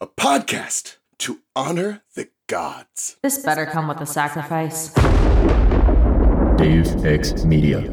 a 0.00 0.06
podcast 0.06 0.96
to 1.18 1.40
honor 1.56 2.02
the 2.14 2.28
gods. 2.46 3.16
This 3.22 3.38
better 3.38 3.66
come 3.66 3.88
with 3.88 4.00
a 4.00 4.06
sacrifice. 4.06 4.92
Deus 6.56 6.94
Ex 7.04 7.44
Media. 7.44 7.92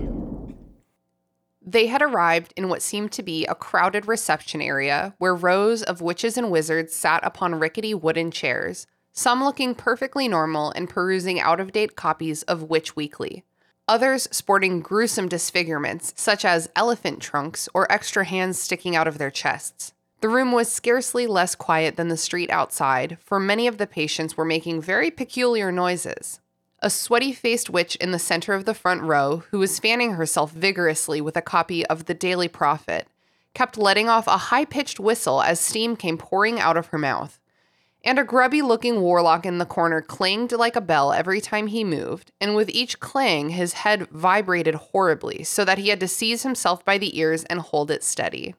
They 1.66 1.88
had 1.88 2.04
arrived 2.04 2.54
in 2.56 2.70
what 2.70 2.84
seemed 2.84 3.12
to 3.14 3.24
be 3.24 3.48
a 3.48 3.56
crowded 3.56 4.08
reception 4.08 4.62
area 4.62 5.16
where 5.18 5.34
rows 5.34 5.82
of 5.82 6.00
witches 6.00 6.38
and 6.38 6.52
wizards 6.52 6.94
sat 6.94 7.26
upon 7.26 7.56
rickety 7.56 7.96
wooden 7.96 8.30
chairs, 8.30 8.86
some 9.12 9.44
looking 9.44 9.74
perfectly 9.74 10.28
normal 10.28 10.70
and 10.72 10.88
perusing 10.88 11.40
out 11.40 11.60
of 11.60 11.72
date 11.72 11.96
copies 11.96 12.44
of 12.44 12.70
Witch 12.70 12.96
Weekly. 12.96 13.44
Others 13.88 14.28
sporting 14.32 14.80
gruesome 14.80 15.28
disfigurements, 15.28 16.14
such 16.16 16.46
as 16.46 16.70
elephant 16.76 17.20
trunks 17.20 17.68
or 17.74 17.92
extra 17.92 18.26
hands 18.26 18.60
sticking 18.60 18.96
out 18.96 19.08
of 19.08 19.18
their 19.18 19.32
chests. 19.32 19.94
The 20.22 20.30
room 20.30 20.52
was 20.52 20.72
scarcely 20.72 21.28
less 21.28 21.56
quiet 21.56 21.98
than 21.98 22.08
the 22.08 22.18
street 22.18 22.50
outside, 22.50 23.18
for 23.22 23.40
many 23.40 23.68
of 23.68 23.78
the 23.78 23.88
patients 23.88 24.36
were 24.36 24.46
making 24.46 24.82
very 24.82 25.12
peculiar 25.12 25.72
noises. 25.72 26.40
A 26.80 26.90
sweaty 26.90 27.32
faced 27.32 27.70
witch 27.70 27.96
in 27.98 28.12
the 28.12 28.20
center 28.20 28.54
of 28.54 28.66
the 28.66 28.74
front 28.74 29.02
row, 29.02 29.44
who 29.52 29.60
was 29.60 29.80
fanning 29.80 30.14
herself 30.14 30.52
vigorously 30.52 31.22
with 31.22 31.38
a 31.38 31.42
copy 31.42 31.86
of 31.88 32.06
the 32.06 32.14
Daily 32.14 32.48
Prophet, 32.48 33.08
kept 33.54 33.78
letting 33.78 34.10
off 34.10 34.28
a 34.28 34.38
high 34.38 34.66
pitched 34.66 35.00
whistle 35.00 35.42
as 35.42 35.60
steam 35.60 35.96
came 35.96 36.18
pouring 36.18 36.60
out 36.60 36.78
of 36.78 36.88
her 36.88 36.98
mouth. 36.98 37.40
And 38.04 38.20
a 38.20 38.24
grubby 38.24 38.62
looking 38.62 39.02
warlock 39.02 39.46
in 39.48 39.58
the 39.58 39.66
corner 39.66 40.02
clanged 40.02 40.52
like 40.52 40.76
a 40.76 40.82
bell 40.82 41.12
every 41.12 41.42
time 41.42 41.68
he 41.68 41.84
moved, 41.84 42.32
and 42.40 42.56
with 42.56 42.70
each 42.70 43.00
clang, 43.00 43.50
his 43.50 43.74
head 43.74 44.08
vibrated 44.10 44.76
horribly, 44.76 45.44
so 45.44 45.66
that 45.66 45.80
he 45.80 45.90
had 45.90 46.00
to 46.02 46.08
seize 46.08 46.44
himself 46.44 46.86
by 46.86 47.00
the 47.00 47.18
ears 47.18 47.46
and 47.46 47.62
hold 47.62 47.90
it 47.90 48.04
steady. 48.04 48.54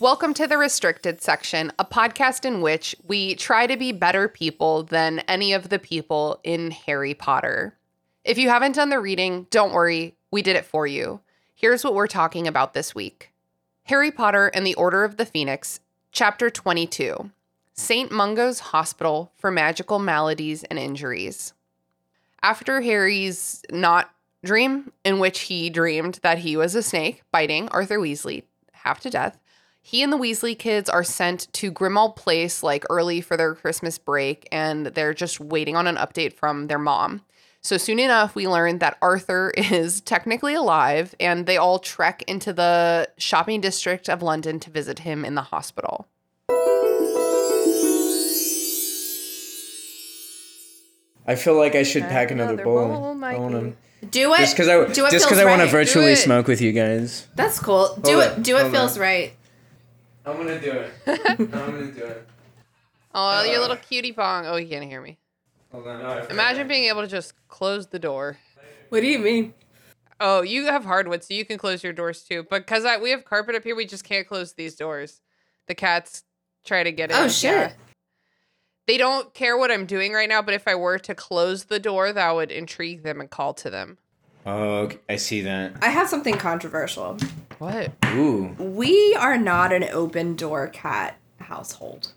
Welcome 0.00 0.32
to 0.32 0.46
the 0.46 0.56
Restricted 0.56 1.20
Section, 1.20 1.72
a 1.78 1.84
podcast 1.84 2.46
in 2.46 2.62
which 2.62 2.96
we 3.06 3.34
try 3.34 3.66
to 3.66 3.76
be 3.76 3.92
better 3.92 4.28
people 4.28 4.82
than 4.82 5.18
any 5.28 5.52
of 5.52 5.68
the 5.68 5.78
people 5.78 6.40
in 6.42 6.70
Harry 6.70 7.12
Potter. 7.12 7.76
If 8.24 8.38
you 8.38 8.48
haven't 8.48 8.76
done 8.76 8.88
the 8.88 8.98
reading, 8.98 9.46
don't 9.50 9.74
worry, 9.74 10.16
we 10.30 10.40
did 10.40 10.56
it 10.56 10.64
for 10.64 10.86
you. 10.86 11.20
Here's 11.54 11.84
what 11.84 11.92
we're 11.92 12.06
talking 12.06 12.48
about 12.48 12.72
this 12.72 12.94
week 12.94 13.30
Harry 13.82 14.10
Potter 14.10 14.46
and 14.46 14.66
the 14.66 14.74
Order 14.76 15.04
of 15.04 15.18
the 15.18 15.26
Phoenix, 15.26 15.80
Chapter 16.12 16.48
22 16.48 17.30
St. 17.74 18.10
Mungo's 18.10 18.60
Hospital 18.60 19.32
for 19.36 19.50
Magical 19.50 19.98
Maladies 19.98 20.64
and 20.64 20.78
Injuries. 20.78 21.52
After 22.42 22.80
Harry's 22.80 23.62
not 23.70 24.10
dream, 24.42 24.92
in 25.04 25.18
which 25.18 25.40
he 25.40 25.68
dreamed 25.68 26.20
that 26.22 26.38
he 26.38 26.56
was 26.56 26.74
a 26.74 26.82
snake 26.82 27.20
biting 27.30 27.68
Arthur 27.68 27.98
Weasley 27.98 28.44
half 28.72 29.00
to 29.00 29.10
death, 29.10 29.38
he 29.82 30.02
and 30.02 30.12
the 30.12 30.16
Weasley 30.18 30.56
kids 30.58 30.88
are 30.90 31.02
sent 31.04 31.52
to 31.54 31.72
Grimmauld 31.72 32.14
Place 32.16 32.62
like 32.62 32.84
early 32.90 33.20
for 33.20 33.36
their 33.36 33.54
Christmas 33.54 33.98
break, 33.98 34.46
and 34.52 34.86
they're 34.86 35.14
just 35.14 35.40
waiting 35.40 35.76
on 35.76 35.86
an 35.86 35.96
update 35.96 36.34
from 36.34 36.66
their 36.68 36.78
mom. 36.78 37.22
So 37.62 37.76
soon 37.76 37.98
enough, 37.98 38.34
we 38.34 38.46
learn 38.48 38.78
that 38.78 38.96
Arthur 39.02 39.50
is 39.56 40.00
technically 40.00 40.54
alive, 40.54 41.14
and 41.18 41.46
they 41.46 41.56
all 41.56 41.78
trek 41.78 42.22
into 42.26 42.52
the 42.52 43.08
shopping 43.18 43.60
district 43.60 44.08
of 44.08 44.22
London 44.22 44.60
to 44.60 44.70
visit 44.70 45.00
him 45.00 45.24
in 45.24 45.34
the 45.34 45.42
hospital. 45.42 46.06
I 51.26 51.34
feel 51.36 51.56
like 51.56 51.74
I 51.74 51.82
should 51.82 52.02
Pack 52.02 52.10
pack 52.10 52.30
another, 52.30 52.54
another 52.54 52.64
bowl. 52.64 52.88
bowl, 53.14 53.24
I 53.24 53.36
wanna, 53.36 53.72
Do 54.10 54.34
it. 54.34 54.38
just 54.38 54.56
because 54.56 54.68
I 54.68 54.92
do 54.92 55.06
it 55.06 55.10
just 55.10 55.28
feels 55.28 55.40
I 55.40 55.44
want 55.44 55.60
to 55.62 55.68
virtually 55.68 56.16
smoke 56.16 56.48
with 56.48 56.60
you 56.60 56.72
guys. 56.72 57.28
That's 57.36 57.58
cool. 57.60 57.94
Do 58.02 58.12
Hold 58.12 58.24
it. 58.24 58.32
on, 58.32 58.42
Do 58.42 58.56
it 58.56 58.60
hold 58.62 58.72
feels 58.72 58.96
on. 58.96 59.02
right. 59.02 59.32
I'm 60.26 60.36
gonna 60.36 60.60
do 60.60 60.72
it. 60.72 60.92
I'm 61.28 61.46
gonna 61.46 61.92
do 61.92 62.04
it. 62.04 62.28
Oh, 63.14 63.42
your 63.42 63.60
little 63.60 63.76
uh, 63.76 63.80
cutie 63.80 64.12
pong. 64.12 64.46
Oh, 64.46 64.56
you 64.56 64.68
can't 64.68 64.84
hear 64.84 65.00
me. 65.00 65.18
Hold 65.72 65.86
on. 65.86 66.02
Oh, 66.02 66.20
no, 66.20 66.26
Imagine 66.28 66.68
being 66.68 66.84
able 66.84 67.02
to 67.02 67.08
just 67.08 67.34
close 67.48 67.86
the 67.88 67.98
door. 67.98 68.38
What 68.90 69.00
do 69.00 69.06
you 69.06 69.18
mean? 69.18 69.54
Oh, 70.20 70.42
you 70.42 70.66
have 70.66 70.84
hardwood, 70.84 71.24
so 71.24 71.32
you 71.32 71.44
can 71.44 71.58
close 71.58 71.82
your 71.82 71.92
doors 71.92 72.22
too. 72.22 72.44
But 72.48 72.66
because 72.66 72.84
we 73.00 73.10
have 73.10 73.24
carpet 73.24 73.54
up 73.54 73.64
here, 73.64 73.74
we 73.74 73.86
just 73.86 74.04
can't 74.04 74.26
close 74.26 74.52
these 74.52 74.76
doors. 74.76 75.22
The 75.66 75.74
cats 75.74 76.24
try 76.64 76.82
to 76.82 76.92
get 76.92 77.10
in. 77.10 77.16
Oh, 77.16 77.28
shit. 77.28 77.74
They 78.86 78.98
don't 78.98 79.32
care 79.32 79.56
what 79.56 79.70
I'm 79.70 79.86
doing 79.86 80.12
right 80.12 80.28
now, 80.28 80.42
but 80.42 80.54
if 80.54 80.66
I 80.66 80.74
were 80.74 80.98
to 80.98 81.14
close 81.14 81.64
the 81.64 81.78
door, 81.78 82.12
that 82.12 82.34
would 82.34 82.50
intrigue 82.50 83.02
them 83.02 83.20
and 83.20 83.30
call 83.30 83.54
to 83.54 83.70
them. 83.70 83.98
Oh, 84.46 84.88
I 85.08 85.16
see 85.16 85.42
that. 85.42 85.72
I 85.82 85.88
have 85.88 86.08
something 86.08 86.36
controversial. 86.38 87.18
What? 87.58 87.92
Ooh, 88.14 88.54
We 88.58 89.14
are 89.18 89.36
not 89.36 89.72
an 89.72 89.84
open 89.84 90.34
door 90.36 90.68
cat 90.68 91.16
household. 91.40 92.12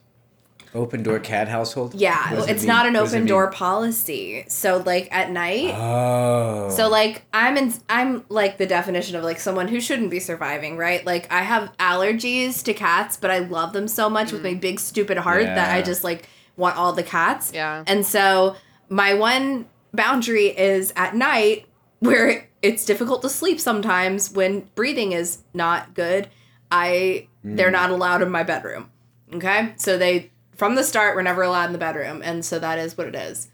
open 0.74 1.04
door 1.04 1.20
cat 1.20 1.48
household. 1.50 1.94
Yeah, 1.96 2.30
What 2.30 2.36
does 2.36 2.48
it 2.48 2.52
it's 2.52 2.64
not 2.64 2.86
an 2.88 2.94
What 2.94 3.02
does 3.02 3.14
it 3.14 3.18
open 3.18 3.28
door 3.28 3.46
mean? 3.48 3.54
policy. 3.54 4.46
So 4.48 4.78
like 4.86 5.08
at 5.12 5.32
night, 5.32 5.74
Oh. 5.76 6.70
So 6.76 6.88
like 6.88 7.24
I'm 7.34 7.58
in 7.58 7.74
I'm 7.90 8.24
like 8.30 8.58
the 8.58 8.66
definition 8.66 9.16
of 9.16 9.24
like 9.24 9.40
someone 9.40 9.68
who 9.68 9.82
shouldn't 9.82 10.10
be 10.10 10.20
surviving, 10.20 10.78
right? 10.78 11.06
Like 11.06 11.32
I 11.32 11.42
have 11.42 11.76
allergies 11.78 12.64
to 12.64 12.74
cats, 12.74 13.18
but 13.18 13.30
I 13.30 13.40
love 13.40 13.74
them 13.74 13.88
so 13.88 14.10
much 14.10 14.32
with 14.32 14.44
my 14.44 14.54
mm. 14.54 14.62
big 14.62 14.80
stupid 14.80 15.18
heart 15.18 15.44
that 15.44 15.76
I 15.76 15.82
just 15.82 16.04
like 16.04 16.28
want 16.56 16.78
all 16.78 16.94
the 16.94 17.04
cats. 17.04 17.52
Yeah. 17.54 17.84
And 17.86 18.06
so 18.06 18.56
my 18.90 19.14
one 19.14 19.68
boundary 19.94 20.48
is 20.48 20.94
at 20.96 21.16
night 21.16 21.68
where 22.04 22.50
it's 22.62 22.86
difficult 22.86 23.22
to 23.22 23.30
sleep 23.30 23.60
sometimes 23.60 24.32
when 24.32 24.70
breathing 24.76 25.14
is 25.14 25.44
not 25.54 25.94
good. 25.94 26.30
I 26.72 27.28
they're 27.44 27.72
not 27.72 27.90
allowed 27.92 28.22
in 28.22 28.32
my 28.32 28.44
bedroom. 28.44 28.90
Okay? 29.34 29.74
So 29.78 29.98
they 29.98 30.32
from 30.56 30.76
the 30.76 30.84
start 30.84 31.16
were 31.16 31.24
never 31.24 31.42
allowed 31.44 31.66
in 31.68 31.74
the 31.74 31.80
bedroom 31.80 32.22
and 32.24 32.44
so 32.44 32.60
that 32.60 32.80
is 32.80 32.98
what 32.98 33.08
it 33.08 33.16
is. 33.16 33.50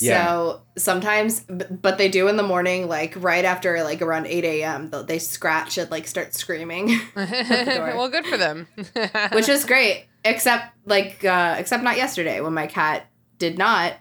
Yeah. 0.00 0.26
So 0.26 0.62
sometimes, 0.76 1.40
but 1.48 1.98
they 1.98 2.08
do 2.08 2.28
in 2.28 2.36
the 2.36 2.42
morning, 2.42 2.88
like 2.88 3.14
right 3.16 3.44
after 3.44 3.82
like 3.82 4.02
around 4.02 4.26
8 4.26 4.44
a.m., 4.44 4.90
they'll- 4.90 5.18
scratch 5.18 5.78
and 5.78 5.90
like 5.90 6.06
start 6.06 6.34
screaming, 6.34 6.98
well, 7.16 8.08
good 8.08 8.26
for 8.26 8.36
them. 8.36 8.68
which 9.32 9.48
is 9.48 9.64
great. 9.64 10.06
Except 10.24 10.74
like, 10.86 11.24
uh, 11.24 11.56
except 11.58 11.82
not 11.82 11.96
yesterday 11.96 12.40
when 12.40 12.54
my 12.54 12.66
cat 12.66 13.06
did 13.38 13.58
not, 13.58 13.94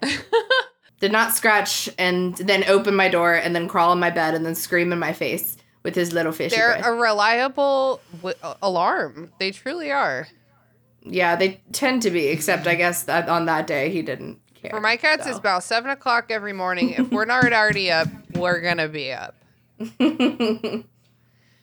did 1.00 1.12
not 1.12 1.34
scratch 1.34 1.90
and 1.98 2.36
then 2.38 2.64
open 2.68 2.96
my 2.96 3.08
door 3.10 3.34
and 3.36 3.56
then 3.56 3.68
crawl 3.68 3.92
in 3.94 4.00
my 4.00 4.10
bed 4.10 4.34
and 4.36 4.46
then 4.46 4.56
scream 4.56 4.92
in 4.92 5.00
my 5.00 5.14
face 5.14 5.58
with 5.84 5.96
his 5.96 6.12
little 6.14 6.32
fishy 6.32 6.56
They're 6.56 6.74
brain. 6.80 6.84
a 6.86 6.92
reliable 6.94 8.02
w- 8.18 8.36
alarm. 8.62 9.32
They 9.40 9.52
truly 9.52 9.92
are. 9.92 10.28
yeah, 11.04 11.36
they 11.36 11.62
tend 11.72 12.02
to 12.02 12.10
be, 12.12 12.28
except 12.28 12.68
I 12.68 12.76
guess 12.76 13.04
that 13.04 13.30
on 13.30 13.46
that 13.46 13.68
day 13.68 13.90
he 13.92 14.02
didn't 14.02 14.40
care. 14.56 14.72
For 14.72 14.82
my 14.82 14.98
cats, 14.98 15.28
it's 15.28 15.38
about 15.38 15.64
seven 15.64 15.90
o'clock 15.92 16.26
every 16.30 16.52
morning. 16.54 16.90
If 16.98 17.12
we're 17.12 17.26
not 17.26 17.54
already 17.54 17.92
up, 17.92 18.08
we're 18.34 18.60
gonna 18.60 18.88
be 18.90 19.14
up. 19.14 19.36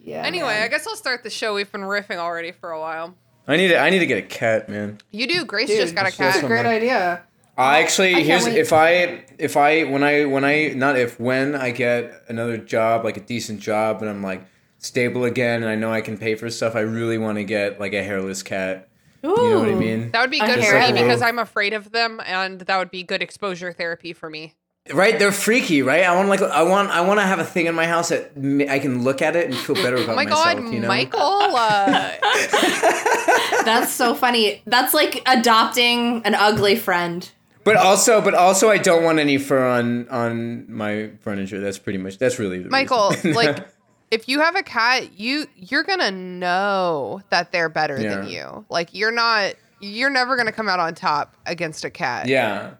yeah. 0.00 0.22
Anyway, 0.24 0.48
man. 0.48 0.62
I 0.62 0.68
guess 0.68 0.86
I'll 0.86 0.96
start 0.96 1.22
the 1.22 1.30
show. 1.30 1.54
We've 1.54 1.70
been 1.70 1.80
riffing 1.82 2.16
already 2.16 2.52
for 2.52 2.70
a 2.70 2.80
while. 2.80 3.14
I 3.46 3.56
need 3.56 3.68
to. 3.68 3.78
I 3.78 3.90
need 3.90 3.98
to 3.98 4.06
get 4.06 4.18
a 4.18 4.22
cat, 4.26 4.68
man. 4.68 4.98
You 5.10 5.26
do. 5.26 5.44
Grace 5.44 5.68
Dude, 5.68 5.80
just 5.80 5.94
got 5.94 6.06
a 6.06 6.10
cat. 6.10 6.18
that's 6.18 6.34
cat. 6.36 6.42
what- 6.44 6.48
great 6.48 6.66
idea. 6.66 7.22
I 7.56 7.80
actually 7.82 8.14
I 8.16 8.20
here's 8.20 8.44
wait. 8.44 8.56
if 8.56 8.72
I 8.72 9.24
if 9.38 9.56
I 9.56 9.84
when 9.84 10.02
I 10.02 10.24
when 10.24 10.44
I 10.44 10.68
not 10.74 10.98
if 10.98 11.20
when 11.20 11.54
I 11.54 11.70
get 11.70 12.24
another 12.28 12.56
job 12.56 13.04
like 13.04 13.16
a 13.16 13.20
decent 13.20 13.60
job 13.60 14.00
and 14.00 14.10
I'm 14.10 14.22
like 14.22 14.42
stable 14.78 15.24
again 15.24 15.62
and 15.62 15.70
I 15.70 15.76
know 15.76 15.92
I 15.92 16.00
can 16.00 16.18
pay 16.18 16.34
for 16.34 16.50
stuff 16.50 16.74
I 16.74 16.80
really 16.80 17.16
want 17.18 17.38
to 17.38 17.44
get 17.44 17.78
like 17.78 17.92
a 17.92 18.02
hairless 18.02 18.42
cat. 18.42 18.88
You 19.22 19.30
know 19.34 19.60
what 19.60 19.68
I 19.70 19.74
mean? 19.74 20.10
That 20.10 20.20
would 20.20 20.30
be 20.30 20.38
good 20.38 20.56
for 20.56 20.60
hair 20.60 20.92
me 20.92 21.00
because 21.00 21.22
I'm 21.22 21.38
afraid 21.38 21.72
of 21.72 21.92
them, 21.92 22.20
and 22.26 22.60
that 22.60 22.76
would 22.76 22.90
be 22.90 23.02
good 23.02 23.22
exposure 23.22 23.72
therapy 23.72 24.12
for 24.12 24.28
me. 24.28 24.52
Right? 24.92 25.18
They're 25.18 25.32
freaky, 25.32 25.80
right? 25.80 26.04
I 26.04 26.14
want 26.14 26.28
like 26.28 26.42
I 26.42 26.62
want 26.62 26.90
I 26.90 27.00
want 27.00 27.20
to 27.20 27.24
have 27.24 27.38
a 27.38 27.44
thing 27.44 27.64
in 27.64 27.74
my 27.74 27.86
house 27.86 28.10
that 28.10 28.32
I 28.68 28.78
can 28.80 29.02
look 29.02 29.22
at 29.22 29.34
it 29.34 29.46
and 29.46 29.56
feel 29.56 29.76
better 29.76 29.96
about 30.02 30.10
Oh 30.10 30.16
my 30.16 30.24
myself. 30.24 30.44
god, 30.56 30.72
you 30.74 30.80
know? 30.80 30.88
Michael! 30.88 31.20
Uh, 31.22 32.10
That's 33.64 33.90
so 33.92 34.14
funny. 34.14 34.62
That's 34.66 34.92
like 34.92 35.22
adopting 35.26 36.20
an 36.26 36.34
ugly 36.34 36.76
friend. 36.76 37.30
But 37.64 37.76
also, 37.76 38.20
but 38.20 38.34
also, 38.34 38.68
I 38.68 38.78
don't 38.78 39.02
want 39.02 39.18
any 39.18 39.38
fur 39.38 39.66
on 39.66 40.08
on 40.08 40.70
my 40.70 41.10
furniture. 41.20 41.60
That's 41.60 41.78
pretty 41.78 41.98
much. 41.98 42.18
That's 42.18 42.38
really 42.38 42.58
the 42.58 42.68
Michael, 42.68 43.14
like, 43.24 43.66
if 44.10 44.28
you 44.28 44.40
have 44.40 44.54
a 44.54 44.62
cat, 44.62 45.18
you 45.18 45.46
you're 45.56 45.82
gonna 45.82 46.10
know 46.10 47.22
that 47.30 47.52
they're 47.52 47.70
better 47.70 47.98
than 47.98 48.28
you. 48.28 48.64
Like, 48.68 48.94
you're 48.94 49.12
not. 49.12 49.54
You're 49.80 50.10
never 50.10 50.36
gonna 50.36 50.52
come 50.52 50.68
out 50.68 50.78
on 50.78 50.94
top 50.94 51.36
against 51.46 51.84
a 51.84 51.90
cat. 51.90 52.28
yeah. 52.28 52.74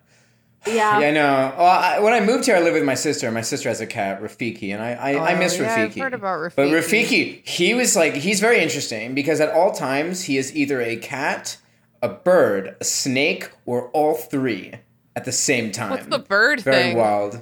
Yeah. 0.67 0.99
Yeah, 1.01 1.09
I 1.09 1.11
know. 1.11 1.55
Well, 1.59 1.67
I, 1.67 1.99
when 1.99 2.15
I 2.15 2.21
moved 2.21 2.47
here, 2.47 2.57
I 2.57 2.61
lived 2.61 2.75
with 2.75 2.85
my 2.85 2.95
sister. 2.95 3.31
My 3.31 3.43
sister 3.43 3.69
has 3.69 3.81
a 3.81 3.87
cat, 3.87 4.23
Rafiki, 4.23 4.73
and 4.73 4.83
I 4.83 4.93
I, 4.93 5.11
I 5.13 5.35
oh, 5.35 5.39
miss 5.39 5.59
Oh, 5.59 5.63
yeah, 5.63 5.77
Rafiki. 5.77 5.83
I've 5.83 5.95
heard 5.97 6.15
about 6.15 6.39
Rafiki. 6.39 6.57
But 6.57 6.69
Rafiki. 6.69 7.05
Rafiki, 7.05 7.47
he 7.47 7.75
was 7.75 7.97
like 7.97 8.15
he's 8.15 8.41
very 8.41 8.61
interesting 8.61 9.15
because 9.15 9.41
at 9.41 9.51
all 9.51 9.73
times 9.73 10.23
he 10.23 10.39
is 10.39 10.55
either 10.57 10.81
a 10.81 10.97
cat, 10.97 11.59
a 12.05 12.09
bird, 12.09 12.77
a 12.81 12.85
snake, 12.85 13.51
or 13.67 13.89
all 13.91 14.15
three 14.15 14.75
at 15.17 15.25
the 15.25 15.33
same 15.33 15.73
time. 15.73 15.91
What's 15.91 16.07
the 16.07 16.19
bird 16.19 16.61
Very 16.61 16.77
thing? 16.77 16.97
wild. 16.97 17.41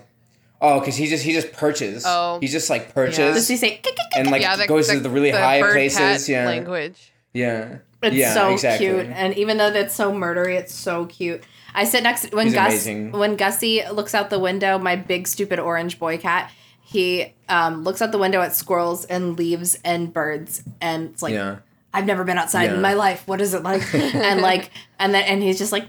Oh, 0.60 0.78
because 0.78 0.94
he 0.96 1.06
just 1.08 1.24
he 1.24 1.32
just 1.32 1.52
perches. 1.52 2.04
Oh. 2.06 2.38
he 2.40 2.46
just 2.46 2.70
like 2.70 2.94
perches. 2.94 3.16
Does 3.16 3.34
perches 3.34 3.48
he 3.48 3.56
say? 3.56 3.70
"Kick, 3.70 3.82
kick, 3.84 3.96
kick"? 3.96 4.06
and 4.16 4.30
like 4.30 4.42
yeah, 4.42 4.56
the, 4.56 4.66
goes 4.68 4.86
the, 4.88 4.94
to 4.94 5.00
the 5.00 5.10
really 5.10 5.32
the 5.32 5.38
high 5.42 5.60
bird 5.60 5.72
places. 5.72 5.98
cat 5.98 6.28
Yeah, 6.28 6.46
language. 6.46 7.12
yeah. 7.32 7.78
It's 8.02 8.16
yeah, 8.16 8.34
so 8.34 8.52
exactly. 8.52 8.86
cute, 8.88 9.06
and 9.06 9.36
even 9.36 9.58
though 9.58 9.70
that's 9.70 9.94
so 9.94 10.12
murdery, 10.12 10.56
it's 10.58 10.74
so 10.74 11.06
cute. 11.06 11.42
I 11.74 11.84
sit 11.84 12.02
next 12.02 12.32
when 12.34 12.46
He's 12.46 12.54
Gus 12.54 12.66
amazing. 12.72 13.12
when 13.12 13.36
Gussie 13.36 13.82
looks 13.92 14.14
out 14.14 14.28
the 14.30 14.38
window. 14.40 14.76
My 14.78 14.96
big 14.96 15.26
stupid 15.28 15.58
orange 15.60 15.98
boy 15.98 16.18
cat. 16.18 16.50
He 16.84 17.32
um, 17.48 17.84
looks 17.84 18.02
out 18.02 18.12
the 18.12 18.18
window 18.18 18.40
at 18.42 18.54
squirrels 18.54 19.04
and 19.06 19.38
leaves 19.38 19.78
and 19.84 20.12
birds, 20.12 20.62
and 20.80 21.10
it's 21.10 21.22
like 21.22 21.32
Yeah. 21.32 21.58
I've 21.94 22.06
never 22.06 22.24
been 22.24 22.38
outside 22.38 22.64
Yeah. 22.64 22.74
in 22.74 22.80
my 22.80 22.94
life. 22.94 23.22
What 23.26 23.40
is 23.40 23.54
it 23.54 23.62
like? 23.62 23.94
and 23.94 24.40
like, 24.40 24.70
and 24.98 25.12
then 25.14 25.24
and 25.24 25.42
he's 25.42 25.58
just 25.58 25.72
like, 25.72 25.86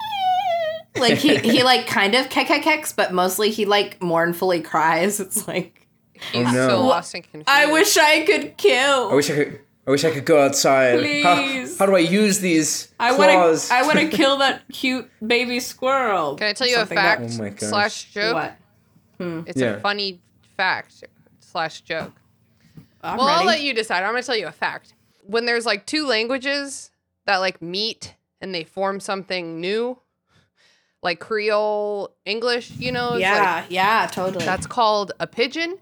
like 0.96 1.18
he 1.18 1.36
he 1.38 1.62
like 1.62 1.86
kind 1.86 2.14
of 2.14 2.28
kek 2.28 2.46
kek 2.48 2.62
keks, 2.62 2.94
but 2.94 3.12
mostly 3.12 3.50
he 3.50 3.64
like 3.64 4.00
mournfully 4.02 4.60
cries. 4.60 5.20
It's 5.20 5.46
like 5.48 5.76
Oh, 6.34 6.42
no. 6.42 6.68
so 6.68 6.86
lost 6.86 7.14
and 7.14 7.22
confused. 7.24 7.48
I 7.48 7.72
wish 7.72 7.96
I 7.96 8.24
could 8.26 8.56
kill. 8.58 9.10
I 9.10 9.14
wish 9.14 9.30
I 9.30 9.34
could. 9.36 9.60
I 9.86 9.90
wish 9.90 10.04
I 10.04 10.10
could 10.10 10.26
go 10.26 10.40
outside. 10.44 10.96
How, 11.24 11.36
Please. 11.36 11.78
how 11.78 11.86
do 11.86 11.96
I 11.96 12.00
use 12.00 12.38
these 12.40 12.92
I 13.00 13.16
Wanna, 13.16 13.32
I 13.72 13.82
want 13.82 13.98
to 13.98 14.08
kill 14.16 14.36
that 14.36 14.62
cute 14.70 15.10
baby 15.26 15.58
squirrel. 15.58 16.36
Can 16.36 16.48
I 16.48 16.52
tell 16.52 16.68
you 16.68 16.74
Something 16.76 16.98
a 16.98 17.00
that- 17.00 17.18
fact 17.20 17.32
Oh 17.34 17.42
my 17.42 17.48
gosh. 17.48 17.68
slash 17.70 18.04
joke? 18.12 18.34
What? 18.34 18.56
Hmm. 19.18 19.40
It's 19.46 19.58
Yeah. 19.60 19.76
a 19.76 19.80
funny 19.80 20.20
fact 20.56 21.02
slash 21.40 21.80
joke. 21.80 22.12
I'm 23.02 23.16
well, 23.16 23.26
I'll 23.28 23.46
let 23.46 23.62
you 23.62 23.72
decide. 23.72 24.02
I'm 24.04 24.10
going 24.12 24.22
to 24.22 24.26
tell 24.26 24.36
you 24.36 24.46
a 24.46 24.52
fact. 24.52 24.92
When 25.30 25.46
there's 25.46 25.66
like 25.66 25.86
two 25.86 26.06
languages 26.06 26.90
that 27.26 27.36
like 27.38 27.60
meet 27.62 28.14
and 28.40 28.54
they 28.54 28.64
form 28.64 29.00
something 29.00 29.60
new, 29.60 29.98
like 31.02 31.20
Creole 31.20 32.14
English, 32.24 32.70
you 32.72 32.92
know, 32.92 33.16
yeah, 33.16 33.60
like, 33.62 33.70
yeah, 33.70 34.06
totally. 34.10 34.44
that's 34.44 34.66
called 34.66 35.12
a 35.20 35.26
pigeon. 35.26 35.78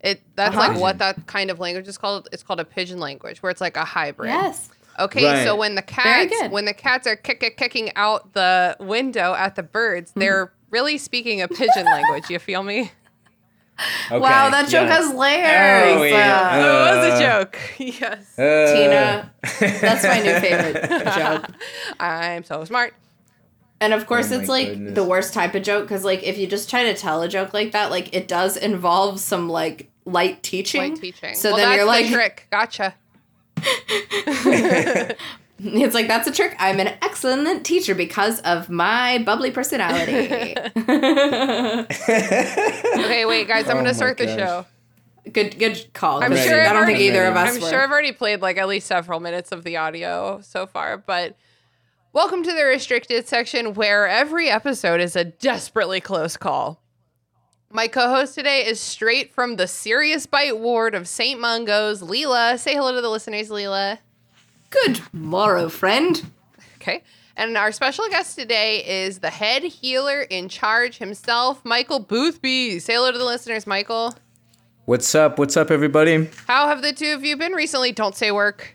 It 0.00 0.20
that's 0.36 0.56
Uh-huh. 0.56 0.68
like 0.72 0.80
what 0.80 0.98
that 0.98 1.26
kind 1.26 1.50
of 1.50 1.58
language 1.60 1.88
is 1.88 1.96
called. 1.98 2.28
It's 2.32 2.42
called 2.42 2.60
a 2.60 2.64
pigeon 2.64 2.98
language, 3.00 3.42
where 3.42 3.50
it's 3.50 3.60
like 3.60 3.76
a 3.76 3.84
hybrid. 3.84 4.30
yes. 4.30 4.68
Okay, 4.98 5.24
Right. 5.24 5.44
so 5.44 5.56
when 5.56 5.74
the 5.74 5.80
cats 5.82 6.34
when 6.50 6.64
the 6.66 6.74
cats 6.74 7.06
are 7.06 7.16
kick, 7.16 7.40
kick, 7.40 7.56
kicking 7.56 7.90
out 7.96 8.34
the 8.34 8.76
window 8.78 9.32
at 9.34 9.54
the 9.56 9.62
birds, 9.62 10.10
Mm-hmm. 10.10 10.20
they're 10.20 10.52
really 10.70 10.98
speaking 10.98 11.40
a 11.40 11.48
pigeon 11.48 11.84
language. 11.86 12.28
You 12.30 12.38
feel 12.38 12.62
me? 12.62 12.90
Okay, 14.10 14.18
Wow, 14.20 14.50
that 14.50 14.68
joke 14.68 14.88
yeah. 14.88 14.94
has 14.96 15.14
layers. 15.14 16.00
Oh, 16.00 16.02
yeah. 16.04 16.50
Uh, 16.52 16.58
it 16.58 16.96
was 16.96 17.06
a 17.06 17.12
Uh, 17.14 17.20
joke. 17.20 17.58
Yes. 17.78 18.38
Uh, 18.38 18.72
Tina, 18.74 19.32
that's 19.80 20.04
my 20.04 20.18
new 20.20 20.38
favorite 20.40 20.88
joke. 21.14 21.46
I'm 22.00 22.44
so 22.44 22.64
smart. 22.64 22.94
And 23.80 23.92
of 23.92 24.06
course, 24.06 24.30
Oh 24.30 24.38
it's 24.38 24.48
like 24.48 24.68
goodness. 24.68 24.94
the 24.94 25.02
worst 25.04 25.34
type 25.34 25.54
of 25.56 25.62
joke 25.62 25.82
because, 25.84 26.04
like, 26.04 26.22
if 26.22 26.38
you 26.38 26.46
just 26.46 26.70
try 26.70 26.84
to 26.84 26.94
tell 26.94 27.22
a 27.22 27.28
joke 27.28 27.52
like 27.52 27.72
that, 27.72 27.90
like, 27.90 28.14
it 28.14 28.28
does 28.28 28.56
involve 28.56 29.18
some 29.18 29.48
like 29.48 29.90
light 30.04 30.42
teaching. 30.42 30.80
Light 30.92 31.00
teaching. 31.00 31.34
So 31.34 31.50
well, 31.50 31.56
then 31.58 31.68
that's 31.68 31.76
you're 31.78 31.86
like, 31.86 32.06
the 32.06 32.12
trick. 32.12 32.46
Gotcha. 32.50 32.94
it's 35.84 35.94
like 35.94 36.08
that's 36.08 36.26
a 36.28 36.32
trick. 36.32 36.56
I'm 36.58 36.80
an 36.80 36.88
excellent 37.02 37.64
teacher 37.64 37.94
because 37.94 38.40
of 38.40 38.68
my 38.70 39.18
bubbly 39.18 39.50
personality. 39.50 40.54
Okay, 43.02 43.24
wait, 43.26 43.48
guys. 43.48 43.64
I'm 43.66 43.72
Oh 43.72 43.80
gonna 43.80 43.88
my 43.90 43.92
start 43.92 44.18
the 44.18 44.26
show. 44.26 44.66
good, 45.32 45.58
good 45.58 45.92
call. 45.92 46.22
I'm 46.22 46.34
sure 46.36 46.60
I 46.60 46.66
I've 46.66 46.72
don't 46.72 46.86
think 46.86 46.96
already- 46.98 47.04
either 47.08 47.24
of 47.26 47.36
us 47.36 47.56
I'm 47.56 47.62
were. 47.62 47.68
sure 47.68 47.82
I've 47.82 47.90
already 47.90 48.12
played 48.12 48.40
like 48.40 48.56
at 48.58 48.68
least 48.68 48.86
several 48.86 49.20
minutes 49.20 49.52
of 49.52 49.64
the 49.64 49.76
audio 49.76 50.40
so 50.42 50.66
far, 50.66 50.96
but 50.98 51.36
welcome 52.12 52.42
to 52.42 52.52
the 52.52 52.64
restricted 52.64 53.26
section 53.28 53.74
where 53.74 54.06
every 54.08 54.48
episode 54.48 55.00
is 55.00 55.16
a 55.16 55.24
desperately 55.24 56.00
close 56.00 56.36
call. 56.36 56.80
My 57.70 57.88
co-host 57.88 58.34
today 58.34 58.66
is 58.66 58.78
straight 58.80 59.32
from 59.32 59.56
the 59.56 59.66
Serious 59.66 60.26
Bite 60.26 60.58
ward 60.58 60.94
of 60.94 61.08
St. 61.08 61.40
Mungo's, 61.40 62.02
Leela. 62.02 62.58
Say 62.58 62.74
hello 62.74 62.94
to 62.94 63.00
the 63.00 63.08
listeners, 63.08 63.48
Leela. 63.48 63.98
Good 64.72 65.00
morrow, 65.12 65.68
friend. 65.68 66.24
Okay. 66.76 67.02
And 67.36 67.56
our 67.56 67.72
special 67.72 68.08
guest 68.08 68.38
today 68.38 69.04
is 69.04 69.18
the 69.20 69.30
head 69.30 69.62
healer 69.62 70.22
in 70.22 70.48
charge 70.48 70.98
himself, 70.98 71.64
Michael 71.64 72.00
Boothby. 72.00 72.78
Say 72.78 72.94
hello 72.94 73.12
to 73.12 73.18
the 73.18 73.24
listeners, 73.24 73.66
Michael. 73.66 74.14
What's 74.84 75.14
up? 75.14 75.38
What's 75.38 75.56
up, 75.56 75.70
everybody? 75.70 76.28
How 76.46 76.66
have 76.68 76.82
the 76.82 76.92
two 76.92 77.12
of 77.14 77.24
you 77.24 77.36
been 77.36 77.52
recently? 77.52 77.92
Don't 77.92 78.14
say 78.16 78.32
work. 78.32 78.74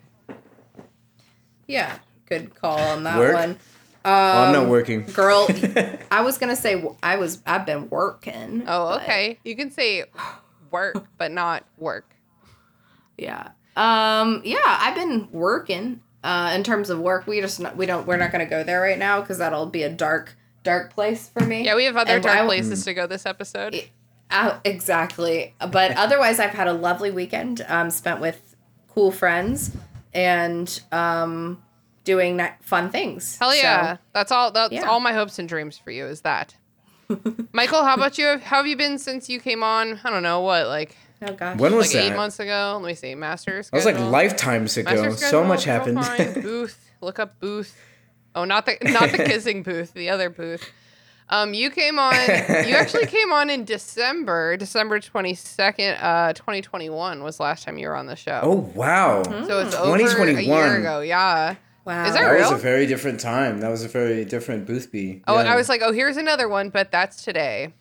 Yeah, 1.68 1.98
good 2.28 2.56
call 2.56 2.80
on 2.80 3.04
that 3.04 3.18
Work? 3.18 3.34
one. 3.36 3.58
oh, 4.06 4.10
I'm 4.12 4.48
Um, 4.48 4.54
not 4.54 4.70
working. 4.70 5.04
Girl, 5.04 5.48
I 6.12 6.22
was 6.22 6.38
gonna 6.38 6.56
say 6.56 6.82
I 7.04 7.18
was. 7.18 7.42
I've 7.46 7.66
been 7.66 7.90
working. 7.90 8.64
Oh, 8.68 8.90
but- 8.96 9.02
okay. 9.04 9.38
You 9.44 9.56
can 9.58 9.70
say 9.72 10.06
work, 10.72 11.06
but 11.18 11.32
not 11.32 11.66
work. 11.78 12.06
Yeah. 13.18 13.50
Um. 13.78 14.42
Yeah, 14.44 14.58
I've 14.66 14.96
been 14.96 15.30
working. 15.32 16.02
Uh, 16.24 16.52
in 16.56 16.64
terms 16.64 16.90
of 16.90 17.00
work, 17.00 17.26
we 17.28 17.40
just 17.40 17.60
not, 17.60 17.78
we 17.78 17.86
don't 17.86 18.06
we're 18.08 18.18
not 18.18 18.32
gonna 18.32 18.46
go 18.48 18.64
there 18.64 18.82
right 18.82 18.98
now 18.98 19.22
because 19.22 19.38
that'll 19.38 19.68
be 19.68 19.84
a 19.84 19.90
dark 19.90 20.36
dark 20.64 20.92
place 20.94 21.30
for 21.30 21.42
me. 21.46 21.64
Yeah, 21.64 21.76
we 21.76 21.86
have 21.86 21.96
other 21.96 22.16
And 22.16 22.24
dark 22.24 22.40
I- 22.40 22.46
places 22.46 22.84
to 22.86 22.94
go 22.94 23.08
this 23.08 23.26
episode. 23.26 23.82
Uh, 24.30 24.60
exactly. 24.66 25.54
But 25.60 25.96
otherwise, 25.96 26.40
I've 26.40 26.50
had 26.52 26.68
a 26.68 26.74
lovely 26.74 27.12
weekend. 27.12 27.64
Um, 27.70 27.90
spent 27.90 28.20
with 28.20 28.56
cool 28.94 29.12
friends 29.12 29.72
and 30.14 30.82
um, 30.92 31.64
doing 32.04 32.42
fun 32.62 32.90
things. 32.90 33.38
Hell 33.38 33.52
So- 33.52 33.56
yeah. 33.58 33.98
that's 34.12 34.32
all 34.32 34.52
that's 34.52 34.74
yeah. 34.74 34.82
all 34.90 35.00
my 35.00 35.14
hopes 35.14 35.40
and 35.40 35.48
dreams 35.48 35.78
for 35.78 35.92
you 35.92 36.06
is 36.08 36.22
that. 36.22 36.56
Michael, 37.54 37.86
how 37.86 37.94
about 37.94 38.18
you? 38.18 38.38
How 38.40 38.58
have 38.58 38.68
you 38.68 38.76
been 38.76 38.98
since 38.98 39.30
you 39.30 39.40
came 39.40 39.64
on? 39.64 40.02
I 40.04 40.10
don't 40.10 40.24
know, 40.24 40.42
what, 40.42 40.68
like 40.68 40.98
oh 41.22 41.34
gosh. 41.34 41.58
When 41.58 41.76
was 41.76 41.88
like 41.94 42.04
that? 42.04 42.12
eight 42.12 42.16
months 42.16 42.40
ago? 42.40 42.80
Let 42.82 42.88
me 42.88 42.94
see. 42.96 43.16
Masters. 43.16 43.70
That 43.70 43.78
was 43.78 43.86
like 43.86 44.00
lifetimes 44.00 44.78
ago. 44.78 45.04
Master 45.04 45.26
So 45.28 45.44
much 45.44 45.64
happened. 45.64 46.00
Booth. 46.42 46.92
Look 47.02 47.20
up 47.20 47.40
Booth. 47.40 47.76
Oh, 48.36 48.44
not 48.46 48.66
the 48.66 48.78
not 48.84 49.12
the 49.12 49.18
kissing 49.26 49.64
booth, 49.64 49.94
the 49.94 50.10
other 50.10 50.30
booth. 50.30 50.70
Um, 51.30 51.54
you 51.54 51.70
came 51.72 51.98
on. 52.00 52.14
You 52.14 52.76
actually 52.76 53.06
came 53.18 53.34
on 53.34 53.50
in 53.50 53.66
December, 53.66 54.56
December 54.58 55.00
twenty 55.00 55.34
second, 55.34 55.96
uh, 55.96 56.34
twenty 56.34 56.62
twenty 56.62 56.90
one 56.90 57.24
was 57.24 57.40
last 57.40 57.66
time 57.66 57.78
you 57.78 57.88
were 57.88 57.96
on 57.96 58.06
the 58.06 58.16
show. 58.16 58.40
oh 58.44 58.72
wow, 58.76 59.24
so 59.24 59.60
it's 59.60 59.76
over 59.76 59.96
a 59.96 60.00
2021. 60.00 60.46
year 60.46 60.80
ago. 60.80 61.02
Yeah. 61.02 61.56
Wow. 61.84 62.06
Is 62.06 62.14
that 62.14 62.22
that 62.22 62.30
real? 62.32 62.52
was 62.52 62.60
a 62.60 62.62
very 62.62 62.86
different 62.86 63.20
time. 63.22 63.62
That 63.62 63.70
was 63.70 63.84
a 63.86 63.88
very 63.88 64.26
different 64.26 64.66
Boothby. 64.68 65.24
Oh, 65.26 65.42
Yeah. 65.42 65.54
I 65.54 65.56
was 65.56 65.70
like, 65.70 65.82
oh, 65.82 65.94
here's 65.94 66.18
another 66.18 66.50
one, 66.50 66.70
but 66.70 66.92
that's 66.92 67.24
today. 67.24 67.74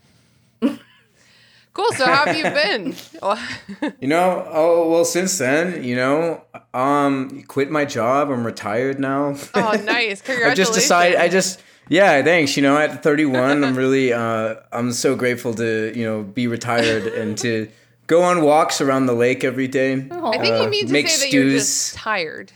Cool. 1.76 1.92
So 1.92 2.06
how 2.06 2.24
have 2.24 2.36
you 2.36 2.42
been? 2.62 2.94
You 4.00 4.08
know, 4.08 4.46
oh 4.50 4.88
well. 4.90 5.04
Since 5.04 5.38
then, 5.38 5.84
you 5.84 5.96
know, 5.96 6.42
um, 6.72 7.42
quit 7.48 7.70
my 7.70 7.84
job. 7.84 8.30
I'm 8.30 8.44
retired 8.44 8.98
now. 8.98 9.36
oh, 9.54 9.72
nice. 9.84 10.22
Congratulations. 10.22 10.50
I 10.50 10.54
just 10.54 10.74
decided. 10.74 11.18
I 11.18 11.28
just 11.28 11.60
yeah. 11.88 12.22
Thanks. 12.22 12.56
You 12.56 12.62
know, 12.62 12.78
at 12.78 13.02
31, 13.02 13.64
I'm 13.64 13.76
really 13.76 14.12
uh, 14.12 14.56
I'm 14.72 14.92
so 14.92 15.14
grateful 15.14 15.54
to 15.54 15.92
you 15.94 16.04
know 16.04 16.22
be 16.22 16.46
retired 16.46 17.06
and 17.06 17.36
to 17.38 17.68
go 18.06 18.22
on 18.22 18.42
walks 18.42 18.80
around 18.80 19.06
the 19.06 19.14
lake 19.14 19.44
every 19.44 19.68
day. 19.68 19.92
I 19.92 20.38
think 20.38 20.54
uh, 20.54 20.62
you 20.62 20.68
mean 20.70 20.86
to 20.86 20.92
make 20.92 21.08
say 21.08 21.26
that 21.26 21.32
you're 21.34 21.50
just 21.50 21.94
tired. 21.94 22.52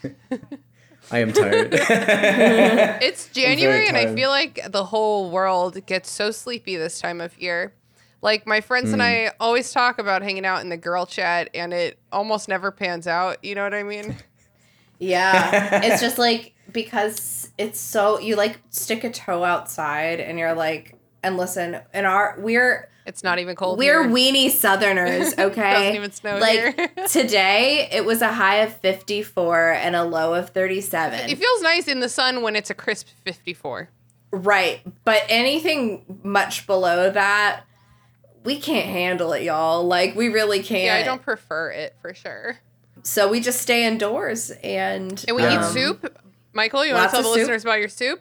I 1.11 1.19
am 1.19 1.33
tired. 1.33 1.71
It's 3.03 3.29
January, 3.29 3.89
and 3.89 3.97
I 3.97 4.15
feel 4.15 4.31
like 4.31 4.61
the 4.71 4.85
whole 4.85 5.31
world 5.31 5.85
gets 5.87 6.11
so 6.11 6.31
sleepy 6.31 6.77
this 6.77 7.01
time 7.01 7.21
of 7.21 7.37
year. 7.41 7.75
Like 8.23 8.47
my 8.47 8.61
friends 8.61 8.93
and 8.93 9.01
hmm. 9.01 9.07
I 9.07 9.33
always 9.41 9.73
talk 9.73 9.99
about 9.99 10.23
hanging 10.23 10.45
out 10.45 10.61
in 10.61 10.69
the 10.69 10.77
girl 10.77 11.07
chat, 11.07 11.49
and 11.55 11.73
it 11.73 11.99
almost 12.13 12.49
never 12.49 12.71
pans 12.71 13.07
out. 13.07 13.43
You 13.45 13.55
know 13.55 13.65
what 13.65 13.75
I 13.75 13.83
mean? 13.83 14.17
Yeah. 15.03 15.81
it's 15.83 16.03
just 16.03 16.19
like 16.29 16.53
because 16.71 17.49
it's 17.57 17.81
so 17.81 18.21
you 18.21 18.37
like 18.37 18.61
stick 18.69 19.03
a 19.03 19.11
toe 19.11 19.43
outside 19.45 20.21
and 20.21 20.39
you're 20.39 20.55
like 20.55 20.95
and 21.23 21.39
listen 21.39 21.81
and 21.95 22.07
our 22.07 22.37
we're 22.39 22.89
It's 23.07 23.25
not 23.25 23.39
even 23.39 23.57
cold. 23.57 23.79
we're 23.79 24.03
here. 24.03 24.13
weenie 24.15 24.51
southerners 24.51 25.33
okay 25.39 25.73
Doesn't 25.73 25.95
even 25.97 26.13
snow 26.13 26.37
like 26.37 26.77
here. 26.77 26.91
today 27.09 27.89
it 27.91 28.05
was 28.05 28.21
a 28.21 28.31
high 28.31 28.57
of 28.57 28.77
54 28.77 29.71
and 29.73 29.97
a 29.97 30.05
low 30.05 30.35
of 30.35 30.51
37 30.51 31.31
It 31.31 31.39
feels 31.39 31.63
nice 31.63 31.89
in 31.89 32.01
the 32.01 32.09
sun 32.11 32.43
when 32.43 32.55
it's 32.55 32.69
a 32.69 32.75
crisp 32.75 33.09
54. 33.25 33.89
right 34.33 34.83
but 35.05 35.23
anything 35.31 36.21
much 36.23 36.67
below 36.67 37.11
that 37.11 37.63
we 38.45 38.59
can't 38.59 38.87
handle 38.87 39.33
it 39.33 39.43
y'all 39.43 39.85
like 39.87 40.15
we 40.17 40.29
really 40.29 40.63
can't 40.63 40.85
Yeah, 40.85 40.97
I 40.97 41.03
don't 41.03 41.23
prefer 41.23 41.71
it 41.71 41.95
for 42.01 42.15
sure. 42.15 42.59
so 43.03 43.29
we 43.29 43.41
just 43.41 43.61
stay 43.61 43.85
indoors 43.87 44.51
and 44.63 45.23
And 45.29 45.37
we 45.37 45.43
um, 45.43 45.61
eat 45.63 45.67
soup. 45.73 46.19
Michael, 46.53 46.85
you 46.85 46.95
want 46.95 47.11
to 47.11 47.17
tell 47.17 47.23
the 47.23 47.29
soup. 47.29 47.37
listeners 47.39 47.63
about 47.65 47.79
your 47.79 47.89
soup? 47.89 48.21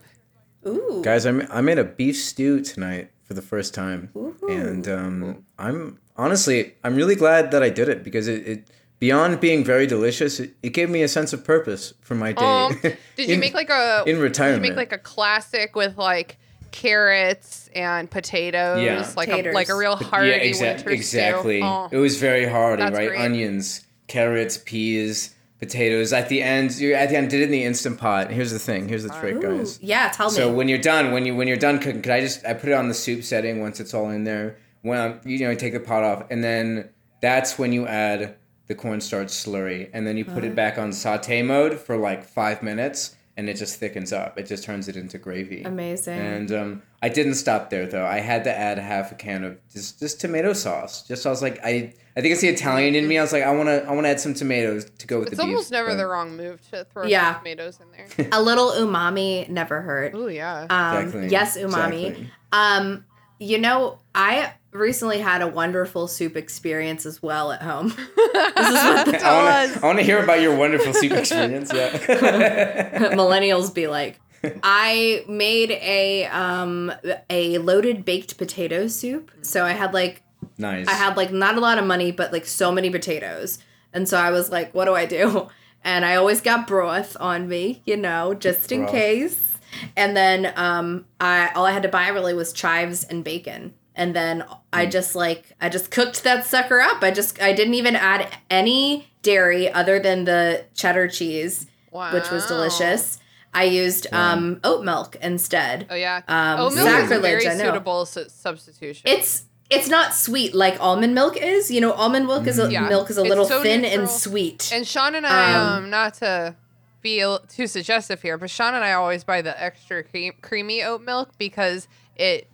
Ooh. 0.67 1.01
Guys, 1.03 1.25
I, 1.25 1.31
ma- 1.31 1.45
I 1.49 1.61
made 1.61 1.79
a 1.79 1.83
beef 1.83 2.17
stew 2.17 2.61
tonight 2.61 3.11
for 3.23 3.33
the 3.33 3.41
first 3.41 3.73
time, 3.73 4.09
and 4.49 4.87
um, 4.87 5.45
I'm 5.57 5.99
honestly 6.17 6.75
I'm 6.83 6.95
really 6.95 7.15
glad 7.15 7.51
that 7.51 7.63
I 7.63 7.69
did 7.69 7.87
it 7.89 8.03
because 8.03 8.27
it, 8.27 8.45
it 8.47 8.67
beyond 8.99 9.39
being 9.39 9.63
very 9.63 9.87
delicious, 9.87 10.39
it, 10.39 10.55
it 10.61 10.69
gave 10.71 10.89
me 10.89 11.01
a 11.01 11.07
sense 11.07 11.31
of 11.31 11.43
purpose 11.45 11.93
for 12.01 12.15
my 12.15 12.33
day. 12.33 12.43
Um, 12.45 12.77
did 12.81 12.97
you 13.29 13.35
In- 13.35 13.39
make 13.39 13.53
like 13.53 13.69
a 13.69 14.03
in 14.05 14.19
retirement? 14.19 14.19
Did 14.19 14.21
retirement? 14.21 14.65
you 14.65 14.71
make 14.71 14.77
like 14.77 14.91
a 14.91 14.97
classic 15.01 15.75
with 15.75 15.97
like 15.97 16.37
carrots 16.71 17.69
and 17.75 18.09
potatoes, 18.09 18.81
Yeah. 18.81 19.07
like 19.15 19.29
a 19.29 19.51
like 19.51 19.69
a 19.69 19.75
real 19.75 19.95
hearty 19.95 20.29
yeah, 20.29 20.39
exa- 20.39 20.61
winter 20.61 20.79
stew? 20.79 20.89
exactly. 20.89 21.61
Oh. 21.61 21.89
It 21.91 21.97
was 21.97 22.17
very 22.19 22.45
hearty, 22.45 22.83
right? 22.83 22.93
great. 23.09 23.19
Onions, 23.19 23.85
carrots, 24.07 24.57
peas, 24.57 25.35
potatoes. 25.59 26.13
At 26.13 26.29
the 26.29 26.41
end, 26.41 26.75
you 26.77 26.93
at 26.93 27.09
the 27.09 27.17
end 27.17 27.29
did 27.29 27.41
it 27.41 27.45
in 27.45 27.51
the 27.51 27.63
instant 27.63 27.97
pot. 27.99 28.31
Here's 28.31 28.51
the 28.51 28.59
thing. 28.59 28.87
Here's 28.87 29.03
the 29.03 29.09
trick, 29.09 29.35
Ooh. 29.35 29.57
guys. 29.59 29.79
Yeah, 29.81 30.09
tell 30.09 30.29
me. 30.29 30.35
So 30.35 30.51
when 30.51 30.67
you're 30.67 30.77
done, 30.77 31.11
when 31.11 31.25
you 31.25 31.35
when 31.35 31.47
you're 31.47 31.57
done 31.57 31.79
cooking, 31.79 32.01
could 32.01 32.11
I 32.11 32.21
just 32.21 32.45
I 32.45 32.53
put 32.53 32.69
it 32.69 32.73
on 32.73 32.87
the 32.87 32.93
soup 32.93 33.23
setting 33.23 33.59
once 33.61 33.79
it's 33.79 33.93
all 33.93 34.09
in 34.09 34.23
there. 34.23 34.57
When 34.81 34.99
I'm, 34.99 35.19
you 35.25 35.39
know 35.39 35.49
you 35.49 35.55
take 35.57 35.73
the 35.73 35.79
pot 35.79 36.03
off, 36.03 36.23
and 36.29 36.43
then 36.43 36.89
that's 37.21 37.59
when 37.59 37.73
you 37.73 37.85
add 37.85 38.35
the 38.67 38.75
cornstarch 38.75 39.27
slurry, 39.27 39.89
and 39.93 40.05
then 40.07 40.15
you 40.15 40.23
put 40.23 40.43
it 40.43 40.55
back 40.55 40.77
on 40.77 40.93
saute 40.93 41.41
mode 41.41 41.77
for 41.79 41.97
like 41.97 42.23
five 42.23 42.61
minutes, 42.63 43.15
and 43.39 43.47
it 43.49 43.55
just 43.55 43.79
thickens 43.79 44.11
up. 44.11 44.37
It 44.37 44.47
just 44.47 44.65
turns 44.65 44.89
it 44.89 44.97
into 44.97 45.17
gravy. 45.17 45.63
Amazing. 45.63 46.19
And 46.19 46.51
um, 46.51 46.81
I 47.01 47.07
didn't 47.07 47.35
stop 47.35 47.69
there 47.69 47.87
though. 47.87 48.05
I 48.05 48.19
had 48.19 48.43
to 48.43 48.51
add 48.55 48.77
half 48.77 49.13
a 49.13 49.15
can 49.15 49.45
of 49.45 49.57
just 49.73 49.97
just 49.99 50.19
tomato 50.19 50.51
sauce. 50.51 51.07
Just 51.07 51.25
I 51.25 51.29
was 51.29 51.41
like 51.41 51.57
I 51.63 51.93
I 52.17 52.21
think 52.21 52.33
it's 52.33 52.41
the 52.41 52.49
Italian 52.49 52.95
in 52.95 53.07
me. 53.07 53.17
I 53.17 53.21
was 53.21 53.31
like 53.31 53.43
I 53.43 53.51
want 53.55 53.69
to 53.69 53.85
I 53.87 53.93
want 53.93 54.03
to 54.05 54.09
add 54.09 54.19
some 54.19 54.33
tomatoes 54.33 54.89
to 54.89 55.07
go 55.07 55.19
with 55.19 55.29
It's 55.29 55.37
the 55.37 55.43
beef. 55.43 55.51
It's 55.51 55.55
almost 55.55 55.71
never 55.71 55.89
but- 55.91 55.95
the 55.95 56.05
wrong 56.07 56.35
move 56.35 56.59
to 56.71 56.83
throw 56.91 57.05
Yeah. 57.05 57.35
tomatoes 57.37 57.79
in 57.79 57.87
there. 58.17 58.27
a 58.33 58.41
little 58.41 58.71
umami 58.71 59.47
never 59.47 59.81
hurt. 59.81 60.11
Oh 60.15 60.27
yeah. 60.27 60.67
Um, 60.69 60.97
Exactly, 61.05 61.29
Yes, 61.29 61.57
umami. 61.57 62.05
exactly. 62.07 62.31
Um, 62.51 63.05
you 63.39 63.57
know, 63.57 63.99
I 64.13 64.51
recently 64.71 65.19
had 65.19 65.41
a 65.41 65.47
wonderful 65.47 66.07
soup 66.07 66.35
experience 66.35 67.05
as 67.05 67.21
well 67.21 67.51
at 67.51 67.61
home. 67.61 67.89
this 68.15 68.67
is 68.67 68.73
what 68.73 69.05
the 69.05 69.19
I 69.25 69.43
want 69.43 69.73
to 69.73 69.79
I 69.79 69.85
want 69.85 69.99
to 69.99 70.03
hear 70.03 70.23
about 70.23 70.41
your 70.41 70.55
wonderful 70.55 70.93
soup 70.93 71.11
experience. 71.13 71.71
Yeah. 71.73 71.89
millennials 73.13 73.73
be 73.73 73.87
like. 73.87 74.19
I 74.63 75.25
made 75.27 75.71
a 75.71 76.25
um 76.27 76.93
a 77.29 77.57
loaded 77.57 78.05
baked 78.05 78.37
potato 78.37 78.87
soup. 78.87 79.31
So 79.41 79.65
I 79.65 79.71
had 79.71 79.93
like 79.93 80.23
nice. 80.57 80.87
I 80.87 80.93
had 80.93 81.17
like 81.17 81.31
not 81.31 81.57
a 81.57 81.59
lot 81.59 81.77
of 81.77 81.85
money, 81.85 82.11
but 82.11 82.31
like 82.31 82.45
so 82.45 82.71
many 82.71 82.89
potatoes. 82.89 83.59
And 83.91 84.07
so 84.07 84.17
I 84.17 84.31
was 84.31 84.49
like, 84.51 84.73
what 84.73 84.85
do 84.85 84.93
I 84.95 85.05
do? 85.05 85.49
And 85.83 86.05
I 86.05 86.15
always 86.15 86.41
got 86.41 86.67
broth 86.67 87.17
on 87.19 87.47
me, 87.47 87.81
you 87.85 87.97
know, 87.97 88.33
just 88.33 88.71
in 88.71 88.81
Broth. 88.81 88.91
case. 88.91 89.57
And 89.97 90.15
then 90.15 90.53
um 90.55 91.05
I 91.19 91.51
all 91.53 91.65
I 91.65 91.71
had 91.71 91.83
to 91.83 91.89
buy 91.89 92.07
really 92.09 92.33
was 92.33 92.53
chives 92.53 93.03
and 93.03 93.23
bacon. 93.23 93.73
And 93.99 94.15
then 94.15 94.45
I 94.71 94.85
Hmm. 94.85 94.91
just 94.91 95.13
like 95.13 95.51
I 95.61 95.67
just 95.69 95.91
cooked 95.91 96.23
that 96.23 96.45
sucker 96.45 96.79
up. 96.79 97.03
I 97.03 97.11
just 97.11 97.41
I 97.41 97.51
didn't 97.53 97.73
even 97.75 97.95
add 97.95 98.27
any 98.49 99.09
dairy 99.21 99.69
other 99.71 99.99
than 99.99 100.23
the 100.25 100.63
cheddar 100.73 101.07
cheese, 101.09 101.67
which 101.91 102.31
was 102.31 102.45
delicious. 102.47 103.19
I 103.53 103.63
used 103.65 104.07
um 104.13 104.59
oat 104.63 104.83
milk 104.85 105.17
instead. 105.21 105.85
Oh 105.89 105.95
yeah. 105.95 106.21
Um, 106.27 106.59
Oat 106.61 106.73
milk 106.75 106.87
is 107.03 107.11
a 107.11 107.19
very 107.19 107.41
suitable 107.57 108.05
su- 108.05 108.29
substitution. 108.29 109.03
It's 109.05 109.43
it's 109.69 109.89
not 109.89 110.13
sweet 110.15 110.55
like 110.55 110.79
almond 110.81 111.13
milk 111.13 111.35
is. 111.37 111.69
You 111.69 111.81
know, 111.81 111.91
almond 111.91 112.25
milk 112.27 112.47
is 112.47 112.57
a 112.57 112.71
Yeah. 112.71 112.87
milk 112.87 113.09
is 113.09 113.17
a 113.17 113.21
It's 113.21 113.29
little 113.29 113.45
so 113.45 113.61
thin 113.61 113.81
neutral. 113.81 114.01
and 114.01 114.09
sweet. 114.09 114.71
And 114.73 114.87
Sean 114.87 115.13
and 115.13 115.27
I, 115.27 115.53
Um, 115.53 115.83
um, 115.83 115.89
not 115.89 116.13
to 116.15 116.55
be 117.01 117.23
too 117.49 117.67
suggestive 117.67 118.21
here, 118.21 118.37
but 118.37 118.49
Sean 118.49 118.73
and 118.75 118.83
I 118.85 118.93
always 118.93 119.23
buy 119.23 119.41
the 119.41 119.55
extra 119.61 120.03
cream, 120.03 120.33
creamy 120.41 120.81
oat 120.83 121.01
milk 121.01 121.29
because 121.37 121.87
it 122.15 122.47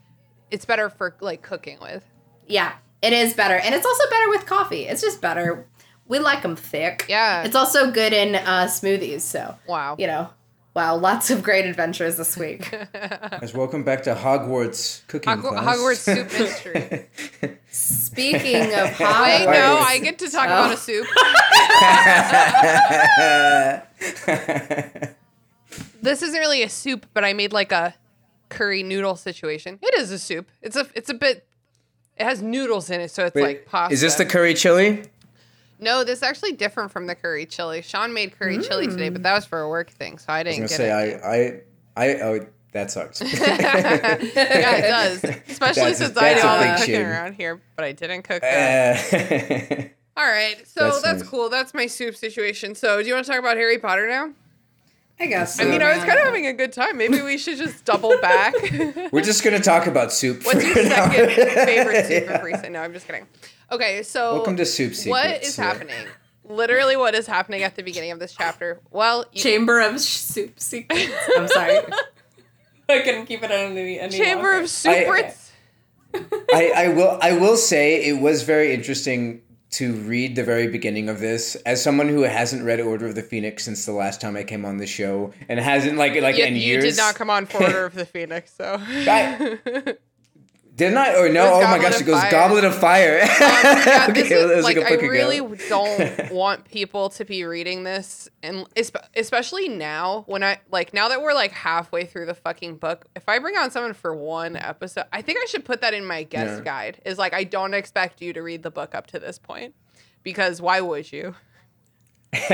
it's 0.55 0.65
better 0.65 0.89
for 0.89 1.15
like 1.19 1.41
cooking 1.41 1.77
with. 1.81 2.03
yeah, 2.47 2.73
it 3.01 3.11
is 3.13 3.33
better, 3.33 3.55
and 3.55 3.75
it's 3.75 3.85
also 3.85 4.09
better 4.09 4.29
with 4.29 4.45
coffee. 4.45 4.83
It's 4.87 5.01
just 5.01 5.21
better. 5.21 5.67
We 6.07 6.19
like 6.19 6.41
them 6.43 6.55
thick. 6.55 7.05
Yeah. 7.09 7.43
It's 7.43 7.55
also 7.55 7.91
good 7.91 8.13
in 8.13 8.35
uh, 8.35 8.65
smoothies. 8.67 9.21
So 9.21 9.55
Wow. 9.67 9.95
you 9.99 10.07
know, 10.07 10.29
wow, 10.73 10.95
lots 10.95 11.29
of 11.29 11.43
great 11.43 11.65
adventures 11.65 12.15
this 12.15 12.37
week. 12.37 12.71
Guys, 12.93 13.53
welcome 13.53 13.83
back 13.83 14.03
to 14.03 14.15
Hogwarts 14.15 15.05
cooking 15.07 15.29
Hog- 15.33 15.41
class. 15.41 15.77
Hogwarts 15.77 15.97
soup 16.15 16.31
mystery. 16.39 17.05
Speaking 17.69 18.61
of 18.73 18.89
Hogwarts, 18.91 18.99
Wait, 19.23 19.47
Hogwarts, 19.47 19.53
no, 19.53 19.77
I 19.79 19.99
get 19.99 20.19
to 20.19 20.29
talk 20.29 20.45
about 20.45 20.69
Oh. 20.69 20.73
a 20.73 20.77
soup. 20.77 21.07
This 26.01 26.21
isn't 26.21 26.39
really 26.39 26.61
a 26.61 26.69
soup, 26.69 27.07
but 27.13 27.25
I 27.25 27.33
made 27.33 27.51
like 27.51 27.71
a 27.71 27.95
curry 28.55 28.83
noodle 28.83 29.15
situation. 29.15 29.79
It 29.81 29.93
is 29.99 30.11
a 30.11 30.19
soup. 30.19 30.49
It's 30.61 30.75
a 30.75 30.87
it's 30.95 31.09
a 31.09 31.13
bit. 31.13 31.47
It 32.17 32.23
has 32.23 32.41
noodles 32.41 32.89
in 32.89 33.01
it, 33.01 33.11
so 33.11 33.25
it's 33.25 33.35
Wait, 33.35 33.43
like 33.43 33.65
pasta. 33.65 33.93
Is 33.93 34.01
this 34.01 34.15
the 34.15 34.25
curry 34.25 34.53
chili? 34.53 35.03
No, 35.79 36.03
this 36.05 36.19
is 36.19 36.23
actually 36.23 36.53
different 36.53 36.91
from 36.91 37.07
the 37.07 37.15
curry 37.15 37.45
chili. 37.45 37.81
Sean 37.81 38.13
made 38.13 38.37
curry 38.39 38.59
chili 38.59 38.87
today, 38.87 39.09
but 39.09 39.23
that 39.23 39.33
was 39.33 39.45
for 39.45 39.59
a 39.61 39.69
work 39.69 39.89
thing, 39.89 40.17
so 40.17 40.31
I 40.31 40.39
I 40.39 40.43
didn't 40.43 40.61
was 40.61 40.71
get 40.71 40.87
gonna 40.87 41.01
say 41.01 41.11
it. 41.11 41.61
I 41.95 42.03
I 42.03 42.11
I 42.11 42.21
oh 42.21 42.47
that 42.75 42.91
sucks. 42.91 43.21
yeah, 43.39 44.17
it 44.19 44.81
does. 44.81 45.23
Especially 45.47 45.83
That's 45.83 45.97
since 45.97 46.17
I 46.17 46.33
do 46.33 46.41
a 46.41 46.45
all 46.45 46.59
the 46.59 46.65
cooking 46.77 46.95
shame. 46.95 47.07
around 47.07 47.33
here, 47.35 47.61
but 47.77 47.85
I 47.85 47.93
didn't 47.93 48.23
cook 48.23 48.41
that. 48.41 49.13
Uh, 49.13 49.83
all 50.19 50.27
right, 50.27 50.57
so 50.67 50.83
That's 50.83 51.01
that's, 51.01 51.21
nice. 51.21 51.29
cool. 51.29 51.49
That's 51.49 51.73
my 51.73 51.87
soup 51.87 52.17
situation. 52.17 52.75
So, 52.75 53.01
do 53.01 53.07
you 53.07 53.13
want 53.13 53.25
to 53.25 53.31
talk 53.31 53.39
about 53.39 53.55
Harry 53.55 53.79
Potter 53.79 54.09
now? 54.09 54.31
I 55.19 55.27
guess. 55.27 55.59
I 55.61 55.63
mean, 55.65 55.81
I 55.81 55.95
was 55.95 56.03
kind 56.03 56.19
of 56.19 56.25
having 56.25 56.45
a 56.47 56.53
good 56.53 56.73
time. 56.73 56.97
Maybe 56.97 57.21
we 57.21 57.37
should 57.37 57.57
just 57.57 57.85
double 57.85 58.17
back. 58.19 58.53
We're 59.11 59.21
just 59.21 59.43
gonna 59.43 59.61
talk 59.61 59.87
about 59.87 60.11
soup. 60.11 60.45
What's 60.45 60.61
for 60.61 60.79
your 60.79 60.85
second 60.89 61.29
favorite 61.65 62.05
soup 62.05 62.29
of 62.29 62.43
recent? 62.43 62.71
No, 62.73 62.81
I'm 62.81 62.91
just 62.93 63.05
kidding. 63.07 63.25
Okay, 63.71 64.03
so 64.03 64.33
Welcome 64.35 64.57
to 64.57 64.65
Soup 64.65 64.91
what 65.07 65.23
Secrets. 65.23 65.47
is 65.49 65.57
Yeah. 65.57 65.63
happening? 65.63 65.95
Literally, 66.43 66.95
what 66.97 67.15
is 67.15 67.25
happening 67.27 67.63
at 67.63 67.75
the 67.75 67.81
beginning 67.81 68.11
of 68.11 68.19
this 68.19 68.33
chapter? 68.33 68.79
Well, 68.91 69.25
you, 69.31 69.41
Chamber 69.41 69.79
of 69.81 69.99
Soup 70.01 70.59
Secrets. 70.59 71.07
I'm 71.37 71.47
sorry. 71.47 71.79
I 72.89 72.99
couldn't 72.99 73.25
keep 73.25 73.41
it 73.41 73.51
on 73.51 73.75
any 73.77 73.99
any 73.99 74.15
Chamber 74.17 74.43
longer. 74.51 74.63
of 74.63 74.69
Secrets. 74.69 75.51
I, 76.53 76.71
I 76.75 76.87
will 76.89 77.17
I 77.21 77.31
will 77.33 77.57
say 77.57 78.03
it 78.05 78.19
was 78.21 78.43
very 78.43 78.73
interesting 78.73 79.41
to 79.77 79.93
read 79.93 80.35
the 80.35 80.43
very 80.43 80.67
beginning 80.67 81.09
of 81.09 81.19
this 81.19 81.55
as 81.65 81.81
someone 81.83 82.07
who 82.09 82.21
hasn't 82.21 82.63
read 82.63 82.79
Order 82.79 83.07
of 83.07 83.15
the 83.15 83.21
Phoenix 83.23 83.63
since 83.65 83.85
the 83.85 83.91
last 83.91 84.21
time 84.21 84.35
I 84.35 84.43
came 84.43 84.63
on 84.65 84.77
the 84.77 84.87
show 84.87 85.33
and 85.49 85.59
hasn't 85.59 85.97
like 85.97 86.19
like 86.21 86.37
You, 86.37 86.45
in 86.45 86.53
you 86.55 86.61
years. 86.61 86.83
did 86.83 86.97
not 86.97 87.15
come 87.15 87.29
on 87.29 87.45
for 87.45 87.63
Order 87.63 87.85
of 87.85 87.93
the 88.01 88.05
Phoenix, 88.05 88.53
so. 88.55 88.77
I- 88.79 89.95
Didn't 90.75 90.97
I? 90.97 91.15
Or 91.15 91.29
no? 91.29 91.53
Oh 91.53 91.61
my 91.61 91.79
gosh! 91.79 92.01
It 92.01 92.05
goes 92.05 92.19
Fire. 92.19 92.31
Goblet 92.31 92.65
of 92.65 92.75
Fire. 92.75 93.21
Um, 93.21 93.27
yeah, 93.29 94.07
Okay, 94.09 94.21
is, 94.33 94.63
like 94.63 94.77
I 94.77 94.95
really 94.95 95.39
don't 95.69 96.31
want 96.33 96.65
people 96.65 97.09
to 97.11 97.23
be 97.23 97.45
reading 97.45 97.83
this, 97.83 98.27
and 98.43 98.67
especially 99.15 99.69
now 99.69 100.23
when 100.27 100.43
I 100.43 100.59
like 100.71 100.93
now 100.93 101.07
that 101.07 101.21
we're 101.21 101.33
like 101.33 101.53
halfway 101.53 102.05
through 102.05 102.25
the 102.25 102.33
fucking 102.33 102.75
book. 102.75 103.05
If 103.15 103.29
I 103.29 103.39
bring 103.39 103.55
on 103.55 103.71
someone 103.71 103.93
for 103.93 104.13
one 104.13 104.57
episode, 104.57 105.05
I 105.13 105.21
think 105.21 105.39
I 105.41 105.45
should 105.45 105.63
put 105.63 105.79
that 105.79 105.93
in 105.93 106.05
my 106.05 106.23
guest 106.23 106.57
Yeah. 106.57 106.63
guide. 106.65 107.01
Is 107.05 107.17
like 107.17 107.33
I 107.33 107.45
don't 107.45 107.73
expect 107.73 108.21
you 108.21 108.33
to 108.33 108.41
read 108.41 108.61
the 108.61 108.71
book 108.71 108.93
up 108.93 109.07
to 109.07 109.19
this 109.19 109.39
point, 109.39 109.75
because 110.23 110.61
why 110.61 110.81
would 110.81 111.09
you? 111.09 111.35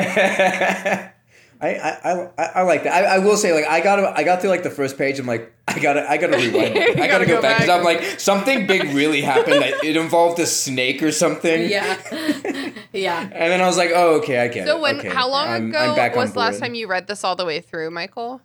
I, 1.62 1.68
I, 1.76 2.30
I, 2.38 2.46
I 2.56 2.62
like 2.64 2.84
that. 2.86 2.94
I, 3.06 3.16
I 3.16 3.20
will 3.20 3.38
say, 3.38 3.54
like, 3.54 3.66
I 3.68 3.82
got 3.82 4.00
I 4.18 4.24
got 4.24 4.42
through 4.42 4.50
like 4.50 4.64
the 4.64 4.72
first 4.72 4.98
page. 4.98 5.20
I'm 5.20 5.28
like, 5.28 5.54
I 5.68 5.78
gotta 5.80 6.10
I 6.10 6.18
gotta 6.18 6.36
rewind. 6.38 6.76
I 6.78 6.94
gotta, 6.96 7.08
gotta 7.08 7.26
go, 7.28 7.36
go 7.36 7.42
back 7.44 7.60
because. 7.60 7.70
I'm 7.70 7.84
like 7.84 8.20
something 8.20 8.66
big 8.66 8.86
really 8.96 9.22
happened. 9.22 9.62
That 9.62 9.84
it 9.84 9.96
involved 9.96 10.40
a 10.40 10.48
snake 10.48 11.04
or 11.04 11.12
something. 11.12 11.70
Yeah. 11.70 11.98
yeah. 12.94 13.22
And 13.22 13.52
then 13.52 13.62
I 13.62 13.68
was 13.68 13.78
like, 13.78 13.92
oh, 13.94 14.16
okay, 14.22 14.40
I 14.40 14.48
get 14.48 14.64
it. 14.64 14.68
So 14.68 14.82
when 14.82 15.00
Okay, 15.00 15.10
how 15.10 15.30
long 15.30 15.48
I'm- 15.48 15.70
ago 15.70 15.96
I'm 15.96 16.16
was 16.16 16.34
the 16.34 16.40
last 16.40 16.60
time 16.60 16.74
you 16.74 16.88
read 16.88 17.06
this 17.06 17.24
all 17.24 17.36
the 17.36 17.46
way 17.46 17.60
through, 17.62 17.92
Michael? 17.92 18.42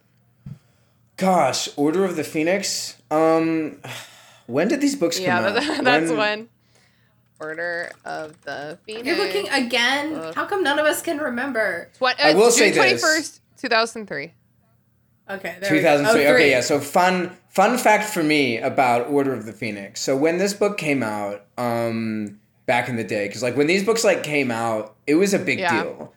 Gosh, 1.16 1.70
Order 1.76 2.04
of 2.04 2.16
the 2.16 2.25
Phoenix. 2.25 2.96
Um, 3.11 3.78
when 4.46 4.68
did 4.68 4.82
these 4.82 4.94
books 4.94 5.16
come 5.16 5.25
Yeah, 5.25 5.38
out? 5.46 5.54
that, 5.54 5.85
that's 5.85 6.11
when. 6.12 6.49
Order 7.40 7.90
of 8.04 8.40
the 8.42 8.78
Phoenix. 8.84 9.06
You're 9.06 9.16
looking 9.16 9.48
again. 9.50 10.32
How 10.34 10.46
come 10.46 10.62
none 10.62 10.78
of 10.78 10.86
us 10.86 11.02
can 11.02 11.18
remember? 11.18 11.90
What, 11.98 12.18
I 12.20 12.34
will 12.34 12.50
June 12.50 12.52
say 12.52 12.70
this. 12.72 13.02
21st, 13.02 13.40
2003. 13.58 14.34
Okay. 15.28 15.56
There 15.60 15.72
we 15.72 15.80
go. 15.80 15.96
2003. 15.98 16.26
Oh, 16.26 16.34
okay, 16.34 16.50
yeah. 16.50 16.60
So 16.60 16.78
fun 16.80 17.36
fun 17.48 17.78
fact 17.78 18.04
for 18.10 18.22
me 18.22 18.58
about 18.58 19.08
Order 19.08 19.32
of 19.34 19.44
the 19.44 19.52
Phoenix. 19.52 20.00
So 20.00 20.16
when 20.16 20.38
this 20.38 20.54
book 20.54 20.78
came 20.78 21.02
out, 21.02 21.46
um, 21.58 22.38
back 22.66 22.88
in 22.88 22.96
the 22.96 23.04
day, 23.04 23.26
because 23.26 23.42
like 23.42 23.56
when 23.56 23.66
these 23.66 23.84
books 23.84 24.04
like 24.04 24.22
came 24.22 24.50
out, 24.50 24.96
it 25.06 25.14
was 25.16 25.34
a 25.34 25.38
big 25.38 25.58
Yeah. 25.60 25.82
deal. 25.82 26.12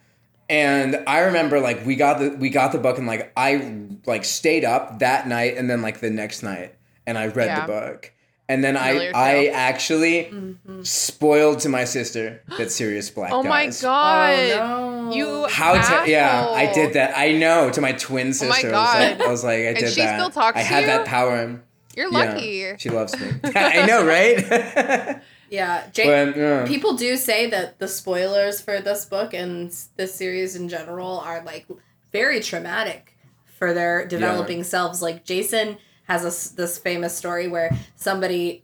And 0.48 1.04
I 1.08 1.20
remember 1.22 1.60
like 1.60 1.86
we 1.86 1.96
got 1.96 2.20
the 2.20 2.30
we 2.32 2.50
got 2.50 2.72
the 2.72 2.78
book 2.80 2.98
and 2.98 3.06
like 3.08 3.32
I 3.38 3.86
like 4.06 4.26
stayed 4.26 4.64
up 4.66 5.00
that 5.00 5.28
night 5.28 5.58
and 5.58 5.70
then 5.70 5.82
like 5.82 6.00
the 6.00 6.10
next 6.10 6.44
night 6.44 6.76
and 7.08 7.18
I 7.18 7.28
read 7.28 7.48
Yeah. 7.48 7.62
the 7.62 7.68
book. 7.68 8.12
And 8.50 8.64
then 8.64 8.76
Familiar 8.76 9.12
I, 9.16 9.30
I 9.30 9.34
tale. 9.46 9.52
actually 9.56 10.24
mm-hmm. 10.26 10.82
spoiled 10.84 11.60
to 11.60 11.70
my 11.70 11.84
sister 11.86 12.42
that 12.58 12.72
Sirius 12.72 13.10
Black 13.12 13.32
Oh 13.32 13.44
my 13.44 13.66
dies. 13.66 13.82
god. 13.84 14.40
Oh, 14.60 15.06
no. 15.06 15.14
You 15.14 15.48
How 15.48 15.74
to, 16.04 16.10
yeah, 16.10 16.48
I 16.50 16.74
did 16.74 16.94
that. 16.96 17.16
I 17.16 17.32
know 17.34 17.70
to 17.70 17.80
my 17.80 17.92
twin 17.92 18.34
sister. 18.34 18.70
Oh 18.70 18.72
my 18.72 18.78
I 18.78 18.82
was 18.82 18.90
God. 18.90 19.20
like, 19.20 19.22
I 19.28 19.32
was 19.32 19.44
like, 19.44 19.60
I 19.60 19.62
And 19.70 19.78
did 19.78 19.90
she 19.94 20.02
that. 20.02 20.20
still 20.20 20.32
talks 20.32 20.58
I 20.58 20.62
to 20.62 20.66
had 20.68 20.82
you? 20.82 20.88
that 20.88 21.06
power. 21.06 21.62
You're 21.96 22.12
Yeah, 22.12 22.18
lucky. 22.18 22.76
she 22.80 22.90
loves 22.90 23.20
me. 23.20 23.28
I 23.56 23.86
know, 23.86 24.04
right? 24.06 25.22
Yeah, 25.52 25.88
Jake. 25.92 26.06
but 26.06 26.38
yeah. 26.40 26.66
People 26.68 26.94
do 26.96 27.18
say 27.18 27.50
that 27.50 27.80
the 27.80 27.88
spoilers 27.88 28.62
for 28.62 28.82
this 28.82 29.06
book 29.06 29.34
and 29.34 29.70
s- 29.70 29.90
this 29.98 30.14
series 30.14 30.56
in 30.56 30.70
general 30.70 31.20
are 31.22 31.44
like 31.44 31.66
very 32.12 32.40
traumatic 32.40 33.16
for 33.58 33.74
their 33.74 34.06
developing 34.06 34.64
selves. 34.64 35.02
Like 35.02 35.26
Jason 35.26 35.78
has 36.10 36.24
a 36.26 36.28
s 36.28 36.50
this 36.50 36.78
famous 36.78 37.16
story 37.16 37.48
where 37.48 37.70
somebody 37.96 38.64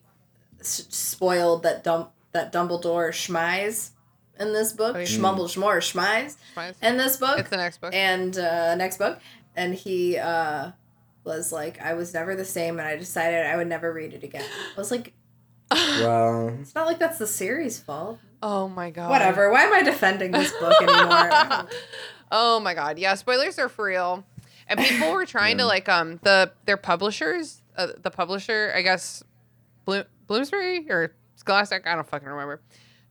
s- 0.60 0.86
spoiled 0.90 1.64
that 1.64 1.84
Dum- 1.84 2.10
that 2.34 2.52
Dumbledore 2.52 3.10
schmize 3.12 3.92
in 4.40 4.52
this 4.52 4.74
book, 4.74 4.96
Oh, 4.96 5.00
yeah. 5.00 5.06
schmumble 5.06 5.48
schmore 5.48 5.78
schmize 5.80 6.36
Schmize. 6.56 6.76
in 6.82 6.98
this 6.98 7.16
book, 7.18 7.40
It's 7.40 7.50
the 7.50 7.58
next 7.58 7.80
book. 7.80 7.94
and 7.94 8.38
uh, 8.38 8.76
next 8.76 8.98
book, 8.98 9.20
and 9.56 9.74
he 9.74 10.18
uh, 10.18 10.72
was 11.24 11.52
like, 11.54 11.80
I 11.82 11.94
was 11.94 12.14
never 12.14 12.36
the 12.36 12.44
same, 12.44 12.78
and 12.80 12.88
I 12.88 12.98
decided 12.98 13.46
I 13.46 13.56
would 13.56 13.68
never 13.68 13.94
read 13.94 14.14
it 14.14 14.24
again. 14.24 14.44
I 14.76 14.78
was 14.78 14.92
like, 14.92 15.14
well, 15.72 16.50
it's 16.62 16.76
not 16.76 16.86
like 16.88 17.00
that's 17.00 17.18
the 17.18 17.28
series' 17.28 17.80
fault. 17.80 18.20
oh 18.44 18.68
my 18.68 18.90
god. 18.92 19.10
Whatever. 19.10 19.50
Why 19.52 19.64
am 19.64 19.74
I 19.74 19.84
defending 19.84 20.32
this 20.32 20.52
book 20.60 20.76
anymore? 20.82 21.68
oh 22.32 22.60
my 22.60 22.74
god. 22.74 23.00
Yeah, 23.00 23.16
spoilers 23.16 23.58
are 23.58 23.70
for 23.70 23.86
real. 23.86 24.24
And 24.68 24.80
people 24.80 25.12
were 25.14 25.26
trying 25.26 25.58
to 25.60 25.66
like 25.66 25.88
um 25.90 26.20
the 26.24 26.52
their 26.66 26.78
publishers, 26.78 27.62
uh, 27.78 27.88
the 28.02 28.12
publisher, 28.12 28.74
I 28.76 28.82
guess 28.82 29.24
Bloom, 29.86 30.06
Bloomsbury 30.28 30.90
or 30.90 31.14
Scholastic, 31.36 31.86
I 31.88 31.96
don't 31.96 32.08
fucking 32.08 32.28
remember. 32.28 32.62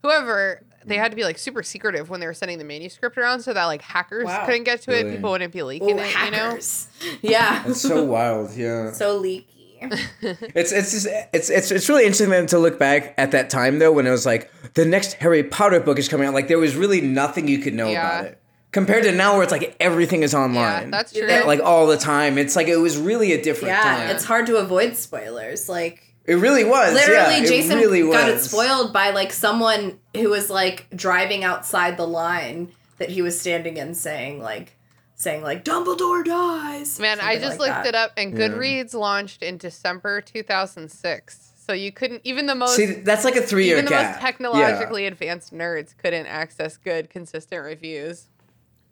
Whoever, 0.03 0.63
they 0.85 0.97
had 0.97 1.13
to 1.13 1.17
be 1.17 1.25
like 1.25 1.39
super 1.39 1.63
secretive 1.63 2.11
when 2.11 2.21
they 2.21 2.27
were 2.27 2.35
sending 2.35 2.59
the 2.59 2.65
manuscript 2.65 3.17
around 3.17 3.41
so 3.41 3.55
that 3.55 3.65
like 3.67 3.81
hackers 3.81 4.25
Wow. 4.27 4.45
couldn't 4.45 4.65
get 4.65 4.83
to 4.83 4.91
it, 4.99 5.11
people 5.15 5.31
wouldn't 5.31 5.53
be 5.53 5.63
leaking 5.63 5.99
Ooh, 5.99 6.03
it, 6.03 6.25
you 6.25 6.31
know? 6.31 6.59
Yeah. 7.23 7.63
it's 7.67 7.81
so 7.81 8.05
wild. 8.05 8.55
Yeah. 8.55 8.93
so 8.93 9.17
leaky. 9.17 9.49
It's 10.23 10.73
it's 10.73 10.93
just, 10.93 11.07
it's 11.35 11.51
it's 11.51 11.71
it's 11.71 11.89
really 11.91 12.05
interesting 12.05 12.31
then 12.31 12.47
to 12.49 12.59
look 12.59 12.79
back 12.79 13.15
at 13.19 13.33
that 13.33 13.51
time 13.51 13.79
though 13.79 13.93
when 13.93 14.07
it 14.07 14.11
was 14.11 14.25
like 14.25 14.51
the 14.75 14.85
next 14.87 15.15
Harry 15.15 15.43
Potter 15.45 15.79
book 15.81 15.99
is 15.99 16.09
coming 16.09 16.27
out. 16.27 16.33
Like 16.35 16.49
there 16.49 16.59
was 16.59 16.75
really 16.75 17.01
nothing 17.03 17.49
you 17.49 17.59
could 17.59 17.75
know 17.75 17.89
Yeah. 17.91 18.09
about 18.21 18.25
it 18.33 18.39
compared 18.75 19.05
to 19.05 19.13
now 19.13 19.33
where 19.35 19.43
it's 19.45 19.53
like 19.53 19.75
everything 19.81 20.23
is 20.23 20.35
online. 20.35 20.85
Yeah, 20.85 20.91
that's 20.91 21.13
true. 21.13 21.27
Yeah. 21.27 21.45
like 21.45 21.61
all 21.61 21.87
the 21.87 21.97
time. 21.97 22.37
It's 22.37 22.55
like 22.57 22.67
it 22.69 22.77
was 22.77 22.99
really 22.99 23.33
a 23.33 23.41
different 23.43 23.69
Yeah, 23.75 23.83
time. 23.83 24.11
it's 24.11 24.25
hard 24.25 24.47
to 24.49 24.57
avoid 24.57 24.97
spoilers. 24.97 25.69
Like 25.69 26.03
it 26.27 26.35
really 26.35 26.65
was. 26.65 26.93
literally, 26.93 27.37
yeah, 27.39 27.45
Jason 27.47 27.79
it 27.79 27.83
really 27.83 28.03
got 28.03 28.29
it 28.29 28.41
spoiled 28.41 28.93
by 28.93 29.11
like 29.11 29.33
someone 29.33 29.99
who 30.15 30.29
was 30.29 30.51
like 30.51 30.87
driving 30.95 31.45
outside 31.45 31.97
the 31.97 32.07
line 32.07 32.73
that 32.99 33.11
he 33.11 33.23
was 33.23 33.41
standing 33.41 33.77
in, 33.77 33.95
saying 33.95 34.41
like, 34.43 34.77
saying 35.15 35.43
like 35.43 35.65
Dumbledore 35.65 36.25
dies. 36.25 36.99
Man, 36.99 37.21
I 37.21 37.39
just 37.39 37.59
like 37.61 37.71
looked 37.71 37.85
that. 37.85 37.87
it 37.87 37.95
up 37.95 38.13
and 38.17 38.37
Yeah. 38.37 38.49
Goodreads 38.49 38.93
launched 38.95 39.43
in 39.43 39.57
December 39.57 40.21
2006. 40.21 41.53
So 41.67 41.73
you 41.73 41.93
couldn't 41.93 42.21
even 42.25 42.47
the 42.47 42.55
most 42.55 42.77
See, 42.77 42.87
that's 42.87 43.25
like 43.25 43.37
a 43.37 43.41
three 43.41 43.65
year 43.67 43.75
even 43.77 43.87
the 43.87 43.91
gap. 43.91 44.13
most 44.17 44.21
technologically 44.21 45.07
advanced 45.07 45.53
nerds 45.55 45.97
couldn't 45.97 46.27
access 46.27 46.77
good, 46.77 47.09
consistent 47.09 47.65
reviews. 47.65 48.27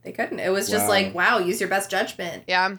They 0.05 0.13
couldn't. 0.13 0.41
It 0.41 0.51
was 0.51 0.69
just 0.69 0.85
Wow. 0.85 0.89
like, 0.91 1.15
wow, 1.15 1.39
use 1.39 1.61
your 1.61 1.69
best 1.69 1.91
judgment. 1.91 2.45
Yeah. 2.49 2.77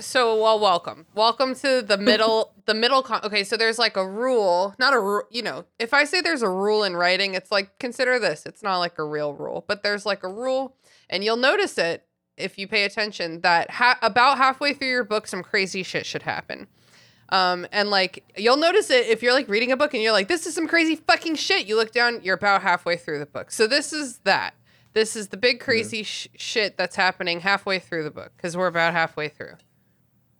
So, 0.00 0.42
well, 0.42 0.58
welcome, 0.58 1.06
welcome 1.14 1.54
to 1.56 1.80
the 1.80 1.96
middle, 2.10 2.52
the 2.66 2.74
middle. 2.74 3.02
Con- 3.02 3.20
okay, 3.22 3.44
so 3.44 3.56
there's 3.56 3.78
like 3.78 3.96
a 3.96 4.06
rule, 4.06 4.74
not 4.78 4.92
a 4.92 4.98
rule. 5.00 5.22
You 5.30 5.42
know, 5.42 5.64
if 5.78 5.94
I 5.94 6.04
say 6.04 6.20
there's 6.20 6.42
a 6.42 6.48
rule 6.48 6.82
in 6.82 6.96
writing, 6.96 7.34
it's 7.34 7.52
like 7.52 7.78
consider 7.78 8.18
this. 8.18 8.44
It's 8.44 8.62
not 8.62 8.78
like 8.78 8.98
a 8.98 9.04
real 9.04 9.32
rule, 9.34 9.64
but 9.68 9.82
there's 9.84 10.04
like 10.04 10.24
a 10.24 10.28
rule, 10.28 10.74
and 11.08 11.22
you'll 11.22 11.36
notice 11.36 11.78
it 11.78 12.04
if 12.36 12.58
you 12.58 12.66
pay 12.66 12.82
attention 12.84 13.40
that 13.42 13.70
ha- 13.70 13.98
about 14.02 14.36
halfway 14.38 14.74
through 14.74 14.88
your 14.90 15.04
book, 15.04 15.28
some 15.28 15.44
crazy 15.44 15.84
shit 15.84 16.04
should 16.04 16.22
happen. 16.22 16.66
Um, 17.28 17.64
and 17.72 17.88
like 17.88 18.24
you'll 18.36 18.56
notice 18.56 18.90
it 18.90 19.06
if 19.06 19.22
you're 19.22 19.32
like 19.32 19.48
reading 19.48 19.70
a 19.70 19.76
book 19.76 19.94
and 19.94 20.02
you're 20.02 20.12
like, 20.12 20.26
this 20.26 20.44
is 20.46 20.54
some 20.54 20.66
crazy 20.66 20.96
fucking 20.96 21.36
shit. 21.36 21.66
You 21.66 21.76
look 21.76 21.92
down, 21.92 22.20
you're 22.24 22.34
about 22.34 22.62
halfway 22.62 22.96
through 22.96 23.20
the 23.20 23.26
book. 23.26 23.52
So 23.52 23.68
this 23.68 23.92
is 23.92 24.18
that. 24.24 24.54
This 24.94 25.16
is 25.16 25.28
the 25.28 25.36
big 25.36 25.60
crazy 25.60 26.02
sh- 26.04 26.28
shit 26.36 26.76
that's 26.78 26.96
happening 26.96 27.40
halfway 27.40 27.78
through 27.78 28.04
the 28.04 28.10
book 28.10 28.32
because 28.36 28.56
we're 28.56 28.68
about 28.68 28.92
halfway 28.94 29.28
through. 29.28 29.54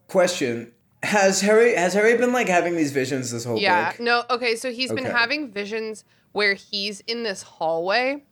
Question: 0.09 0.73
Has 1.03 1.41
Harry 1.41 1.75
has 1.75 1.93
Harry 1.95 2.17
been 2.17 2.33
like 2.33 2.49
having 2.49 2.77
these 2.77 2.93
visions 2.93 3.31
this 3.31 3.45
whole 3.45 3.59
Yeah. 3.59 3.91
book? 3.91 4.01
No. 4.01 4.23
Okay. 4.31 4.57
So 4.57 4.71
he's 4.71 4.93
been 4.93 5.05
having 5.05 5.51
visions 5.51 6.05
where 6.33 6.55
he's 6.55 7.01
in 7.01 7.23
this 7.25 7.43
hallway, 7.43 8.23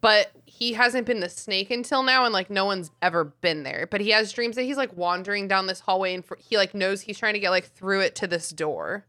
but 0.00 0.30
he 0.44 0.74
hasn't 0.74 1.06
been 1.06 1.20
the 1.20 1.28
snake 1.28 1.70
until 1.70 2.02
now, 2.02 2.24
and 2.24 2.32
like 2.34 2.50
no 2.50 2.64
one's 2.64 2.90
ever 3.00 3.24
been 3.24 3.62
there. 3.62 3.86
But 3.90 4.00
he 4.02 4.10
has 4.10 4.32
dreams 4.32 4.56
that 4.56 4.62
he's 4.64 4.76
like 4.76 4.94
wandering 4.96 5.48
down 5.48 5.66
this 5.66 5.80
hallway, 5.80 6.14
and 6.14 6.24
fr- 6.24 6.34
he 6.38 6.56
like 6.58 6.74
knows 6.74 7.00
he's 7.02 7.18
trying 7.18 7.34
to 7.34 7.40
get 7.40 7.50
like 7.50 7.64
through 7.72 8.00
it 8.00 8.14
to 8.16 8.26
this 8.26 8.50
door. 8.50 9.06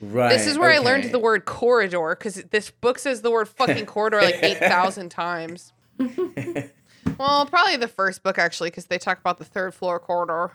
Right. 0.00 0.30
This 0.30 0.46
is 0.46 0.56
where 0.56 0.70
I 0.70 0.78
learned 0.78 1.12
the 1.12 1.18
word 1.18 1.44
corridor 1.44 2.16
because 2.18 2.36
this 2.50 2.70
book 2.70 2.98
says 2.98 3.20
the 3.22 3.30
word 3.30 3.48
fucking 3.48 3.84
corridor 3.86 4.20
like 4.22 4.38
8,000 4.42 5.10
times. 5.10 5.72
well, 7.18 7.46
probably 7.46 7.76
the 7.76 7.88
first 7.88 8.22
book 8.22 8.38
actually 8.38 8.70
because 8.70 8.86
they 8.86 8.98
talk 8.98 9.18
about 9.18 9.38
the 9.38 9.44
third 9.44 9.74
floor 9.74 9.98
corridor. 9.98 10.52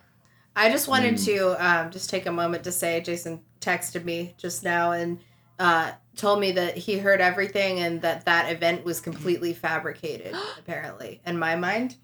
I 0.56 0.70
just 0.70 0.88
wanted 0.88 1.12
Hmm. 1.20 1.26
to 1.26 1.66
um, 1.68 1.92
just 1.92 2.10
take 2.10 2.26
a 2.26 2.32
moment 2.32 2.64
to 2.64 2.72
say 2.72 3.02
Jason 3.02 3.42
texted 3.60 4.04
me 4.06 4.34
just 4.38 4.64
now 4.64 4.92
and 4.92 5.20
uh, 5.60 5.92
told 6.16 6.40
me 6.40 6.52
that 6.54 6.78
he 6.78 6.98
heard 6.98 7.20
everything 7.22 7.80
and 7.80 8.02
that 8.02 8.26
that 8.26 8.52
event 8.52 8.86
was 8.86 9.00
completely 9.02 9.54
fabricated, 9.54 10.36
apparently, 10.60 11.22
in 11.26 11.38
my 11.38 11.56
mind. 11.56 11.96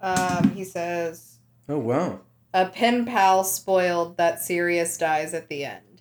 Um, 0.00 0.50
he 0.54 0.64
says, 0.64 1.38
Oh 1.68 1.78
wow. 1.78 2.20
A 2.52 2.66
pen 2.66 3.04
pal 3.06 3.42
spoiled 3.42 4.16
that 4.18 4.42
Sirius 4.42 4.96
dies 4.98 5.34
at 5.34 5.48
the 5.48 5.64
end. 5.64 5.93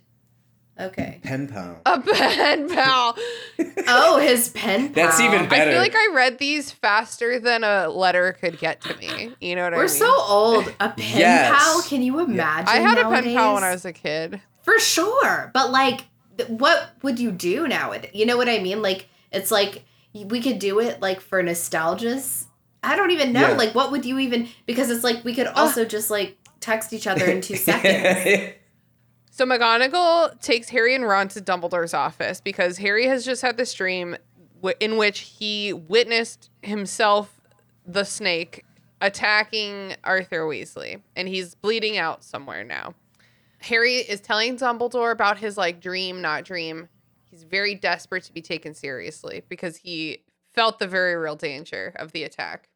Okay. 0.79 1.19
Pen 1.23 1.47
pal. 1.47 1.81
A 1.85 1.99
pen 1.99 2.67
pal. 2.69 3.15
Oh, 3.87 4.19
his 4.19 4.49
pen 4.49 4.93
pal. 4.93 5.05
That's 5.05 5.19
even 5.19 5.47
better. 5.47 5.69
I 5.69 5.73
feel 5.73 5.81
like 5.81 5.95
I 5.95 6.11
read 6.13 6.39
these 6.39 6.71
faster 6.71 7.39
than 7.39 7.63
a 7.63 7.89
letter 7.89 8.33
could 8.33 8.57
get 8.57 8.81
to 8.81 8.97
me. 8.97 9.33
You 9.39 9.55
know 9.55 9.63
what 9.63 9.73
I 9.73 9.77
mean? 9.77 9.83
We're 9.83 9.87
so 9.87 10.21
old. 10.21 10.67
A 10.79 10.89
pen 10.89 11.19
Yes. 11.19 11.51
pal? 11.51 11.81
Can 11.83 12.01
you 12.01 12.19
imagine? 12.19 12.69
I 12.69 12.77
had 12.77 12.97
a 12.97 13.09
pen 13.09 13.23
pal 13.35 13.55
when 13.55 13.63
I 13.63 13.71
was 13.71 13.85
a 13.85 13.93
kid. 13.93 14.41
For 14.63 14.79
sure. 14.79 15.51
But 15.53 15.71
like 15.71 16.05
what 16.47 16.95
would 17.01 17.19
you 17.19 17.31
do 17.31 17.67
nowadays? 17.67 18.11
You 18.13 18.25
know 18.25 18.37
what 18.37 18.49
I 18.49 18.59
mean? 18.59 18.81
Like 18.81 19.07
it's 19.31 19.51
like 19.51 19.83
we 20.13 20.41
could 20.41 20.59
do 20.59 20.79
it 20.79 21.01
like 21.01 21.21
for 21.21 21.41
nostalgia's. 21.43 22.47
I 22.81 22.95
don't 22.95 23.11
even 23.11 23.31
know. 23.31 23.49
Yeah. 23.49 23.55
Like 23.55 23.75
what 23.75 23.91
would 23.91 24.05
you 24.05 24.19
even 24.19 24.49
because 24.65 24.89
it's 24.89 25.03
like 25.03 25.23
we 25.23 25.33
could 25.33 25.47
ah. 25.47 25.53
also 25.55 25.85
just 25.85 26.09
like 26.09 26.37
text 26.59 26.93
each 26.93 27.07
other 27.07 27.25
in 27.25 27.41
2 27.41 27.55
seconds. 27.57 28.53
So 29.35 29.47
McGonagall 29.47 30.39
takes 30.41 30.69
Harry 30.69 30.93
and 30.93 31.03
Ron 31.07 31.27
to 31.29 31.41
Dumbledore's 31.41 31.95
office 31.95 32.39
because 32.39 32.77
Harry 32.77 33.07
has 33.07 33.25
just 33.25 33.41
had 33.41 33.57
this 33.57 33.73
dream 33.73 34.15
w- 34.57 34.75
in 34.79 34.95
which 34.97 35.21
he 35.21 35.73
witnessed 35.73 36.51
himself, 36.61 37.41
the 37.83 38.03
snake, 38.03 38.63
attacking 39.01 39.95
Arthur 40.03 40.41
Weasley, 40.41 41.01
and 41.15 41.27
he's 41.27 41.55
bleeding 41.55 41.97
out 41.97 42.23
somewhere 42.23 42.63
now. 42.63 42.93
Harry 43.61 43.95
is 43.95 44.21
telling 44.21 44.55
Dumbledore 44.55 45.11
about 45.11 45.39
his 45.39 45.57
like 45.57 45.81
dream, 45.81 46.21
not 46.21 46.43
dream. 46.45 46.87
He's 47.23 47.41
very 47.43 47.73
desperate 47.73 48.25
to 48.25 48.33
be 48.33 48.41
taken 48.43 48.75
seriously 48.75 49.41
because 49.49 49.77
he 49.77 50.19
felt 50.53 50.77
the 50.77 50.85
very 50.87 51.15
real 51.15 51.35
danger 51.35 51.91
of 51.95 52.11
the 52.11 52.23
attack. 52.23 52.69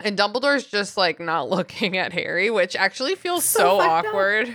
And 0.00 0.18
Dumbledore's 0.18 0.66
just 0.66 0.96
like 0.96 1.20
not 1.20 1.48
looking 1.50 1.96
at 1.96 2.12
Harry, 2.14 2.50
which 2.50 2.74
actually 2.74 3.14
feels 3.14 3.44
So 3.44 3.60
so, 3.60 3.78
fucked 3.78 4.06
up. 4.08 4.12
awkward. 4.12 4.54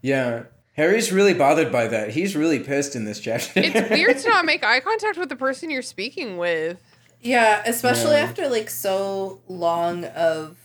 yeah. 0.00 0.44
Harry's 0.80 1.12
really 1.12 1.34
bothered 1.34 1.70
by 1.70 1.86
that. 1.88 2.08
He's 2.10 2.34
really 2.34 2.58
pissed 2.58 2.96
in 2.96 3.04
this 3.04 3.20
chapter. 3.20 3.52
It's 3.60 3.90
weird 3.90 4.16
to 4.18 4.28
not 4.30 4.46
make 4.46 4.64
eye 4.64 4.80
contact 4.80 5.18
with 5.18 5.28
the 5.28 5.36
person 5.36 5.68
you're 5.70 5.82
speaking 5.82 6.38
with. 6.38 6.80
yeah, 7.20 7.62
especially 7.66 8.12
Yeah. 8.12 8.22
after 8.24 8.48
like 8.48 8.70
so 8.70 9.40
long 9.46 10.06
of 10.06 10.56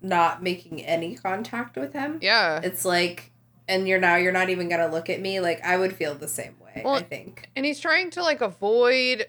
not 0.00 0.42
making 0.42 0.82
any 0.84 1.16
contact 1.16 1.76
with 1.76 1.92
him. 1.92 2.18
Yeah. 2.22 2.60
It's 2.62 2.84
like 2.86 3.30
and 3.68 3.86
you're 3.86 4.00
now 4.00 4.16
you're 4.16 4.32
not 4.32 4.48
even 4.48 4.70
going 4.70 4.80
to 4.80 4.88
look 4.88 5.10
at 5.10 5.20
me 5.20 5.40
like 5.40 5.62
I 5.62 5.76
would 5.76 5.92
feel 5.94 6.14
the 6.14 6.28
same 6.28 6.54
way, 6.64 6.80
Well, 6.84 6.94
I 6.94 7.02
think. 7.02 7.50
And 7.54 7.66
he's 7.66 7.78
trying 7.80 8.08
to 8.12 8.22
like 8.22 8.40
avoid 8.40 9.26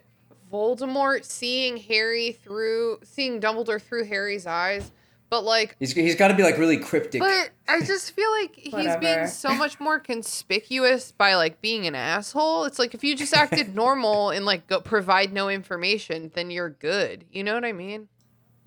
Voldemort 0.51 1.25
seeing 1.25 1.75
Harry 1.77 2.31
through 2.31 2.99
seeing 3.03 3.41
Dumbledore 3.41 3.81
through 3.81 4.05
Harry's 4.05 4.47
eyes. 4.47 4.91
But 5.29 5.43
like 5.43 5.75
He's, 5.79 5.93
he's 5.93 6.15
got 6.15 6.29
to 6.29 6.33
be 6.33 6.41
like 6.43 6.57
really 6.57 6.77
cryptic. 6.77 7.21
but 7.21 7.51
I 7.67 7.81
just 7.81 8.11
feel 8.13 8.31
like 8.31 8.55
he's 8.55 8.95
being 8.97 9.27
so 9.27 9.53
much 9.53 9.79
more 9.79 9.99
conspicuous 9.99 11.11
by 11.11 11.35
like 11.35 11.61
being 11.61 11.85
an 11.85 11.93
asshole. 11.93 12.63
It's 12.65 12.79
like 12.79 12.95
if 12.95 13.03
you 13.03 13.15
just 13.15 13.35
acted 13.35 13.75
normal 13.75 14.31
and 14.31 14.43
like 14.45 14.65
go, 14.67 14.81
provide 14.81 15.31
no 15.31 15.49
information, 15.49 16.31
then 16.33 16.49
you're 16.49 16.69
good. 16.71 17.25
You 17.31 17.43
know 17.43 17.53
what 17.53 17.63
I 17.63 17.73
mean? 17.73 18.07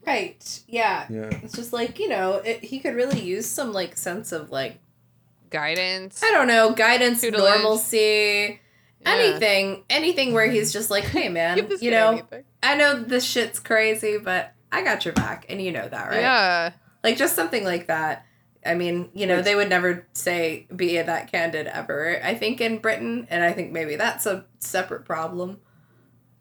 Right. 0.07 0.61
Yeah. 0.69 1.07
Yeah. 1.09 1.31
It's 1.43 1.55
just 1.55 1.73
like, 1.73 1.99
you 1.99 2.09
know, 2.09 2.35
it, 2.45 2.63
he 2.65 2.79
could 2.79 2.95
really 2.95 3.21
use 3.21 3.47
some 3.47 3.73
like 3.73 3.97
sense 3.97 4.31
of 4.31 4.51
like 4.51 4.79
guidance. 5.51 6.23
I 6.23 6.31
don't 6.31 6.47
know, 6.49 6.73
guidance, 6.73 7.23
Tutelage. 7.23 7.61
normalcy, 7.61 8.61
anything, 9.05 9.85
anything 9.91 10.33
where 10.33 10.49
he's 10.51 10.73
just 10.73 10.91
like, 10.91 11.05
hey 11.05 11.29
man, 11.29 11.59
you 11.81 11.91
know, 11.91 12.13
anything. 12.13 12.45
I 12.63 12.77
know 12.77 13.03
this 13.03 13.25
shit's 13.25 13.59
crazy, 13.59 14.17
but 14.19 14.53
I 14.73 14.83
got 14.83 15.05
your 15.05 15.15
back, 15.15 15.47
and 15.49 15.61
you 15.63 15.71
know 15.71 15.87
that, 15.87 16.09
right? 16.11 16.21
Yeah. 16.21 16.73
Like 17.05 17.17
just 17.17 17.37
something 17.37 17.63
like 17.65 17.87
that. 17.87 18.27
I 18.65 18.75
mean, 18.75 19.11
you 19.13 19.27
know, 19.27 19.43
they 19.43 19.55
would 19.55 19.69
never 19.69 20.07
say 20.15 20.67
be 20.75 21.01
that 21.01 21.31
candid 21.31 21.67
ever. 21.67 22.21
I 22.25 22.35
think 22.35 22.61
in 22.61 22.79
Britain, 22.79 23.27
and 23.29 23.45
I 23.45 23.53
think 23.53 23.73
maybe 23.73 23.97
that's 23.97 24.25
a 24.25 24.47
separate 24.61 25.05
problem. 25.05 25.61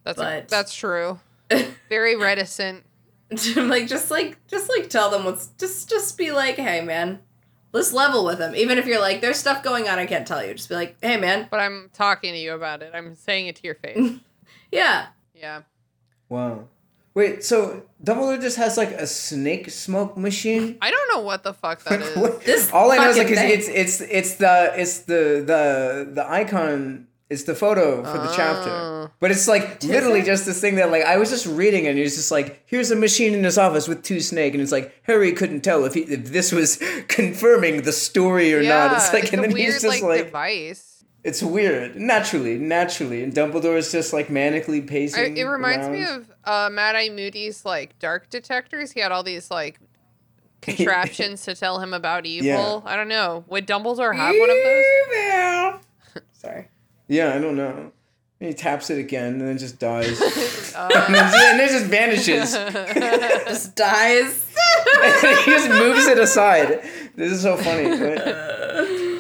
That's 0.03 0.17
But- 0.17 0.47
that's 0.47 0.73
true. 0.73 1.19
Very 1.89 2.15
reticent. 2.15 2.85
like 3.55 3.87
just 3.87 4.11
like 4.11 4.45
just 4.47 4.69
like 4.69 4.89
tell 4.89 5.09
them 5.09 5.23
what's 5.23 5.47
just 5.57 5.89
just 5.89 6.17
be 6.17 6.31
like, 6.31 6.55
hey 6.55 6.81
man, 6.81 7.19
let's 7.71 7.93
level 7.93 8.25
with 8.25 8.39
them. 8.39 8.55
Even 8.55 8.77
if 8.77 8.85
you're 8.85 8.99
like, 8.99 9.21
there's 9.21 9.37
stuff 9.37 9.63
going 9.63 9.87
on, 9.87 9.99
I 9.99 10.05
can't 10.05 10.27
tell 10.27 10.45
you. 10.45 10.53
Just 10.53 10.69
be 10.69 10.75
like, 10.75 10.97
hey 11.01 11.17
man, 11.17 11.47
But 11.49 11.61
I'm 11.61 11.89
talking 11.93 12.33
to 12.33 12.39
you 12.39 12.53
about 12.53 12.81
it. 12.81 12.91
I'm 12.93 13.15
saying 13.15 13.47
it 13.47 13.55
to 13.57 13.63
your 13.63 13.75
face. 13.75 14.19
yeah. 14.71 15.07
Yeah. 15.33 15.61
Wow. 16.29 16.67
Wait, 17.13 17.43
so 17.43 17.83
Dumbledore 18.03 18.39
just 18.41 18.57
has 18.57 18.77
like 18.77 18.91
a 18.91 19.05
snake 19.05 19.69
smoke 19.69 20.15
machine? 20.17 20.77
I 20.81 20.91
don't 20.91 21.07
know 21.13 21.19
what 21.21 21.43
the 21.43 21.53
fuck 21.53 21.83
that 21.83 22.01
is. 22.07 22.15
What? 22.17 22.43
This 22.45 22.71
All 22.71 22.91
I 22.91 22.97
know 22.97 23.09
is 23.09 23.17
like 23.17 23.27
it's, 23.29 23.67
it's 23.67 23.67
it's 23.67 24.01
it's 24.01 24.35
the 24.35 24.71
it's 24.75 24.99
the 24.99 25.43
the 25.45 26.09
the 26.13 26.29
icon. 26.29 27.07
It's 27.29 27.43
the 27.43 27.55
photo 27.55 28.03
for 28.03 28.17
the 28.17 28.27
Oh. 28.29 28.33
chapter, 28.35 29.11
but 29.21 29.31
it's 29.31 29.47
like 29.47 29.81
literally 29.83 30.19
it? 30.19 30.25
just 30.25 30.45
this 30.45 30.59
thing 30.59 30.75
that 30.75 30.91
like 30.91 31.05
I 31.05 31.15
was 31.15 31.29
just 31.29 31.45
reading 31.45 31.87
and 31.87 31.97
it's 31.97 32.15
just 32.17 32.29
like 32.29 32.61
here's 32.65 32.91
a 32.91 32.95
machine 32.95 33.33
in 33.33 33.45
his 33.45 33.57
office 33.57 33.87
with 33.87 34.03
two 34.03 34.19
snake 34.19 34.53
and 34.53 34.61
it's 34.61 34.73
like 34.73 34.93
Harry 35.03 35.31
couldn't 35.31 35.61
tell 35.61 35.85
if 35.85 35.93
he, 35.93 36.01
if 36.01 36.25
this 36.33 36.51
was 36.51 36.75
confirming 37.07 37.83
the 37.83 37.93
story 37.93 38.53
or 38.53 38.59
yeah, 38.59 38.87
not. 38.87 38.97
It's 38.97 39.13
like 39.13 39.23
it's 39.23 39.31
and 39.31 39.39
a 39.39 39.47
then 39.47 39.53
weird 39.53 39.73
he's 39.73 39.81
just 39.81 39.85
like, 39.85 40.03
like 40.03 40.25
device. 40.25 40.90
It's 41.23 41.43
weird 41.43 41.95
naturally 41.95 42.57
naturally 42.57 43.23
and 43.23 43.33
Dumbledore 43.33 43.77
is 43.77 43.91
just 43.91 44.11
like 44.11 44.27
manically 44.27 44.83
I, 44.83 44.87
pacing. 44.87 45.37
it 45.37 45.43
reminds 45.43 45.87
me 45.89 46.03
of 46.03 46.31
uh, 46.45 46.69
Mad 46.71 46.95
Eye 46.95 47.09
Moody's 47.09 47.63
like 47.65 47.97
dark 47.99 48.29
detectors. 48.29 48.91
He 48.91 48.99
had 48.99 49.11
all 49.11 49.23
these 49.23 49.51
like 49.51 49.79
contraptions 50.61 51.43
to 51.43 51.55
tell 51.55 51.79
him 51.79 51.93
about 51.93 52.25
evil. 52.25 52.47
Yeah. 52.47 52.81
I 52.85 52.95
don't 52.95 53.07
know. 53.07 53.43
Would 53.47 53.67
Dumbledore 53.67 54.15
have 54.15 54.35
one 54.35 54.49
of 54.49 54.55
those? 54.63 54.85
those? 56.13 56.23
Sorry. 56.33 56.67
Yeah, 57.07 57.33
I 57.35 57.39
don't 57.39 57.55
know. 57.55 57.91
And 58.39 58.47
he 58.49 58.53
taps 58.53 58.89
it 58.89 58.97
again 58.97 59.33
and 59.33 59.41
then 59.41 59.57
just 59.57 59.79
dies. 59.79 60.19
Uh, 60.73 60.89
and, 60.95 61.13
then, 61.13 61.23
and 61.25 61.33
then 61.33 61.59
it 61.59 61.69
just 61.69 61.85
vanishes. 61.87 62.53
Just 62.53 63.75
dies. 63.75 64.47
he 65.21 65.51
just 65.51 65.67
moves 65.67 66.07
it 66.07 66.17
aside. 66.17 66.81
This 67.13 67.33
is 67.33 67.41
so 67.41 67.57
funny. 67.57 69.10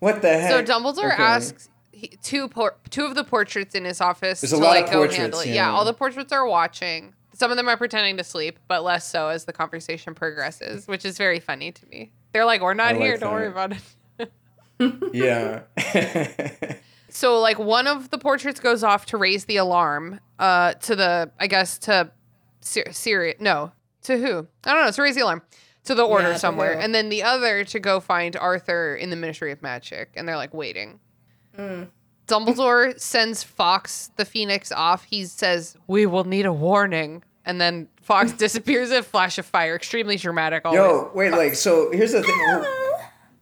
What 0.00 0.22
the 0.22 0.38
heck? 0.38 0.50
So 0.50 0.62
Dumbledore 0.62 1.12
Okay. 1.12 1.22
asks 1.22 1.68
he, 1.92 2.08
two 2.22 2.48
por- 2.48 2.76
two 2.90 3.04
of 3.06 3.14
the 3.14 3.24
portraits 3.24 3.74
in 3.74 3.84
his 3.84 4.00
office 4.00 4.40
There's 4.42 4.50
to 4.52 4.56
a 4.56 4.58
lot 4.58 4.70
like 4.76 4.86
of 4.86 4.92
go 4.92 5.08
handle 5.10 5.40
it. 5.40 5.48
yeah. 5.48 5.54
Yeah, 5.54 5.70
all 5.72 5.84
the 5.84 5.94
portraits 5.94 6.32
are 6.32 6.46
watching. 6.46 7.14
Some 7.32 7.50
of 7.50 7.56
them 7.56 7.68
are 7.68 7.76
pretending 7.76 8.16
to 8.18 8.24
sleep, 8.24 8.58
but 8.68 8.82
less 8.82 9.08
so 9.10 9.28
as 9.28 9.44
the 9.44 9.52
conversation 9.52 10.14
progresses, 10.14 10.86
which 10.86 11.04
is 11.04 11.16
very 11.18 11.40
funny 11.40 11.72
to 11.72 11.86
me. 11.86 12.12
They're 12.32 12.44
like, 12.44 12.60
"We're 12.62 12.74
not 12.74 12.94
like 12.94 13.02
here. 13.02 13.16
Don't 13.16 13.32
worry 13.32 13.46
about 13.48 13.72
it." 14.18 14.32
Yeah. 15.14 15.62
So 17.08 17.38
like 17.40 17.58
one 17.58 17.86
of 17.86 18.10
the 18.10 18.18
portraits 18.18 18.60
goes 18.60 18.82
off 18.84 19.06
to 19.06 19.16
raise 19.16 19.46
the 19.46 19.56
alarm 19.56 20.20
uh 20.38 20.74
to 20.74 20.94
the 20.94 21.30
I 21.40 21.46
guess 21.46 21.78
to 21.78 22.10
Sir- 22.60 22.92
no 23.40 23.72
to 24.02 24.18
who 24.18 24.46
I 24.64 24.74
don't 24.74 24.84
know 24.84 24.90
to 24.90 25.02
raise 25.02 25.14
the 25.14 25.22
alarm 25.22 25.40
to 25.86 25.94
the 25.94 26.02
order 26.04 26.30
Yeah, 26.30 26.36
somewhere 26.36 26.74
who? 26.74 26.80
and 26.80 26.94
then 26.94 27.08
the 27.08 27.22
other 27.22 27.64
to 27.64 27.80
go 27.80 28.00
find 28.00 28.36
Arthur 28.36 28.94
in 28.94 29.10
the 29.10 29.16
Ministry 29.16 29.50
of 29.52 29.62
Magic 29.62 30.10
and 30.14 30.28
they're 30.28 30.36
like 30.36 30.54
waiting. 30.54 31.00
Mm. 31.58 31.88
Dumbledore 32.28 32.98
sends 33.00 33.42
Fawkes 33.42 34.10
the 34.16 34.24
Phoenix 34.24 34.70
off. 34.72 35.04
He 35.04 35.24
says 35.24 35.76
we 35.86 36.06
will 36.06 36.24
need 36.24 36.46
a 36.46 36.52
warning 36.52 37.22
and 37.44 37.60
then 37.60 37.88
Fawkes 38.02 38.32
disappears 38.38 38.90
in 38.90 38.98
a 38.98 39.02
flash 39.02 39.38
of 39.38 39.46
fire. 39.46 39.74
Extremely 39.76 40.16
dramatic. 40.16 40.64
Always. 40.64 40.78
Yo, 40.78 41.10
wait, 41.14 41.30
like, 41.30 41.54
so 41.54 41.90
here's 41.92 42.12
the 42.12 42.22
thing. 42.22 42.64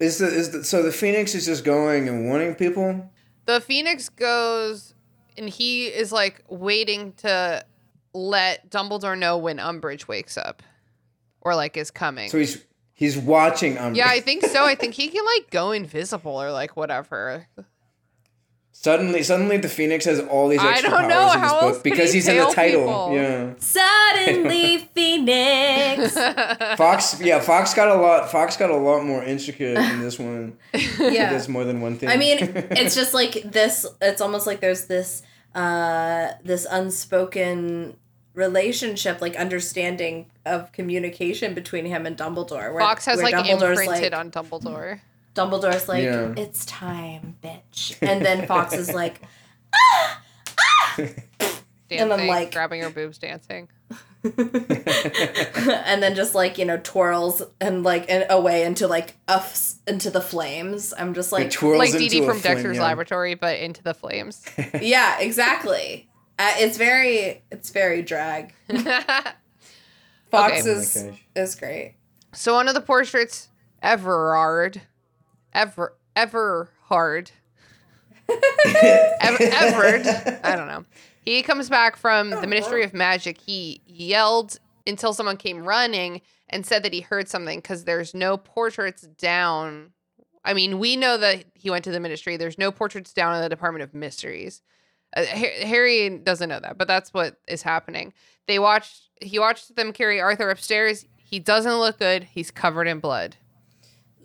Is 0.00 0.18
the 0.18 0.26
is 0.26 0.50
the 0.50 0.64
so 0.64 0.82
the 0.82 0.92
Phoenix 0.92 1.34
is 1.34 1.46
just 1.46 1.64
going 1.64 2.08
and 2.08 2.26
warning 2.26 2.54
people? 2.54 3.10
The 3.46 3.60
Phoenix 3.60 4.08
goes 4.08 4.94
and 5.38 5.48
he 5.48 5.86
is 5.86 6.12
like 6.12 6.42
waiting 6.48 7.12
to 7.18 7.64
let 8.12 8.70
Dumbledore 8.70 9.18
know 9.18 9.38
when 9.38 9.58
Umbridge 9.58 10.06
wakes 10.08 10.36
up 10.36 10.62
or 11.44 11.54
like 11.54 11.76
is 11.76 11.90
coming. 11.90 12.30
So 12.30 12.38
he's 12.38 12.64
he's 12.92 13.16
watching 13.16 13.76
Umbridge. 13.76 13.96
yeah, 13.96 14.08
I 14.08 14.20
think 14.28 14.44
so. 14.46 14.64
I 14.64 14.74
think 14.74 14.94
he 14.94 15.08
can 15.08 15.24
like 15.24 15.50
go 15.50 15.70
invisible 15.72 16.40
or 16.40 16.50
like 16.50 16.76
whatever. 16.76 17.46
Suddenly, 18.76 19.22
suddenly 19.22 19.56
the 19.56 19.68
Phoenix 19.68 20.04
has 20.04 20.20
all 20.20 20.48
these 20.48 20.60
I 20.60 20.72
extra 20.72 20.90
don't 20.90 21.00
powers 21.02 21.10
know, 21.10 21.20
in 21.20 21.26
this 21.40 21.50
how 21.50 21.58
else 21.60 21.74
book 21.76 21.84
because 21.84 22.12
he 22.12 22.18
he's 22.18 22.28
in 22.28 22.36
the 22.36 22.52
title. 22.52 22.80
people? 22.82 23.14
Yeah. 23.14 23.54
Suddenly, 23.58 24.78
Phoenix. 24.94 26.12
Fawkes, 26.76 27.20
yeah, 27.22 27.38
Fawkes 27.40 27.72
got 27.72 27.88
a 27.88 27.94
lot. 27.94 28.30
Fawkes 28.30 28.58
got 28.58 28.70
a 28.70 28.76
lot 28.76 29.04
more 29.04 29.22
intricate 29.22 29.78
in 29.78 30.00
this 30.00 30.18
one. 30.18 30.58
yeah. 30.98 31.30
There's 31.30 31.48
more 31.48 31.64
than 31.64 31.80
one 31.80 31.96
thing. 31.96 32.10
I 32.10 32.16
mean, 32.18 32.38
it's 32.72 32.94
just 32.94 33.14
like 33.14 33.32
this. 33.44 33.86
It's 34.02 34.20
almost 34.20 34.46
like 34.46 34.60
there's 34.60 34.84
this, 34.86 35.22
uh, 35.54 36.32
this 36.42 36.66
unspoken 36.70 37.96
relationship, 38.34 39.20
like 39.20 39.36
understanding 39.36 40.26
of 40.44 40.70
communication 40.72 41.54
between 41.54 41.86
him 41.86 42.06
and 42.06 42.16
Dumbledore. 42.16 42.72
Where, 42.72 42.80
Fawkes 42.80 43.06
has 43.06 43.22
where 43.22 43.32
like 43.32 43.34
Dumbledore's 43.46 43.80
imprinted 43.80 44.12
like, 44.12 44.20
on 44.20 44.30
Dumbledore. 44.30 45.00
Dumbledore's 45.34 45.88
like, 45.88 46.04
Yeah. 46.04 46.34
it's 46.36 46.64
time, 46.66 47.36
bitch, 47.42 47.96
and 48.02 48.24
then 48.24 48.46
Fawkes 48.46 48.74
is 48.74 48.92
like, 48.94 49.22
ah 49.74 50.20
ah," 50.58 50.96
Dancing, 51.88 52.08
then, 52.08 52.26
like- 52.26 52.52
grabbing 52.52 52.82
her 52.82 52.90
boobs, 52.90 53.18
dancing. 53.18 53.68
and 54.24 56.02
then 56.02 56.14
just 56.14 56.34
like 56.34 56.56
you 56.56 56.64
know 56.64 56.80
twirls 56.82 57.42
and 57.60 57.82
like 57.82 58.06
and 58.08 58.24
away 58.30 58.64
into 58.64 58.86
like 58.88 59.16
uffs 59.28 59.76
into 59.86 60.08
the 60.10 60.20
flames. 60.22 60.94
I'm 60.96 61.12
just 61.12 61.30
It 61.30 61.34
like, 61.34 61.50
twirls 61.50 61.78
Like 61.78 61.88
into 61.88 61.98
Dee 61.98 62.08
Dee 62.08 62.22
a 62.22 62.26
from 62.26 62.38
flame, 62.38 62.54
Dexter's 62.54 62.76
yeah. 62.78 62.84
Laboratory, 62.84 63.34
but 63.34 63.58
into 63.58 63.82
the 63.82 63.92
flames. 63.92 64.42
yeah, 64.80 65.18
exactly. 65.20 66.08
Uh, 66.38 66.52
it's 66.58 66.76
very, 66.76 67.42
it's 67.50 67.70
very 67.70 68.02
drag. 68.02 68.52
Fawkes 70.30 70.60
Okay. 70.62 70.70
is 70.70 70.96
Oh 70.96 71.16
is 71.40 71.54
great. 71.54 71.94
So 72.32 72.54
one 72.54 72.66
of 72.68 72.74
the 72.74 72.80
portraits, 72.80 73.48
Everard, 73.82 74.82
Ever 75.52 75.94
Everhard, 76.16 77.30
Ev- 78.28 79.40
Everard, 79.40 80.06
I 80.42 80.56
don't 80.56 80.66
know. 80.68 80.84
He 81.24 81.42
comes 81.42 81.68
back 81.70 81.96
from 81.96 82.30
the 82.30 82.46
Ministry 82.46 82.82
of 82.84 82.92
Magic. 82.92 83.38
He 83.38 83.80
yelled 83.86 84.58
until 84.86 85.12
someone 85.14 85.36
came 85.36 85.64
running 85.64 86.20
and 86.50 86.66
said 86.66 86.82
that 86.82 86.92
he 86.92 87.00
heard 87.00 87.28
something 87.28 87.58
because 87.58 87.84
there's 87.84 88.12
no 88.14 88.36
portraits 88.36 89.02
down. 89.02 89.92
I 90.44 90.52
mean, 90.52 90.78
we 90.78 90.96
know 90.96 91.16
that 91.16 91.44
he 91.54 91.70
went 91.70 91.84
to 91.84 91.90
the 91.90 92.00
Ministry. 92.00 92.36
There's 92.36 92.58
no 92.58 92.70
portraits 92.70 93.12
down 93.12 93.34
in 93.36 93.40
the 93.42 93.48
Department 93.48 93.82
of 93.82 93.94
Mysteries. 93.94 94.60
Uh, 95.16 95.24
Harry 95.24 96.08
doesn't 96.18 96.48
know 96.48 96.60
that, 96.60 96.76
but 96.78 96.88
that's 96.88 97.14
what 97.14 97.36
is 97.48 97.62
happening. 97.62 98.12
They 98.46 98.58
watched. 98.58 99.02
He 99.20 99.38
watched 99.38 99.76
them 99.76 99.92
carry 99.92 100.20
Arthur 100.20 100.50
upstairs. 100.50 101.06
He 101.16 101.38
doesn't 101.38 101.74
look 101.78 101.98
good. 101.98 102.24
He's 102.24 102.50
covered 102.50 102.86
in 102.88 102.98
blood. 103.00 103.36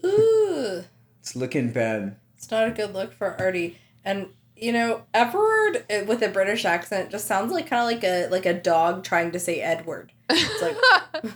Ooh, 0.06 0.84
It's 1.20 1.36
looking 1.36 1.72
bad. 1.72 2.16
it's 2.36 2.50
not 2.52 2.68
a 2.68 2.72
good 2.72 2.94
look 2.94 3.14
for 3.14 3.40
Artie. 3.40 3.78
And 4.06 4.28
you 4.56 4.72
know, 4.74 5.04
Everard 5.14 5.86
uh, 5.92 6.06
with 6.06 6.22
a 6.22 6.30
British 6.30 6.66
accent 6.66 7.12
just 7.12 7.26
sounds 7.28 7.52
like 7.52 7.68
kind 7.68 7.82
of 7.82 7.88
like 7.88 8.04
a 8.04 8.28
like 8.30 8.46
a 8.46 8.54
dog 8.54 9.04
trying 9.04 9.32
to 9.32 9.40
say 9.40 9.62
Edward. 9.62 10.12
It's 10.30 10.62
like 10.62 10.78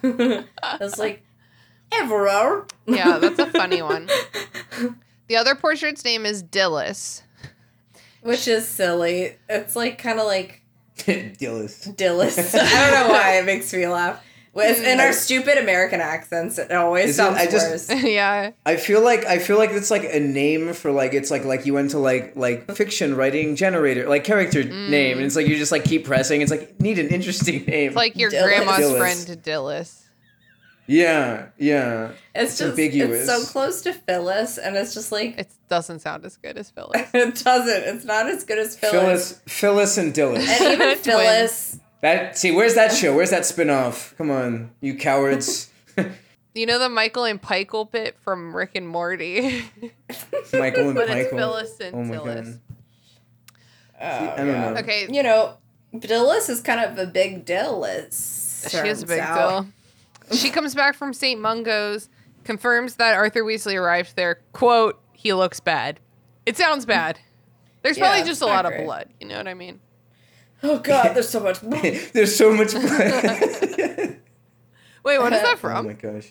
it's 0.81 0.97
like 0.97 1.23
Everard. 1.91 2.71
Yeah, 2.85 3.17
that's 3.19 3.39
a 3.39 3.47
funny 3.51 3.81
one. 3.81 4.09
The 5.29 5.37
other 5.37 5.55
portrait's 5.55 6.03
name 6.03 6.25
is 6.25 6.43
Dillis. 6.43 7.21
Which 8.23 8.47
is 8.47 8.67
silly. 8.67 9.35
It's 9.49 9.75
like 9.75 9.97
kind 9.97 10.19
of 10.19 10.25
like 10.25 10.61
Dillis. 10.97 11.95
Dillis. 11.95 12.55
I 12.59 12.91
don't 12.91 13.07
know 13.07 13.13
why 13.13 13.37
it 13.37 13.45
makes 13.45 13.73
me 13.73 13.87
laugh. 13.87 14.23
With 14.53 14.77
mm. 14.77 14.85
in 14.93 14.99
our 14.99 15.13
stupid 15.13 15.57
American 15.57 15.99
accents, 15.99 16.59
it 16.59 16.71
always 16.71 17.05
Is 17.05 17.11
it- 17.11 17.13
sounds 17.15 17.37
I 17.37 17.47
just- 17.47 17.89
worse. 17.89 18.03
yeah. 18.03 18.51
I 18.65 18.75
feel 18.75 19.01
like 19.01 19.25
I 19.25 19.39
feel 19.39 19.57
like 19.57 19.71
it's 19.71 19.89
like 19.89 20.03
a 20.03 20.19
name 20.19 20.73
for 20.73 20.91
like 20.91 21.13
it's 21.15 21.31
like 21.31 21.43
like 21.43 21.65
you 21.65 21.73
went 21.73 21.91
to 21.91 21.97
like 21.97 22.35
like 22.35 22.71
fiction 22.75 23.15
writing 23.15 23.55
generator 23.55 24.07
like 24.07 24.23
character 24.23 24.61
mm. 24.63 24.89
name 24.89 25.17
and 25.17 25.25
it's 25.25 25.35
like 25.35 25.47
you 25.47 25.57
just 25.57 25.71
like 25.71 25.83
keep 25.85 26.05
pressing. 26.05 26.41
It's 26.41 26.51
like 26.51 26.79
need 26.79 26.99
an 26.99 27.07
interesting 27.07 27.65
name. 27.65 27.87
It's 27.87 27.95
like 27.95 28.15
your 28.15 28.29
Dillis. 28.29 28.43
grandma's 28.43 28.79
Dillis. 28.79 28.97
friend 28.99 29.43
Dillis. 29.43 30.02
Yeah, 30.87 31.47
yeah. 31.57 32.11
It's 32.35 32.51
It's 32.51 32.57
just 32.59 32.69
ambiguous. 32.71 33.27
it's 33.29 33.45
so 33.45 33.51
close 33.51 33.81
to 33.83 33.93
Phyllis, 33.93 34.57
and 34.57 34.75
it's 34.75 34.93
just 34.93 35.11
like 35.11 35.37
It 35.37 35.47
doesn't 35.69 35.99
sound 35.99 36.25
as 36.25 36.37
good 36.37 36.57
as 36.57 36.69
Phyllis. 36.71 37.09
it 37.13 37.35
doesn't. 37.43 37.95
It's 37.95 38.05
not 38.05 38.27
as 38.27 38.43
good 38.43 38.59
as 38.59 38.75
Phyllis. 38.77 38.93
Phyllis, 38.93 39.41
Phyllis, 39.47 39.97
and 39.97 40.13
Dillis. 40.13 40.47
And 40.47 40.73
even 40.81 40.97
Phyllis. 41.03 41.79
That 42.01 42.37
see, 42.37 42.51
where's 42.51 42.75
that 42.75 42.91
show? 42.93 43.15
Where's 43.15 43.29
that 43.29 43.45
spin-off? 43.45 44.13
Come 44.17 44.29
on, 44.31 44.71
you 44.81 44.95
cowards. 44.97 45.69
You 46.55 46.67
know 46.67 46.77
the 46.77 46.87
Michael 46.87 47.23
and 47.23 47.41
Pikel 47.41 47.89
bit 47.89 48.15
from 48.21 48.55
Rick 48.55 48.73
and 48.75 48.87
Morty, 48.87 49.63
Michael 50.53 50.89
and 50.89 50.93
but 50.93 51.09
it's 51.09 51.31
Phyllis 51.31 51.79
and 51.79 51.95
Oh 51.95 52.03
my 52.03 52.13
Phyllis. 52.13 52.47
god. 52.47 52.59
Oh, 53.99 54.29
I 54.33 54.37
don't 54.37 54.47
know. 54.47 54.79
Okay, 54.81 55.07
You 55.09 55.23
know, 55.23 55.57
Dillis 55.95 56.51
is 56.51 56.61
kind 56.61 56.79
of 56.79 56.99
a 56.99 57.09
big 57.09 57.45
deal. 57.45 57.83
It 57.85 58.13
she 58.13 58.77
is 58.87 59.01
a 59.01 59.07
big 59.07 59.17
turns 59.17 59.19
out. 59.21 59.61
deal. 59.63 59.71
She 60.31 60.49
comes 60.49 60.73
back 60.73 60.95
from 60.95 61.13
St. 61.13 61.39
Mungo's, 61.39 62.09
confirms 62.43 62.95
that 62.95 63.15
Arthur 63.15 63.43
Weasley 63.43 63.75
arrived 63.79 64.15
there. 64.15 64.39
Quote, 64.53 64.99
he 65.13 65.33
looks 65.33 65.59
bad. 65.59 65.99
It 66.45 66.57
sounds 66.57 66.85
bad. 66.85 67.19
There's 67.81 67.97
Yeah, 67.97 68.09
probably 68.09 68.25
just 68.27 68.41
a 68.41 68.45
not 68.45 68.65
lot 68.65 68.73
of 68.73 68.83
blood. 68.83 69.09
You 69.19 69.27
know 69.27 69.37
what 69.37 69.47
I 69.47 69.53
mean? 69.53 69.79
Oh 70.63 70.79
god, 70.79 71.13
there's 71.13 71.27
so 71.29 71.41
much. 71.41 71.59
There's 72.13 72.35
so 72.35 72.53
much 72.53 72.71
blood. 72.71 72.83
Wait, 75.03 75.19
what 75.19 75.33
is 75.33 75.41
that 75.41 75.59
from? 75.59 75.77
oh 75.85 75.89
my 75.89 75.93
gosh. 75.93 76.29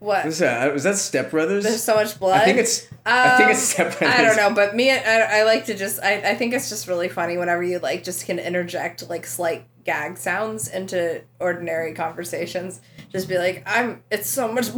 what? 0.00 0.24
Was 0.24 0.40
that 0.40 0.72
was 0.72 0.82
that 0.82 0.96
Step 0.96 1.30
Brothers? 1.30 1.62
There's 1.62 1.82
so 1.82 1.94
much 1.94 2.18
blood. 2.18 2.40
I 2.40 2.44
think 2.44 2.58
it's 2.58 2.88
I 3.06 3.36
think 3.36 3.50
it's 3.50 3.60
Um, 3.60 3.86
Step 3.86 3.98
Brothers. 3.98 4.18
I 4.18 4.24
don't 4.24 4.36
know, 4.36 4.52
but 4.54 4.74
me, 4.74 4.90
I, 4.90 5.40
I 5.40 5.42
like 5.44 5.66
to 5.66 5.76
just. 5.76 6.02
I, 6.02 6.30
I 6.30 6.34
think 6.34 6.52
it's 6.52 6.68
just 6.68 6.88
really 6.88 7.08
funny 7.08 7.38
whenever 7.38 7.62
you 7.62 7.78
like 7.78 8.02
just 8.02 8.26
can 8.26 8.40
interject 8.40 9.08
like 9.08 9.24
slight 9.24 9.64
gag 9.88 10.18
sounds 10.18 10.68
into 10.68 11.22
ordinary 11.40 11.94
conversations. 11.94 12.82
Just 13.10 13.26
be 13.26 13.38
like, 13.38 13.62
I'm. 13.64 14.02
It's 14.10 14.28
so 14.28 14.52
much 14.52 14.68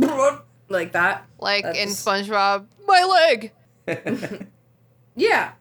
like 0.68 0.92
that. 0.92 1.26
Like 1.40 1.64
That's 1.64 1.78
in 1.78 1.88
SpongeBob, 1.88 2.66
my 2.86 3.04
leg. 3.86 4.46
Yeah. 5.16 5.52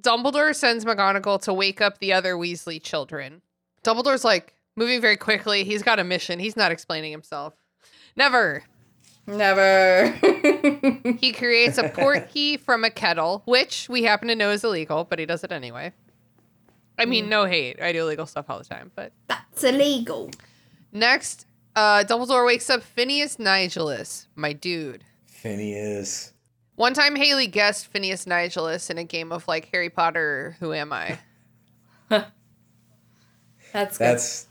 Dumbledore 0.00 0.54
sends 0.54 0.84
McGonagall 0.84 1.42
to 1.42 1.52
wake 1.52 1.80
up 1.80 1.98
the 1.98 2.12
other 2.12 2.34
Weasley 2.34 2.82
children. 2.82 3.42
Dumbledore's 3.84 4.24
like 4.24 4.56
moving 4.74 5.00
very 5.00 5.16
quickly. 5.18 5.62
He's 5.62 5.82
got 5.82 6.00
a 6.00 6.04
mission. 6.04 6.38
He's 6.40 6.56
not 6.56 6.72
explaining 6.72 7.12
himself. 7.12 7.54
Never. 8.16 8.64
Never. 9.26 10.10
He 11.20 11.32
creates 11.32 11.78
a 11.78 11.88
port 11.94 12.30
key 12.30 12.56
from 12.56 12.82
a 12.82 12.90
kettle, 12.90 13.42
which 13.44 13.88
we 13.88 14.02
happen 14.02 14.26
to 14.28 14.34
know 14.34 14.50
is 14.50 14.64
illegal, 14.64 15.04
but 15.04 15.18
he 15.20 15.26
does 15.26 15.44
it 15.44 15.52
anyway. 15.52 15.92
I 17.00 17.04
mean, 17.06 17.28
no 17.28 17.46
hate. 17.46 17.80
I 17.80 17.92
do 17.92 18.02
illegal 18.02 18.26
stuff 18.26 18.46
all 18.48 18.58
the 18.58 18.64
time. 18.64 18.90
But 18.94 19.12
That's 19.26 19.64
illegal. 19.64 20.30
next, 20.92 21.46
uh, 21.76 22.04
Dumbledore 22.04 22.46
wakes 22.46 22.68
up 22.70 22.82
Phineas 22.82 23.36
Nigellus, 23.36 24.26
my 24.36 24.52
dude. 24.52 25.04
Phineas. 25.26 26.32
One 26.76 26.94
time, 26.94 27.16
Haley 27.16 27.46
guessed 27.46 27.86
Phineas 27.88 28.24
Nigellus 28.24 28.90
in 28.90 28.98
a 28.98 29.04
game 29.04 29.32
of 29.32 29.46
like 29.48 29.68
Harry 29.72 29.90
Potter. 29.90 30.56
Who 30.60 30.72
am 30.72 30.92
I? 30.92 31.18
That's 33.72 33.98
good. 33.98 34.04
That's 34.04 34.46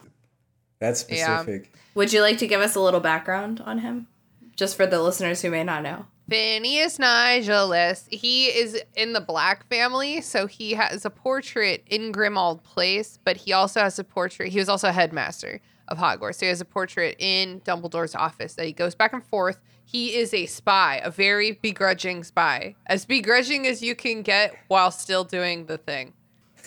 that's 0.79 0.99
specific. 1.01 1.19
Yeah. 1.27 1.41
specific. 1.41 1.73
Would 1.95 2.13
you 2.13 2.21
like 2.21 2.37
to 2.37 2.47
give 2.47 2.61
us 2.61 2.75
a 2.75 2.79
little 2.79 2.99
background 3.01 3.61
on 3.61 3.79
him, 3.79 4.07
just 4.55 4.77
for 4.77 4.85
the 4.87 5.01
listeners 5.01 5.41
who 5.41 5.49
may 5.51 5.63
not 5.63 5.83
know? 5.83 6.05
Phineas 6.29 6.97
Nigellus. 6.97 8.07
He 8.11 8.45
is 8.47 8.81
in 8.95 9.13
the 9.13 9.21
Black 9.21 9.67
family, 9.67 10.21
so 10.21 10.47
he 10.47 10.73
has 10.73 11.05
a 11.05 11.09
portrait 11.09 11.83
in 11.87 12.11
Grimmauld 12.11 12.63
Place, 12.63 13.19
but 13.23 13.37
he 13.37 13.53
also 13.53 13.81
has 13.81 13.97
a 13.97 14.03
portrait. 14.03 14.49
He 14.49 14.59
was 14.59 14.69
also 14.69 14.89
a 14.89 14.91
headmaster 14.91 15.59
of 15.87 15.97
Hogwarts, 15.97 16.35
so 16.35 16.45
he 16.45 16.49
has 16.49 16.61
a 16.61 16.65
portrait 16.65 17.15
in 17.19 17.61
Dumbledore's 17.61 18.15
office 18.15 18.53
that 18.55 18.65
he 18.65 18.73
goes 18.73 18.93
back 18.93 19.11
and 19.13 19.25
forth. 19.25 19.59
He 19.83 20.15
is 20.15 20.33
a 20.33 20.45
spy, 20.45 21.01
a 21.03 21.09
very 21.09 21.53
begrudging 21.53 22.23
spy, 22.23 22.75
as 22.85 23.05
begrudging 23.05 23.65
as 23.65 23.81
you 23.81 23.95
can 23.95 24.21
get 24.21 24.55
while 24.67 24.91
still 24.91 25.23
doing 25.23 25.65
the 25.65 25.79
thing. 25.79 26.13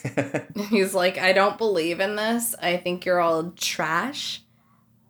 He's 0.71 0.93
like, 0.93 1.19
I 1.19 1.33
don't 1.33 1.57
believe 1.57 2.01
in 2.01 2.17
this. 2.17 2.57
I 2.61 2.77
think 2.79 3.05
you're 3.05 3.21
all 3.21 3.53
trash. 3.53 4.43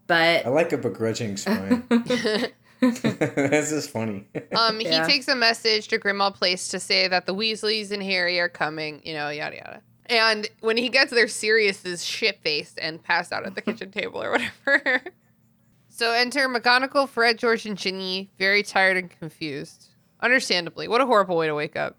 But 0.07 0.45
I 0.45 0.51
like 0.51 0.73
a 0.73 0.79
begrudging 0.79 1.39
spy. 1.39 1.81
That's 3.01 3.71
just 3.71 3.91
funny. 3.91 4.27
Um, 4.57 4.81
Yeah. 4.81 5.07
he 5.07 5.13
takes 5.13 5.29
a 5.29 5.37
message 5.37 5.89
to 5.89 5.99
Grimmauld 5.99 6.35
Place 6.35 6.69
to 6.69 6.81
say 6.81 7.07
that 7.09 7.27
the 7.27 7.35
Weasleys 7.35 7.93
and 7.93 8.03
Harry 8.03 8.41
are 8.41 8.49
coming, 8.49 9.01
you 9.05 9.15
know, 9.15 9.29
yada 9.29 9.57
yada. 9.57 9.83
And 10.07 10.49
when 10.61 10.77
he 10.77 10.89
gets 10.89 11.13
there, 11.13 11.29
Sirius 11.29 11.85
is 11.85 12.05
shit 12.05 12.41
faced 12.43 12.79
and 12.81 13.03
passed 13.03 13.33
out 13.33 13.47
at 13.47 13.55
the 13.55 13.63
kitchen 13.63 13.91
table 13.93 14.21
or 14.23 14.33
whatever. 14.33 15.01
so 15.89 16.11
enter 16.13 16.49
McGonagall, 16.49 17.09
Fred, 17.09 17.39
George, 17.39 17.65
and 17.67 17.79
Ginny, 17.79 18.31
very 18.39 18.63
tired 18.65 18.97
and 18.97 19.09
confused. 19.11 19.87
Understandably, 20.21 20.89
what 20.89 21.01
a 21.01 21.07
horrible 21.07 21.37
way 21.37 21.47
to 21.47 21.55
wake 21.55 21.77
up. 21.77 21.97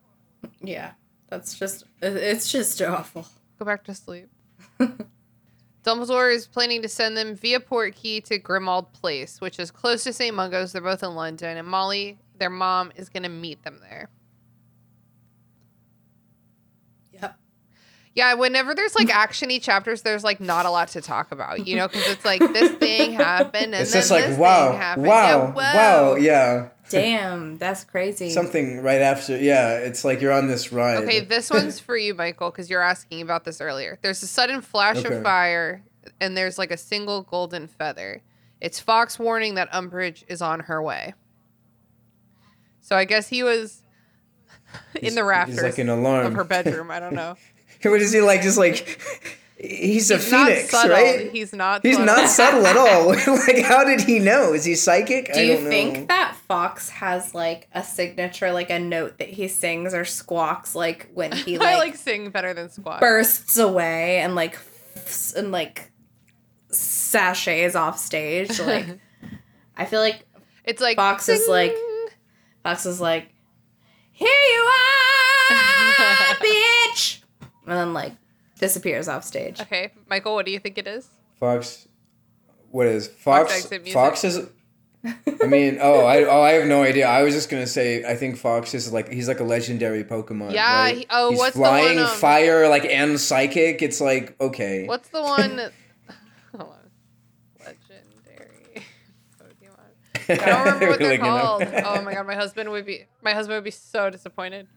yeah, 0.62 0.92
that's 1.30 1.58
just 1.58 1.86
it's 2.02 2.52
just 2.52 2.82
awful. 2.82 3.26
Go 3.58 3.66
back 3.66 3.86
to 3.86 3.94
sleep. 3.96 4.28
Dumbledore 5.84 6.34
is 6.34 6.48
planning 6.48 6.82
to 6.82 6.88
send 6.88 7.18
them 7.18 7.36
via 7.36 7.60
Portkey 7.60 8.24
to 8.26 8.40
Grimmauld 8.40 8.94
Place, 8.94 9.42
which 9.42 9.60
is 9.60 9.70
close 9.70 10.04
to 10.06 10.14
St. 10.14 10.34
Mungo's. 10.34 10.72
They're 10.72 10.82
both 10.82 11.04
in 11.04 11.14
London, 11.14 11.58
and 11.58 11.68
Molly, 11.68 12.20
their 12.38 12.50
mom, 12.50 12.94
is 12.96 13.10
going 13.10 13.24
to 13.24 13.30
meet 13.30 13.64
them 13.64 13.80
there. 13.82 14.10
Yeah, 18.16 18.36
whenever 18.36 18.76
there's 18.76 18.94
like 18.94 19.08
actiony 19.08 19.60
chapters, 19.62 20.04
there's 20.04 20.24
like 20.24 20.40
not 20.40 20.68
a 20.68 20.70
lot 20.70 20.90
to 20.90 21.02
talk 21.02 21.32
about, 21.32 21.66
you 21.68 21.76
know, 21.76 21.88
because 21.88 22.08
it's 22.08 22.24
like 22.24 22.40
this 22.40 22.72
thing 22.74 23.14
happened 23.14 23.74
and 23.74 23.76
it's 23.76 23.92
then 23.92 24.02
just 24.02 24.12
like 24.12 24.26
this 24.26 24.38
wow, 24.38 24.70
thing 24.70 24.78
happened. 24.80 25.08
wow, 25.08 25.48
Yeah, 25.58 25.74
wow, 25.76 26.16
yeah. 26.16 26.70
Damn, 26.90 27.58
that's 27.58 27.84
crazy. 27.84 28.30
Something 28.30 28.82
right 28.82 29.02
after, 29.02 29.36
yeah. 29.38 29.78
It's 29.78 30.06
like 30.06 30.22
you're 30.22 30.32
on 30.32 30.48
this 30.48 30.72
ride. 30.72 31.04
Okay, 31.06 31.22
this 31.22 31.50
one's 31.50 31.80
for 31.80 31.98
you, 31.98 32.14
Michael, 32.14 32.52
because 32.52 32.70
you're 32.70 32.84
asking 32.84 33.22
about 33.24 33.46
this 33.46 33.60
earlier. 33.62 33.98
There's 34.04 34.22
a 34.22 34.28
sudden 34.28 34.62
flash 34.62 34.98
Okay. 34.98 35.16
of 35.16 35.24
fire, 35.24 35.82
and 36.22 36.38
there's 36.38 36.60
like 36.60 36.70
a 36.70 36.78
single 36.78 37.24
golden 37.24 37.68
feather. 37.68 38.22
It's 38.62 38.80
Fawkes 38.80 39.18
warning 39.18 39.56
that 39.56 39.72
Umbridge 39.72 40.24
is 40.28 40.40
on 40.42 40.60
her 40.62 40.84
way. 40.84 41.16
So 42.82 42.96
I 42.96 43.06
guess 43.06 43.28
he 43.30 43.42
was 43.42 43.82
in 44.96 45.02
He's- 45.02 45.16
the 45.16 45.24
rafters 45.24 45.56
He's 45.56 45.64
like 45.64 45.78
an 45.80 45.90
alarm. 45.90 46.28
of 46.28 46.34
her 46.34 46.44
bedroom. 46.44 46.92
I 46.92 47.00
don't 47.00 47.16
know. 47.16 47.36
What 47.86 48.02
is 48.02 48.12
he 48.14 48.22
like? 48.22 48.42
Just 48.42 48.58
like 48.58 49.00
he's 49.58 50.12
a 50.12 50.18
He's 50.18 50.32
not 50.32 50.48
phoenix, 50.48 50.74
right? 50.74 51.32
He's 51.32 51.54
not. 51.54 51.84
He's 51.84 51.96
subtle. 51.96 52.06
not 52.16 52.30
subtle 52.30 52.68
at 52.68 52.76
all. 52.78 53.08
like, 53.48 53.60
how 53.64 53.84
did 53.86 54.02
he 54.02 54.20
know? 54.20 54.54
Is 54.54 54.66
he 54.66 54.76
psychic? 54.76 55.32
Do 55.34 55.40
I 55.40 55.44
you 55.44 55.54
don't 55.54 55.64
know. 55.66 55.70
think 55.70 56.08
that 56.10 56.36
Fawkes 56.48 56.90
has 56.90 57.34
like 57.34 57.70
a 57.74 57.84
signature, 57.84 58.52
like 58.52 58.70
a 58.70 58.80
note 58.80 59.20
that 59.20 59.30
he 59.30 59.48
sings 59.48 59.94
or 59.94 60.04
squawks, 60.06 60.76
like 60.76 61.10
when 61.14 61.32
he 61.46 61.58
like, 61.58 61.68
I 61.68 61.78
like, 61.78 61.96
sing 61.96 62.30
better 62.30 62.54
than 62.54 62.70
squawk 62.70 63.00
bursts 63.00 63.58
away 63.58 64.20
and 64.20 64.36
like 64.36 64.56
f- 64.96 65.34
and 65.38 65.52
like 65.52 65.92
sashays 66.70 67.76
off 67.76 67.98
stage? 68.00 68.60
Like, 68.60 69.00
I 69.78 69.86
feel 69.86 70.00
like 70.02 70.26
It's 70.66 70.82
like 70.82 70.98
Fawkes 70.98 71.30
is 71.30 71.48
like- 71.48 71.76
Fawkes 72.64 72.86
is 72.86 73.02
like, 73.02 73.30
"Here 74.14 74.28
you 74.30 74.70
are, 75.52 76.36
bitch," 76.36 76.83
and 77.66 77.78
then 77.78 77.94
like 77.94 78.14
disappears 78.60 79.08
off 79.08 79.24
stage. 79.24 79.60
Okay, 79.62 79.92
Michael, 80.10 80.36
what 80.36 80.46
do 80.46 80.52
you 80.52 80.60
think 80.60 80.78
it 80.78 80.88
is? 80.88 81.08
Fawkes? 81.40 81.88
What 82.72 82.88
is 82.88 83.08
Fawkes? 83.08 83.54
exit 83.56 83.82
music. 83.84 83.94
Fawkes 83.94 84.24
is. 84.24 84.48
I 85.06 85.46
mean, 85.48 85.78
oh, 85.82 86.06
I 86.06 86.24
oh, 86.24 86.42
I 86.42 86.52
have 86.54 86.68
no 86.68 86.82
idea. 86.84 87.08
I 87.08 87.24
was 87.24 87.34
just 87.34 87.50
gonna 87.50 87.68
say, 87.68 88.06
I 88.06 88.16
think 88.16 88.38
Fawkes 88.38 88.74
is 88.74 88.92
like 88.94 89.12
he's 89.12 89.28
like 89.28 89.40
a 89.42 89.44
legendary 89.44 90.04
Pokemon. 90.04 90.54
Yeah, 90.54 90.76
right? 90.84 90.98
he- 90.98 91.08
oh, 91.10 91.32
he's 91.32 91.40
what's 91.40 91.54
the 91.54 91.60
flying, 91.60 91.98
one, 91.98 92.06
um, 92.06 92.18
fire, 92.18 92.68
like 92.70 92.86
and 92.86 93.20
psychic. 93.20 93.82
It's 93.82 94.00
like 94.00 94.36
okay. 94.40 94.86
What's 94.88 95.10
the 95.10 95.22
one? 95.22 95.58
Hold 96.58 96.70
on. 96.72 96.78
Legendary 97.60 98.86
Pokemon. 99.40 100.30
I 100.30 100.36
don't 100.46 100.60
remember 100.66 100.88
what 100.88 101.00
they're 101.00 101.08
Really 101.10 101.18
gonna- 101.18 101.42
called. 101.42 101.64
Oh 101.86 102.02
my 102.02 102.14
god, 102.14 102.26
my 102.26 102.36
husband 102.36 102.72
would 102.72 102.86
be 102.86 103.06
my 103.22 103.34
husband 103.34 103.58
would 103.58 103.64
be 103.66 103.72
so 103.72 104.10
disappointed. 104.10 104.68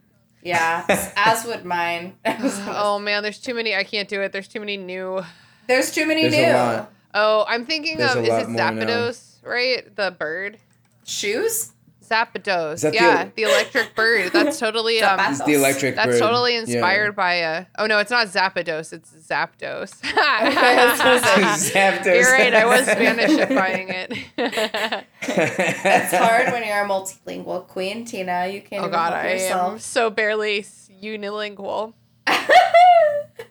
Yeah, 0.47 0.85
as 1.17 1.45
would 1.45 1.65
mine. 1.65 2.15
Oh 2.69 2.99
man, 2.99 3.23
there's 3.23 3.41
too 3.41 3.55
many. 3.55 3.75
I 3.75 3.85
can't 3.85 4.09
do 4.09 4.21
it. 4.23 4.33
There's 4.33 4.49
too 4.49 4.61
many 4.61 4.77
new. 4.77 5.23
There's 5.67 5.91
too 5.93 6.07
many 6.07 6.23
There's 6.29 6.35
new 6.35 6.53
a 6.53 6.53
lot. 6.53 6.93
Oh, 7.15 7.45
I'm 7.49 7.65
thinking 7.67 7.97
There's 7.97 8.15
of 8.15 8.25
is 8.25 8.29
it 8.29 8.49
more 8.49 8.57
now. 8.57 8.71
Zapdos, 8.71 9.43
right? 9.43 9.95
The 9.97 10.15
bird. 10.17 10.59
shoes. 11.05 11.73
Zapdos. 12.09 12.75
Is 12.75 12.83
that 12.83 12.91
the- 12.93 12.97
yeah, 12.97 13.29
the, 13.35 13.43
electric 13.43 13.95
bird. 13.95 14.33
That's 14.33 14.59
totally 14.65 15.03
um. 15.03 15.19
Zapatos. 15.19 15.31
It's 15.31 15.45
the 15.45 15.55
electric 15.55 15.97
That's 15.97 16.09
bird. 16.13 16.19
totally 16.21 16.55
Yeah. 16.55 16.61
inspired 16.61 17.17
by 17.17 17.35
a. 17.35 17.67
Oh 17.79 17.87
no, 17.87 17.99
it's 17.99 18.11
not 18.11 18.29
Zapdos. 18.29 18.93
It's 18.93 19.13
Zapdos. 19.13 20.01
Zapdos. 20.03 22.05
You're 22.07 22.33
right. 22.33 22.55
I 22.55 22.65
was 22.67 22.87
Spanishifying 22.87 23.89
it. 23.91 25.05
It's 25.29 26.15
hard 26.15 26.53
when 26.53 26.65
you're 26.67 26.85
a 26.85 26.89
multilingual 26.89 27.67
queen, 27.67 28.05
Tina. 28.05 28.47
You 28.47 28.61
can't 28.63 28.83
oh 28.83 28.87
even 28.87 28.91
God, 28.93 29.13
help 29.13 29.25
I 29.25 29.29
am 29.29 29.39
yourself. 29.39 29.81
so 29.83 30.11
barely 30.11 30.63
unilingual. 31.03 31.95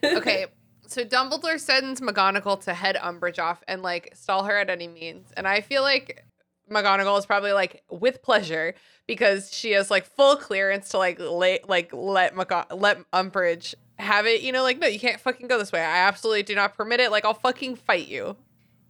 Okay, 0.04 0.46
so 0.86 1.04
Dumbledore 1.04 1.58
sends 1.58 2.00
McGonagall 2.00 2.62
to 2.64 2.74
head 2.74 2.96
Umbridge 2.96 3.38
off 3.38 3.62
and 3.66 3.82
like 3.82 4.12
stall 4.14 4.44
her 4.44 4.56
at 4.56 4.70
any 4.70 4.88
means, 4.88 5.28
and 5.36 5.46
I 5.48 5.60
feel 5.60 5.82
like 5.82 6.24
McGonagall 6.70 7.18
is 7.18 7.26
probably 7.26 7.52
like 7.52 7.82
with 7.90 8.22
pleasure 8.22 8.74
because 9.06 9.52
she 9.52 9.72
has 9.72 9.90
like 9.90 10.04
full 10.06 10.36
clearance 10.36 10.88
to 10.90 10.98
like 10.98 11.18
let 11.20 11.68
like 11.68 11.90
let 11.92 12.34
McGo- 12.34 12.66
let 12.80 12.98
Umbridge 13.12 13.74
have 13.98 14.26
it. 14.26 14.42
You 14.42 14.52
know, 14.52 14.62
like 14.62 14.78
no, 14.78 14.86
you 14.86 14.98
can't 15.00 15.20
fucking 15.20 15.46
go 15.48 15.58
this 15.58 15.72
way. 15.72 15.80
I 15.80 15.98
absolutely 16.08 16.42
do 16.42 16.54
not 16.54 16.76
permit 16.76 17.00
it. 17.00 17.10
Like 17.10 17.24
I'll 17.24 17.34
fucking 17.34 17.76
fight 17.76 18.08
you. 18.08 18.36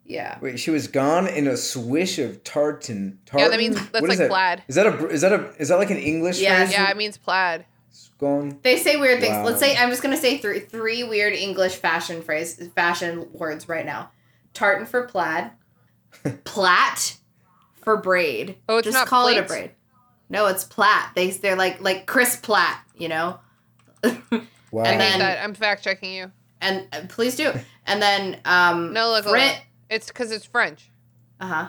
Yeah. 0.04 0.38
Wait, 0.40 0.60
she 0.60 0.70
was 0.70 0.86
gone 0.86 1.26
in 1.26 1.48
a 1.48 1.56
swish 1.56 2.18
of 2.20 2.44
tartan. 2.44 3.18
tartan? 3.26 3.40
Yeah, 3.44 3.48
that 3.50 3.58
means- 3.58 3.74
that's 3.90 4.00
What 4.00 4.04
is 4.04 4.08
like 4.10 4.18
that? 4.18 4.28
plaid. 4.30 4.62
Is 4.68 4.76
that 4.76 4.86
a 4.86 5.06
is 5.08 5.20
that 5.22 5.32
a 5.32 5.50
is 5.58 5.68
that 5.68 5.76
like 5.76 5.90
an 5.90 5.96
English 5.98 6.40
Yeah, 6.40 6.58
phrase? 6.64 6.72
Yeah, 6.72 6.90
it 6.90 6.96
means 6.96 7.18
plaid. 7.18 7.66
Gone. 8.18 8.58
They 8.62 8.78
say 8.78 8.96
weird 8.96 9.20
things. 9.20 9.34
Wow. 9.34 9.44
Let's 9.44 9.60
say 9.60 9.76
I'm 9.76 9.90
just 9.90 10.02
gonna 10.02 10.16
say 10.16 10.38
three 10.38 10.60
three 10.60 11.04
weird 11.04 11.34
English 11.34 11.74
fashion 11.74 12.22
phrase 12.22 12.68
fashion 12.74 13.28
words 13.32 13.68
right 13.68 13.84
now. 13.84 14.10
Tartan 14.54 14.86
for 14.86 15.02
plaid, 15.06 15.50
plait 16.44 17.18
for 17.86 17.96
braid. 17.96 18.56
Oh, 18.68 18.78
it's 18.78 18.84
just 18.84 18.94
not 18.96 19.06
call 19.06 19.28
it 19.28 19.38
a 19.38 19.42
braid. 19.42 19.70
No, 20.28 20.46
it's 20.48 20.64
plait. 20.64 21.06
They 21.14 21.30
they're 21.30 21.56
like 21.56 21.80
like 21.80 22.04
Chris 22.04 22.36
Platt, 22.36 22.78
you 22.94 23.08
know. 23.08 23.40
Wow. 24.72 24.82
And 24.82 24.96
I 24.96 24.98
then- 24.98 25.12
hate 25.12 25.18
that. 25.20 25.44
I'm 25.44 25.54
fact 25.54 25.84
checking 25.84 26.12
you. 26.12 26.32
And 26.60 26.86
uh, 26.92 27.02
please 27.08 27.36
do. 27.36 27.52
And 27.86 28.02
then 28.02 28.40
um 28.44 28.92
No, 28.92 29.10
look, 29.10 29.24
look, 29.24 29.34
Frit. 29.34 29.46
look. 29.52 29.62
It's 29.88 30.08
because 30.08 30.32
it's 30.32 30.44
French. 30.44 30.90
Uh 31.40 31.46
huh. 31.46 31.68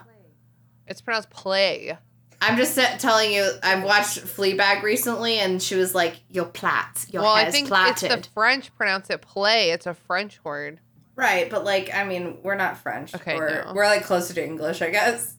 It's 0.87 0.99
pronounced 0.99 1.29
play. 1.29 1.95
I'm 2.41 2.57
just 2.57 2.73
sa- 2.75 2.97
telling 2.97 3.31
you. 3.31 3.49
I've 3.63 3.83
watched 3.83 4.19
Fleabag 4.19 4.81
recently, 4.81 5.39
and 5.39 5.61
she 5.61 5.75
was 5.75 5.93
like, 5.95 6.17
"Your 6.29 6.45
plait, 6.45 7.11
your 7.11 7.21
well, 7.21 7.33
I 7.33 7.49
think 7.49 7.67
plaited." 7.67 8.11
it's 8.11 8.27
the 8.27 8.33
French 8.33 8.75
pronounce 8.75 9.09
it 9.09 9.21
play. 9.21 9.69
It's 9.71 9.85
a 9.85 9.93
French 9.93 10.43
word. 10.43 10.79
Right, 11.15 11.49
but 11.49 11.63
like, 11.63 11.93
I 11.93 12.03
mean, 12.03 12.39
we're 12.43 12.55
not 12.55 12.77
French. 12.77 13.15
Okay, 13.15 13.35
we're 13.35 13.63
no. 13.65 13.73
we're 13.73 13.85
like 13.85 14.03
closer 14.03 14.33
to 14.33 14.43
English, 14.43 14.81
I 14.81 14.89
guess. 14.89 15.36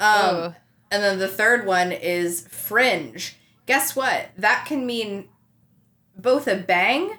Um, 0.00 0.08
Oh. 0.36 0.54
and 0.90 1.02
then 1.02 1.18
the 1.18 1.28
third 1.28 1.66
one 1.66 1.92
is 1.92 2.46
fringe. 2.48 3.36
Guess 3.66 3.96
what? 3.96 4.28
That 4.36 4.64
can 4.66 4.86
mean 4.86 5.28
both 6.16 6.46
a 6.46 6.56
bang 6.56 7.18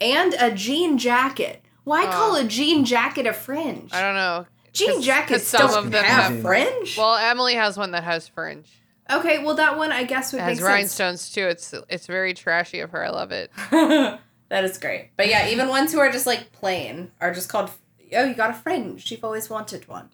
and 0.00 0.34
a 0.38 0.50
jean 0.50 0.98
jacket. 0.98 1.62
Why 1.84 2.04
Oh. 2.06 2.10
call 2.10 2.36
a 2.36 2.44
jean 2.44 2.84
jacket 2.84 3.26
a 3.26 3.32
fringe? 3.32 3.92
I 3.92 4.00
don't 4.00 4.14
know. 4.16 4.46
Jean 4.72 5.00
jackets 5.02 5.46
some 5.46 5.68
don't 5.68 5.76
of 5.86 5.90
them 5.92 6.04
have 6.04 6.32
have- 6.32 6.42
fringe. 6.42 6.98
Well, 6.98 7.14
Emily 7.16 7.54
has 7.54 7.76
one 7.76 7.92
that 7.92 8.02
has 8.04 8.26
fringe. 8.28 8.68
okay, 9.10 9.38
well 9.44 9.54
that 9.54 9.76
one 9.78 9.92
I 9.92 10.04
guess 10.04 10.32
would 10.32 10.40
It 10.40 10.46
make 10.46 10.48
has 10.50 10.58
sense. 10.58 10.68
rhinestones 10.68 11.30
too. 11.30 11.46
It's 11.46 11.74
it's 11.88 12.06
very 12.06 12.34
trashy 12.34 12.80
of 12.80 12.90
her. 12.90 13.04
I 13.04 13.10
love 13.10 13.30
it. 13.32 13.52
that 13.70 14.64
is 14.64 14.78
great. 14.78 15.10
But 15.16 15.28
yeah, 15.28 15.48
even 15.48 15.68
ones 15.68 15.92
who 15.92 16.00
are 16.00 16.10
just 16.10 16.26
like 16.26 16.50
plain 16.52 17.12
are 17.20 17.32
just 17.32 17.48
called. 17.48 17.70
Oh, 18.16 18.24
you 18.24 18.34
got 18.34 18.50
a 18.50 18.54
fringe. 18.54 19.10
You've 19.10 19.24
always 19.24 19.48
wanted 19.50 19.86
one. 19.88 20.10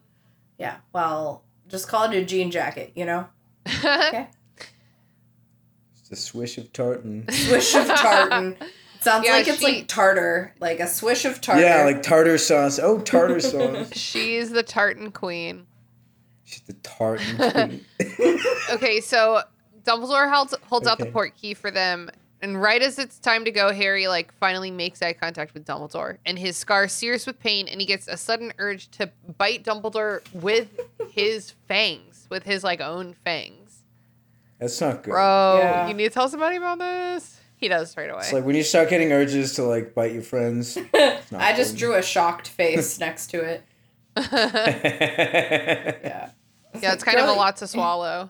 Yeah. 0.61 0.77
Well, 0.93 1.43
just 1.67 1.87
call 1.87 2.03
it 2.09 2.15
a 2.15 2.23
jean 2.23 2.51
jacket. 2.51 2.91
You 2.95 3.05
know. 3.05 3.27
Okay. 3.83 4.27
It's 5.99 6.11
a 6.11 6.15
swish 6.15 6.57
of 6.59 6.71
tartan. 6.71 7.25
Swish 7.31 7.73
of 7.75 7.87
tartan. 7.87 8.55
Sounds 8.99 9.25
Yeah, 9.25 9.31
like 9.31 9.47
it's 9.47 9.57
she- 9.59 9.65
like 9.65 9.87
tartar, 9.87 10.53
like 10.59 10.79
a 10.79 10.87
swish 10.87 11.25
of 11.25 11.41
tartar. 11.41 11.61
Yeah, 11.63 11.83
like 11.85 12.03
tartar 12.03 12.37
sauce. 12.37 12.77
Oh, 12.77 12.99
tartar 12.99 13.39
sauce. 13.39 13.91
She's 13.97 14.51
the 14.51 14.61
tartan 14.61 15.11
queen. 15.11 15.65
She's 16.43 16.61
the 16.61 16.73
tartan 16.73 17.37
queen. 17.99 18.39
Okay, 18.71 18.99
so 19.01 19.41
Dumbledore 19.83 20.31
holds 20.31 20.53
holds 20.63 20.85
out 20.87 20.99
the 20.99 21.07
port 21.07 21.35
key 21.35 21.55
for 21.55 21.71
them, 21.71 22.11
and 22.41 22.61
right 22.61 22.81
as 22.81 22.97
it's 22.99 23.19
time 23.19 23.45
to 23.45 23.51
go, 23.51 23.71
Harry 23.73 24.07
like 24.07 24.33
finally 24.33 24.71
makes 24.71 25.01
eye 25.01 25.13
contact 25.13 25.53
with 25.53 25.65
Dumbledore, 25.65 26.17
and 26.25 26.37
his 26.39 26.57
scar 26.57 26.87
sears 26.87 27.25
with 27.25 27.39
pain, 27.39 27.67
and 27.67 27.79
he 27.81 27.87
gets 27.87 28.07
a 28.07 28.17
sudden 28.17 28.51
urge 28.57 28.89
to 28.91 29.09
bite 29.37 29.63
Dumbledore 29.63 30.21
with 30.33 30.79
his 31.11 31.51
fangs, 31.67 32.27
with 32.29 32.43
his 32.43 32.63
like 32.63 32.81
own 32.81 33.13
fangs. 33.25 33.57
That's 34.59 34.79
not 34.79 35.03
good. 35.03 35.11
Bro, 35.11 35.59
Yeah. 35.61 35.87
you 35.87 35.93
need 35.93 36.03
to 36.03 36.09
tell 36.11 36.29
somebody 36.29 36.55
about 36.57 36.79
this. 36.79 37.39
He 37.55 37.67
does 37.67 37.91
straight 37.91 38.09
away. 38.09 38.21
It's 38.21 38.33
like 38.33 38.43
when 38.43 38.55
you 38.55 38.63
start 38.63 38.89
getting 38.89 39.11
urges 39.11 39.53
to 39.55 39.63
like 39.63 39.93
bite 39.93 40.13
your 40.13 40.23
friends. 40.23 40.77
it's 40.77 41.31
not 41.31 41.41
I 41.41 41.55
just 41.55 41.77
drew 41.77 41.93
a 41.95 42.01
shocked 42.01 42.47
face 42.47 42.99
next 42.99 43.27
to 43.31 43.41
it. 43.43 43.63
Yeah. 46.03 46.29
yeah, 46.81 46.93
it's 46.93 47.03
kind 47.03 47.19
of 47.19 47.27
a 47.29 47.33
lot 47.33 47.57
to 47.57 47.67
swallow. 47.67 48.29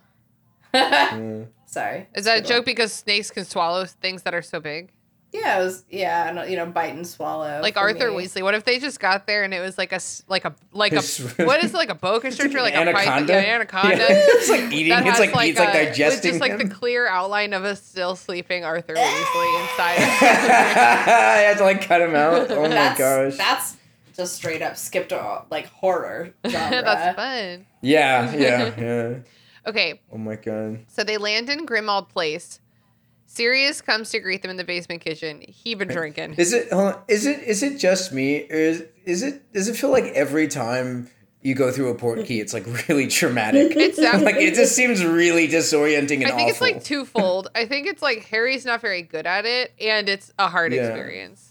Yeah. 0.73 1.43
Sorry. 1.71 2.07
Is 2.15 2.25
that 2.25 2.37
a 2.37 2.41
joke 2.41 2.65
because 2.65 2.91
snakes 2.91 3.31
can 3.31 3.45
swallow 3.45 3.85
things 3.85 4.23
that 4.23 4.33
are 4.33 4.41
so 4.41 4.59
big? 4.59 4.91
Yeah, 5.31 5.61
it 5.61 5.63
was. 5.63 5.85
Yeah, 5.89 6.43
you 6.43 6.57
know, 6.57 6.65
bite 6.65 6.93
and 6.93 7.07
swallow. 7.07 7.61
Like 7.61 7.77
Arthur 7.77 8.11
me. 8.11 8.25
Weasley. 8.25 8.43
What 8.43 8.53
if 8.53 8.65
they 8.65 8.79
just 8.79 8.99
got 8.99 9.25
there 9.27 9.45
and 9.45 9.53
it 9.53 9.61
was 9.61 9.77
like 9.77 9.93
a 9.93 9.95
s- 9.95 10.23
like 10.27 10.43
a 10.43 10.53
like 10.73 10.91
a 10.91 11.01
what 11.45 11.63
is 11.63 11.73
it 11.73 11.77
like 11.77 11.89
a 11.89 11.95
boa 11.95 12.19
constrictor 12.19 12.61
like 12.61 12.73
a 12.73 12.91
python? 12.91 12.97
anaconda. 13.23 13.33
Yeah, 13.33 13.55
anaconda. 13.55 13.95
Yeah. 13.95 14.05
it's 14.09 14.49
like 14.49 14.73
eating. 14.73 14.91
It's 14.91 15.07
has, 15.07 15.19
like, 15.19 15.29
it's 15.47 15.57
like 15.57 15.69
a- 15.73 15.77
with 15.77 15.87
digesting 15.87 16.31
just 16.31 16.41
like 16.41 16.51
him. 16.51 16.67
the 16.67 16.75
clear 16.75 17.07
outline 17.07 17.53
of 17.53 17.63
a 17.63 17.77
still 17.77 18.17
sleeping 18.17 18.65
Arthur 18.65 18.93
Weasley 18.97 19.61
inside. 19.61 19.99
I 19.99 21.43
had 21.47 21.57
to 21.59 21.63
like 21.63 21.81
cut 21.87 22.01
him 22.01 22.13
out. 22.13 22.51
Oh 22.51 22.63
my 22.63 22.67
that's, 22.67 22.99
gosh. 22.99 23.37
That's 23.37 23.77
just 24.13 24.35
straight 24.35 24.61
up 24.61 24.75
skipped 24.75 25.13
a 25.13 25.43
like 25.49 25.67
horror 25.67 26.33
genre. 26.45 26.81
That's 26.81 27.15
fun. 27.15 27.65
Yeah, 27.79 28.35
yeah, 28.35 28.73
yeah. 28.77 29.13
Okay, 29.65 30.01
Oh 30.11 30.17
my 30.17 30.35
god. 30.35 30.85
so 30.87 31.03
they 31.03 31.17
land 31.17 31.49
in 31.49 31.65
Grimmauld 31.65 32.09
Place. 32.09 32.59
Sirius 33.27 33.79
comes 33.81 34.09
to 34.09 34.19
greet 34.19 34.41
them 34.41 34.51
in 34.51 34.57
the 34.57 34.63
basement 34.63 35.01
kitchen. 35.01 35.41
He 35.47 35.73
been 35.75 35.87
drinking. 35.87 36.33
Is 36.33 36.51
it? 36.51 36.71
Hold 36.73 36.93
on, 36.95 37.01
is 37.07 37.25
it? 37.25 37.39
Is 37.43 37.63
it 37.63 37.77
just 37.79 38.11
me? 38.11 38.43
Or 38.49 38.55
is 38.55 38.83
is 39.05 39.23
it? 39.23 39.53
Does 39.53 39.67
it 39.69 39.75
feel 39.77 39.89
like 39.89 40.05
every 40.05 40.47
time 40.49 41.09
you 41.41 41.55
go 41.55 41.71
through 41.71 41.89
a 41.89 41.95
port 41.95 42.25
key, 42.25 42.41
it's 42.41 42.53
like 42.53 42.65
really 42.89 43.07
traumatic? 43.07 43.71
It's 43.77 43.97
that- 43.97 44.21
like 44.21 44.35
it 44.35 44.53
just 44.55 44.75
seems 44.75 45.05
really 45.05 45.47
disorienting 45.47 46.23
and 46.23 46.25
I 46.25 46.35
think 46.35 46.49
it's 46.49 46.59
like 46.61 46.83
twofold. 46.83 47.47
I 47.55 47.65
think 47.65 47.87
it's 47.87 48.01
like 48.01 48.25
Harry's 48.25 48.65
not 48.65 48.81
very 48.81 49.01
good 49.01 49.25
at 49.25 49.45
it, 49.45 49.71
and 49.79 50.09
it's 50.09 50.33
a 50.37 50.49
hard 50.49 50.73
Yeah. 50.73 50.87
experience. 50.87 51.47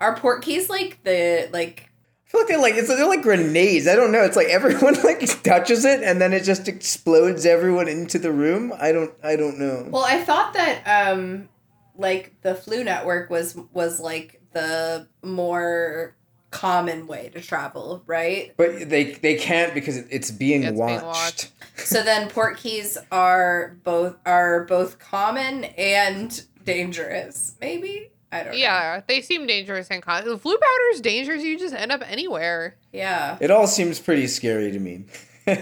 Are 0.00 0.16
port 0.16 0.42
keys 0.42 0.68
like 0.70 1.02
the 1.02 1.48
like? 1.52 1.90
I 2.34 2.36
feel 2.36 2.40
like 2.40 2.48
they're 2.48 2.58
like 2.58 2.74
it's 2.74 2.88
they're 2.88 3.06
like 3.06 3.22
grenades. 3.22 3.86
I 3.86 3.94
don't 3.96 4.12
know. 4.12 4.22
It's 4.22 4.36
like 4.36 4.48
everyone 4.48 4.94
like 5.04 5.20
touches 5.42 5.84
it 5.84 6.02
and 6.02 6.20
then 6.20 6.32
it 6.32 6.44
just 6.44 6.68
explodes 6.68 7.46
everyone 7.46 7.88
into 7.88 8.18
the 8.18 8.32
room. 8.32 8.72
I 8.78 8.92
don't. 8.92 9.12
I 9.22 9.36
don't 9.36 9.58
know. 9.58 9.86
Well, 9.90 10.04
I 10.04 10.22
thought 10.22 10.54
that 10.54 10.82
um, 11.12 11.48
like 11.96 12.34
the 12.42 12.54
Floo 12.54 12.84
Network 12.84 13.30
was 13.30 13.56
was 13.72 14.00
like 14.00 14.40
the 14.52 15.06
more 15.22 16.16
common 16.50 17.06
way 17.08 17.30
to 17.34 17.40
travel, 17.40 18.02
right? 18.06 18.52
But 18.56 18.88
they 18.88 19.12
they 19.14 19.34
can't 19.36 19.74
because 19.74 19.96
it's 19.96 20.30
being 20.30 20.62
It's 20.62 20.72
being 20.72 20.78
watched. 20.78 21.04
watched. 21.04 21.52
so 21.76 22.02
then 22.02 22.30
port 22.30 22.56
keys 22.58 22.96
are 23.10 23.76
both 23.82 24.16
are 24.24 24.64
both 24.64 24.98
common 24.98 25.64
and 25.64 26.44
dangerous. 26.64 27.56
Maybe 27.60 28.10
I 28.34 28.42
don't. 28.42 28.52
know. 28.52 28.58
Yeah, 28.58 29.00
they 29.06 29.20
seem 29.20 29.46
dangerous 29.46 29.88
and 29.90 30.02
con- 30.02 30.24
the 30.24 30.36
Floo 30.36 30.54
powder 30.60 30.84
is 30.92 31.00
dangerous. 31.00 31.42
You 31.42 31.58
just 31.58 31.74
end 31.74 31.92
up 31.92 32.02
anywhere. 32.10 32.76
Yeah. 32.92 33.38
It 33.40 33.50
all 33.50 33.66
seems 33.66 34.00
pretty 34.00 34.26
scary 34.26 34.70
to 34.72 34.78
me. 34.78 35.04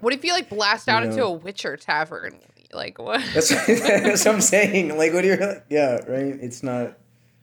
What 0.00 0.12
if 0.12 0.24
you 0.24 0.32
like 0.32 0.48
blast 0.48 0.88
out 0.88 1.04
You 1.04 1.10
into 1.10 1.24
a 1.24 1.30
Witcher 1.30 1.76
tavern? 1.76 2.38
Like 2.72 2.98
what? 2.98 3.22
That's, 3.34 3.48
that's 3.66 4.24
what 4.24 4.34
I'm 4.34 4.40
saying. 4.54 4.96
Like, 4.98 5.12
what 5.14 5.22
do 5.22 5.28
you? 5.28 5.38
Yeah, 5.70 5.98
right. 6.08 6.36
It's 6.40 6.62
not. 6.64 6.98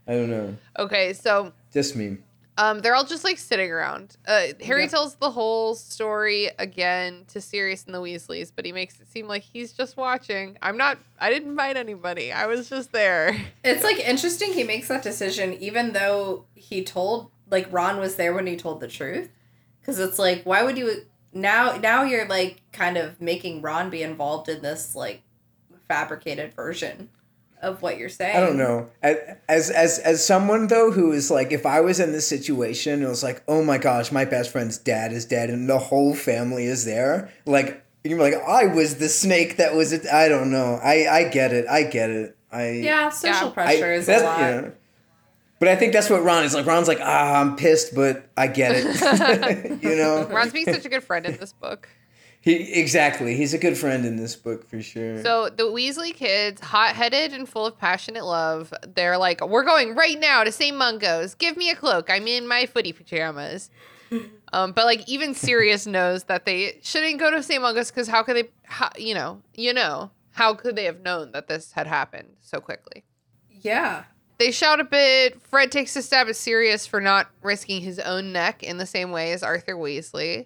I 0.07 0.11
don't 0.13 0.29
know. 0.29 0.55
okay, 0.77 1.13
so 1.13 1.51
Just 1.73 1.95
me. 1.95 2.17
Um, 2.57 2.79
they're 2.79 2.95
all 2.95 3.05
just 3.05 3.23
like 3.23 3.37
sitting 3.37 3.69
around. 3.69 4.15
Uh, 4.25 4.47
Harry 4.63 4.87
tells 4.87 5.15
the 5.15 5.29
whole 5.29 5.75
story 5.75 6.49
again 6.57 7.25
to 7.29 7.41
Sirius 7.41 7.83
and 7.85 7.93
the 7.93 7.99
Weasleys, 7.99 8.51
but 8.55 8.65
he 8.65 8.71
makes 8.71 8.99
it 8.99 9.09
seem 9.09 9.27
like 9.27 9.43
he's 9.43 9.73
just 9.73 9.97
watching. 9.97 10.57
I'm 10.61 10.77
not. 10.77 10.97
I 11.19 11.29
didn't 11.29 11.49
invite 11.49 11.75
anybody. 11.75 12.31
I 12.31 12.45
was 12.47 12.69
just 12.69 12.91
there. 12.91 13.35
It's 13.63 13.83
like 13.83 13.99
interesting 13.99 14.53
he 14.53 14.63
makes 14.63 14.87
that 14.87 15.01
decision 15.01 15.53
even 15.53 15.93
though 15.93 16.45
he 16.53 16.83
told 16.83 17.31
like 17.49 17.67
Ron 17.71 17.99
was 17.99 18.15
there 18.15 18.33
when 18.33 18.47
he 18.47 18.55
told 18.55 18.79
the 18.79 18.87
truth. 18.87 19.29
Cuz 19.83 19.99
it's 19.99 20.19
like 20.19 20.43
why 20.43 20.63
would 20.63 20.77
you 20.77 21.05
now 21.33 21.77
now 21.77 22.03
you're 22.03 22.27
like 22.27 22.61
kind 22.71 22.95
of 22.95 23.19
making 23.19 23.61
Ron 23.61 23.89
be 23.89 24.03
involved 24.03 24.49
in 24.49 24.61
this 24.61 24.95
like 24.95 25.23
fabricated 25.87 26.53
version 26.53 27.09
of 27.65 27.81
what 27.81 27.97
you're 27.97 28.09
saying. 28.09 28.37
I 28.37 28.39
don't 28.39 28.57
know. 28.57 28.89
As 29.01 29.69
as 29.71 29.99
as 29.99 30.25
someone 30.25 30.67
though 30.67 30.91
who 30.91 31.11
is 31.11 31.29
like, 31.31 31.51
if 31.51 31.65
I 31.65 31.81
was 31.81 31.99
in 31.99 32.11
this 32.11 32.27
situation, 32.27 33.03
it 33.03 33.07
was 33.07 33.23
like, 33.23 33.43
oh 33.47 33.63
my 33.63 33.77
gosh, 33.77 34.11
my 34.11 34.23
best 34.25 34.51
friend's 34.51 34.77
dad 34.77 35.11
is 35.11 35.25
dead, 35.25 35.49
and 35.49 35.67
the 35.69 35.79
whole 35.79 36.13
family 36.15 36.65
is 36.65 36.85
there. 36.85 37.31
Like 37.45 37.83
you're 38.03 38.19
like, 38.19 38.35
I 38.35 38.67
was 38.67 38.95
the 38.97 39.09
snake 39.09 39.57
that 39.57 39.73
was. 39.75 39.91
It. 39.91 40.05
I 40.07 40.27
don't 40.29 40.51
know. 40.51 40.79
I 40.83 41.07
I 41.09 41.23
get 41.29 41.51
it. 41.53 41.65
I 41.67 41.83
get 41.83 42.09
it. 42.09 42.37
I 42.51 42.69
Yeah, 42.71 43.09
social 43.09 43.47
Yeah. 43.47 43.53
pressure 43.53 43.85
I, 43.85 43.93
is 43.93 44.03
a 44.03 44.11
that's- 44.11 44.23
lot. 44.23 44.39
yeah. 44.39 44.69
But 45.57 45.69
I 45.69 45.77
think 45.77 45.93
that's 45.93 46.09
what 46.09 46.21
Ron 46.21 46.43
is 46.43 46.53
like. 46.53 46.65
Ron's 46.65 46.87
like, 46.89 46.99
ah, 47.01 47.39
I'm 47.41 47.55
pissed, 47.55 47.95
but 47.95 48.27
I 48.35 48.47
get 48.47 48.73
it. 48.75 49.81
you 49.83 49.95
know, 49.95 50.27
Ron's 50.27 50.51
being 50.51 50.65
such 50.65 50.85
a 50.85 50.89
good 50.89 51.03
friend 51.03 51.25
in 51.25 51.37
this 51.37 51.53
book. 51.53 51.87
He 52.45 52.73
exactly. 52.73 53.35
He's 53.35 53.55
a 53.55 53.57
good 53.57 53.75
friend 53.75 54.05
in 54.05 54.17
this 54.17 54.35
book 54.35 54.69
for 54.69 54.79
sure. 54.79 55.23
So 55.23 55.49
the 55.49 55.63
Weasley 55.63 56.13
kids, 56.13 56.61
hot-headed 56.61 57.33
and 57.33 57.49
full 57.49 57.65
of 57.65 57.75
passionate 57.79 58.23
love, 58.23 58.71
they're 58.93 59.17
like, 59.17 59.43
"We're 59.43 59.63
going 59.63 59.95
right 59.95 60.19
now 60.19 60.43
to 60.43 60.51
St. 60.51 60.77
Mungo's. 60.77 61.33
Give 61.33 61.57
me 61.57 61.71
a 61.71 61.75
cloak. 61.75 62.07
I'm 62.07 62.27
in 62.27 62.47
my 62.47 62.67
footy 62.67 62.93
pajamas." 62.93 63.71
um, 64.53 64.73
but 64.73 64.85
like 64.85 65.09
even 65.09 65.33
Sirius 65.33 65.87
knows 65.87 66.25
that 66.25 66.45
they 66.45 66.77
shouldn't 66.83 67.19
go 67.19 67.31
to 67.31 67.41
St. 67.41 67.59
Mungo's 67.59 67.89
because 67.89 68.07
how 68.07 68.21
could 68.21 68.35
they? 68.35 68.49
How, 68.61 68.91
you 68.95 69.15
know, 69.15 69.41
you 69.55 69.73
know, 69.73 70.11
how 70.29 70.53
could 70.53 70.75
they 70.75 70.85
have 70.85 71.01
known 71.01 71.31
that 71.31 71.47
this 71.47 71.71
had 71.71 71.87
happened 71.87 72.35
so 72.41 72.59
quickly? 72.59 73.03
Yeah. 73.49 74.03
They 74.37 74.51
shout 74.51 74.79
a 74.79 74.83
bit. 74.83 75.41
Fred 75.41 75.71
takes 75.71 75.95
a 75.95 76.03
stab 76.03 76.27
at 76.27 76.35
Sirius 76.35 76.85
for 76.85 77.01
not 77.01 77.31
risking 77.41 77.81
his 77.81 77.97
own 77.97 78.31
neck 78.33 78.61
in 78.61 78.77
the 78.77 78.85
same 78.85 79.11
way 79.11 79.31
as 79.31 79.41
Arthur 79.41 79.73
Weasley. 79.73 80.45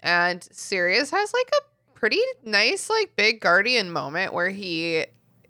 And 0.00 0.46
Sirius 0.52 1.10
has 1.10 1.32
like 1.32 1.50
a 1.54 1.98
pretty 1.98 2.20
nice, 2.44 2.88
like 2.88 3.16
big 3.16 3.40
guardian 3.40 3.90
moment 3.90 4.32
where 4.32 4.50
he 4.50 5.04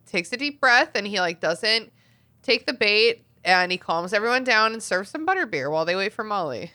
takes 0.07 0.33
a 0.33 0.37
deep 0.37 0.61
breath 0.61 0.91
and 0.95 1.07
he 1.07 1.21
like 1.21 1.41
doesn't 1.41 1.93
take 2.43 2.67
the 2.67 2.73
bait 2.73 3.25
and 3.45 3.71
he 3.71 3.77
calms 3.79 4.13
everyone 4.13 4.45
down 4.45 4.73
and 4.73 4.83
serves 4.83 5.11
some 5.11 5.27
butterbeer 5.27 5.71
while 5.71 5.85
they 5.85 5.95
wait 5.97 6.13
for 6.13 6.25
Molly. 6.25 6.73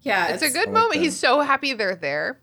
Yeah, 0.00 0.28
It's, 0.28 0.42
a 0.42 0.48
good 0.50 0.66
like 0.66 0.72
moment. 0.72 0.92
that. 0.94 0.98
He's 1.00 1.16
so 1.16 1.40
happy 1.40 1.74
they're 1.74 1.94
there. 1.94 2.40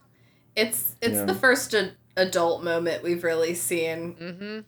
It's 0.56 0.96
it's 1.02 1.16
Yeah. 1.16 1.26
the 1.26 1.36
first 1.36 1.74
a- 1.74 1.94
adult 2.16 2.64
moment 2.64 3.04
we've 3.04 3.24
really 3.24 3.54
seen 3.56 4.14
hmm 4.14 4.60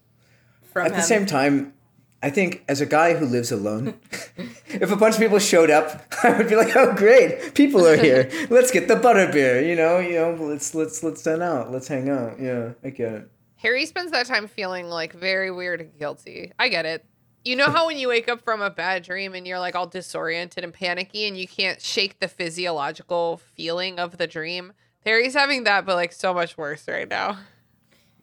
from 0.72 0.86
At 0.88 0.92
him. 0.92 0.98
the 0.98 1.04
same 1.04 1.26
time, 1.26 1.74
I 2.24 2.30
think 2.30 2.64
as 2.68 2.82
a 2.82 2.86
guy 2.86 3.16
who 3.16 3.26
lives 3.26 3.52
alone, 3.52 4.00
if 4.68 4.92
a 4.92 4.96
bunch 4.96 5.16
of 5.16 5.22
people 5.22 5.40
showed 5.40 5.72
up, 5.72 6.02
I 6.24 6.38
would 6.38 6.48
be 6.48 6.56
like, 6.56 6.76
"Oh, 6.76 6.94
great, 6.94 7.56
people 7.56 7.86
are 7.86 7.98
here. 7.98 8.30
Let's 8.50 8.72
get 8.72 8.88
the 8.88 8.96
butterbeer." 8.96 9.68
You 9.68 9.76
know, 9.76 10.00
you 10.00 10.14
know, 10.14 10.38
let's 10.40 10.76
let's 10.76 11.04
let's 11.04 11.22
stand 11.22 11.42
out. 11.42 11.72
Let's 11.72 11.88
hang 11.88 12.10
out. 12.10 12.40
Yeah, 12.40 12.74
I 12.84 12.90
get 12.90 13.14
it. 13.14 13.32
Harry 13.56 13.86
spends 13.86 14.12
that 14.12 14.26
time 14.26 14.48
feeling 14.48 14.88
like 14.88 15.14
very 15.14 15.52
weird 15.52 15.82
and 15.82 15.98
guilty. 15.98 16.52
I 16.60 16.70
get 16.70 16.86
it. 16.86 17.06
You 17.44 17.56
know 17.56 17.72
how 17.72 17.88
when 17.88 17.98
you 17.98 18.08
wake 18.08 18.30
up 18.30 18.44
from 18.44 18.62
a 18.62 18.70
bad 18.70 19.02
dream 19.02 19.34
and 19.34 19.48
you're 19.48 19.60
like 19.60 19.76
all 19.76 19.88
disoriented 19.88 20.64
and 20.64 20.72
panicky 20.72 21.26
and 21.26 21.36
you 21.36 21.48
can't 21.48 21.82
shake 21.82 22.20
the 22.20 22.28
physiological 22.28 23.38
feeling 23.56 24.00
of 24.00 24.18
the 24.18 24.28
dream? 24.28 24.74
Harry's 25.06 25.34
having 25.34 25.64
that, 25.64 25.86
but 25.86 25.96
like 25.96 26.12
so 26.14 26.36
much 26.36 26.56
worse 26.56 26.88
right 26.88 27.10
now. 27.10 27.40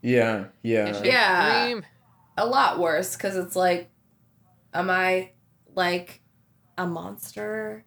Yeah, 0.02 0.46
yeah. 0.62 1.02
Yeah. 1.02 1.64
dream. 1.66 1.84
A 2.38 2.46
lot 2.46 2.78
worse 2.78 3.16
because 3.16 3.36
it's 3.36 3.56
like, 3.56 3.90
am 4.72 4.88
I 4.88 5.30
like 5.74 6.22
a 6.78 6.86
monster? 6.86 7.84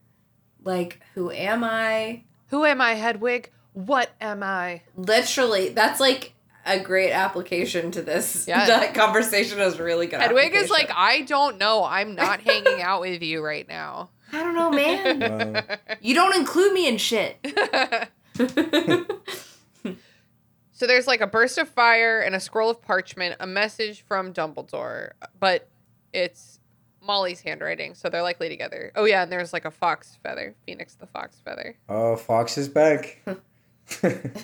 Like, 0.63 0.99
who 1.15 1.31
am 1.31 1.63
I? 1.63 2.25
Who 2.47 2.65
am 2.65 2.81
I, 2.81 2.93
Hedwig? 2.93 3.49
What 3.73 4.09
am 4.19 4.43
I? 4.43 4.81
Literally, 4.95 5.69
that's 5.69 5.99
like 5.99 6.33
a 6.65 6.79
great 6.79 7.11
application 7.11 7.91
to 7.91 8.01
this. 8.01 8.45
Yeah. 8.47 8.65
That 8.67 8.93
conversation 8.93 9.59
is 9.59 9.79
really 9.79 10.07
good. 10.07 10.19
Hedwig 10.19 10.53
is 10.53 10.69
like, 10.69 10.91
I 10.93 11.21
don't 11.21 11.57
know. 11.57 11.83
I'm 11.83 12.13
not 12.23 12.41
hanging 12.41 12.81
out 12.81 13.01
with 13.01 13.23
you 13.23 13.41
right 13.43 13.67
now. 13.67 14.09
I 14.33 14.43
don't 14.43 14.55
know, 14.55 14.69
man. 14.71 15.53
Wow. 15.65 15.95
you 16.01 16.13
don't 16.13 16.35
include 16.35 16.73
me 16.73 16.87
in 16.87 16.97
shit. 16.97 17.37
So 20.81 20.87
there's 20.87 21.05
like 21.05 21.21
a 21.21 21.27
burst 21.27 21.59
of 21.59 21.69
fire 21.69 22.21
and 22.21 22.33
a 22.33 22.39
scroll 22.39 22.71
of 22.71 22.81
parchment, 22.81 23.35
a 23.39 23.45
message 23.45 24.01
from 24.07 24.33
Dumbledore, 24.33 25.11
but 25.39 25.67
it's 26.11 26.59
Molly's 27.03 27.39
handwriting, 27.41 27.93
so 27.93 28.09
they're 28.09 28.23
likely 28.23 28.49
together. 28.49 28.91
Oh 28.95 29.05
yeah, 29.05 29.21
and 29.21 29.31
there's 29.31 29.53
like 29.53 29.65
a 29.65 29.69
fox 29.69 30.17
feather, 30.23 30.55
Phoenix 30.65 30.95
the 30.95 31.05
Fawkes 31.05 31.39
feather. 31.45 31.77
oh, 31.87 32.15
Fawkes 32.15 32.57
is 32.57 32.67
back. 32.67 33.21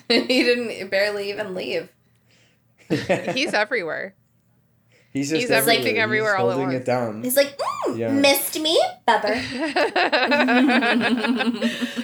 he 0.08 0.44
didn't 0.44 0.88
barely 0.90 1.28
even 1.30 1.56
leave. 1.56 1.88
He's 2.88 3.52
everywhere. 3.52 4.14
He's 5.12 5.30
just 5.30 5.40
he's 5.40 5.50
everywhere. 5.50 5.74
everything 5.74 5.96
He's 5.96 6.02
everywhere 6.04 6.36
all 6.36 6.50
at 6.52 6.54
holding 6.54 6.68
once. 6.68 6.82
it 6.82 6.84
down. 6.86 7.24
He's 7.24 7.36
like, 7.36 7.58
mm, 7.58 7.98
Yeah. 7.98 8.12
missed 8.12 8.60
me, 8.60 8.80
Bubber. 9.08 9.34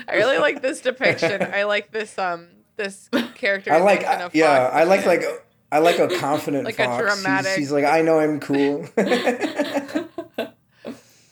I 0.08 0.14
really 0.14 0.38
like 0.38 0.60
this 0.60 0.80
depiction. 0.80 1.40
I 1.40 1.62
like 1.62 1.92
this 1.92 2.18
um 2.18 2.48
this 2.76 3.08
character. 3.34 3.72
I 3.72 3.78
like, 3.78 4.04
of 4.06 4.34
yeah. 4.34 4.50
I 4.72 4.84
like 4.84 5.06
like 5.06 5.24
I 5.72 5.78
like 5.78 5.98
a 5.98 6.08
confident 6.18 6.64
Like 6.66 6.78
a 6.78 6.84
Fox. 6.84 7.02
He's- 7.04 7.14
dramatic- 7.22 7.58
He's, 7.58 7.72
like, 7.72 7.84
I 7.84 8.02
know 8.02 8.18
I'm 8.20 8.40
cool. 8.40 8.86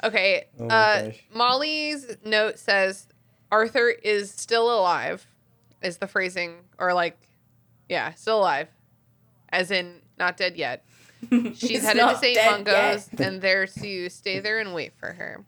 Okay. 0.04 0.46
Oh 0.58 0.66
uh. 0.66 1.12
Molly's 1.32 2.16
note 2.24 2.58
says 2.58 3.06
Arthur 3.52 3.88
is 3.88 4.32
still 4.32 4.76
alive, 4.76 5.26
is 5.80 5.98
the 5.98 6.08
phrasing, 6.08 6.56
or 6.76 6.92
like, 6.92 7.16
yeah, 7.88 8.12
still 8.14 8.40
alive, 8.40 8.68
as 9.50 9.70
in 9.70 10.00
not 10.18 10.36
dead 10.36 10.56
yet. 10.56 10.84
She's 11.30 11.84
headed 11.84 12.02
to 12.02 12.16
St. 12.18 12.36
Mungo's 12.50 13.08
and 13.16 13.40
they're 13.40 13.68
to 13.68 14.08
stay 14.08 14.40
there 14.40 14.58
and 14.58 14.74
wait 14.74 14.92
for 14.98 15.12
her. 15.12 15.44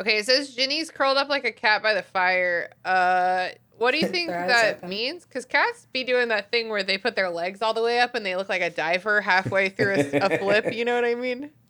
Okay, 0.00 0.18
it 0.18 0.26
says 0.26 0.54
Ginny's 0.54 0.90
curled 0.90 1.16
up 1.18 1.28
like 1.28 1.44
a 1.44 1.52
cat 1.52 1.82
by 1.82 1.94
the 1.94 2.02
fire. 2.02 2.70
Uh, 2.84 3.48
what 3.76 3.90
do 3.92 3.98
you 3.98 4.06
think 4.08 4.28
that 4.30 4.76
open. 4.78 4.88
means? 4.88 5.24
Because 5.26 5.44
cats 5.44 5.86
be 5.92 6.04
doing 6.04 6.28
that 6.28 6.50
thing 6.50 6.68
where 6.70 6.82
they 6.82 6.96
put 6.98 7.16
their 7.16 7.28
legs 7.30 7.60
all 7.62 7.74
the 7.74 7.82
way 7.82 8.00
up 8.00 8.14
and 8.14 8.24
they 8.24 8.34
look 8.36 8.48
like 8.48 8.62
a 8.62 8.70
diver 8.70 9.20
halfway 9.20 9.68
through 9.68 9.94
a, 9.94 10.18
a 10.20 10.38
flip. 10.38 10.72
You 10.72 10.84
know 10.84 10.94
what 10.94 11.04
I 11.04 11.14
mean? 11.14 11.50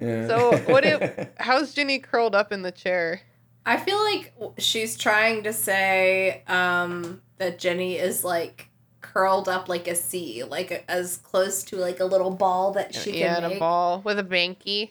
Yeah. 0.00 0.26
So 0.26 0.56
what? 0.66 0.84
It, 0.84 1.32
how's 1.38 1.74
Ginny 1.74 2.00
curled 2.00 2.34
up 2.34 2.50
in 2.50 2.62
the 2.62 2.72
chair? 2.72 3.20
I 3.64 3.76
feel 3.76 4.02
like 4.02 4.32
she's 4.58 4.96
trying 4.96 5.44
to 5.44 5.52
say 5.52 6.42
um, 6.48 7.20
that 7.38 7.60
Ginny 7.60 7.98
is 7.98 8.24
like 8.24 8.68
curled 9.00 9.48
up 9.48 9.68
like 9.68 9.86
a 9.86 9.94
C, 9.94 10.42
like 10.42 10.84
as 10.88 11.18
close 11.18 11.62
to 11.64 11.76
like 11.76 12.00
a 12.00 12.04
little 12.04 12.30
ball 12.30 12.72
that 12.72 12.94
she 12.96 13.20
yeah, 13.20 13.34
can 13.34 13.44
and 13.44 13.52
make. 13.52 13.56
a 13.58 13.60
ball 13.60 14.00
with 14.00 14.18
a 14.18 14.24
banky. 14.24 14.90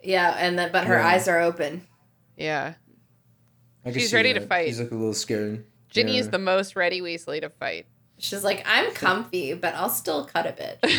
Yeah, 0.00 0.36
and 0.38 0.56
then 0.56 0.70
but 0.70 0.84
her 0.84 0.94
Yeah. 0.98 1.08
eyes 1.08 1.26
are 1.26 1.40
open. 1.40 1.88
Yeah, 2.42 2.74
I 3.84 3.92
she's 3.92 4.10
see 4.10 4.16
ready 4.16 4.34
to 4.34 4.40
fight. 4.40 4.66
She's 4.66 4.80
like 4.80 4.90
a 4.90 4.94
little 4.94 5.14
scared. 5.14 5.64
Ginny 5.90 6.18
is 6.18 6.30
the 6.30 6.38
most 6.38 6.74
ready 6.74 7.00
Weasley 7.00 7.40
to 7.40 7.50
fight. 7.50 7.86
She's 8.18 8.44
like, 8.44 8.64
I'm 8.66 8.92
comfy, 8.94 9.54
but 9.54 9.74
I'll 9.74 9.88
still 9.88 10.24
cut 10.24 10.46
a 10.46 10.52
bit. 10.52 10.78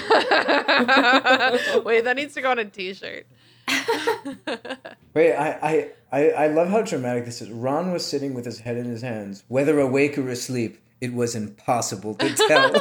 Wait, 1.86 2.04
that 2.04 2.16
needs 2.16 2.34
to 2.36 2.42
go 2.42 2.52
on 2.52 2.60
a 2.60 2.66
T-shirt. 2.66 3.26
Wait, 5.14 5.34
I, 5.34 5.60
I, 5.62 5.90
I, 6.12 6.30
I 6.30 6.48
love 6.48 6.70
how 6.70 6.82
dramatic 6.82 7.26
this 7.26 7.42
is. 7.42 7.50
Ron 7.50 7.92
was 7.92 8.06
sitting 8.06 8.34
with 8.34 8.46
his 8.46 8.60
head 8.60 8.78
in 8.78 8.86
his 8.86 9.02
hands. 9.02 9.44
Whether 9.48 9.80
awake 9.80 10.18
or 10.18 10.28
asleep, 10.30 10.82
it 11.02 11.14
was 11.14 11.34
impossible 11.34 12.16
to 12.16 12.36
tell. 12.36 12.72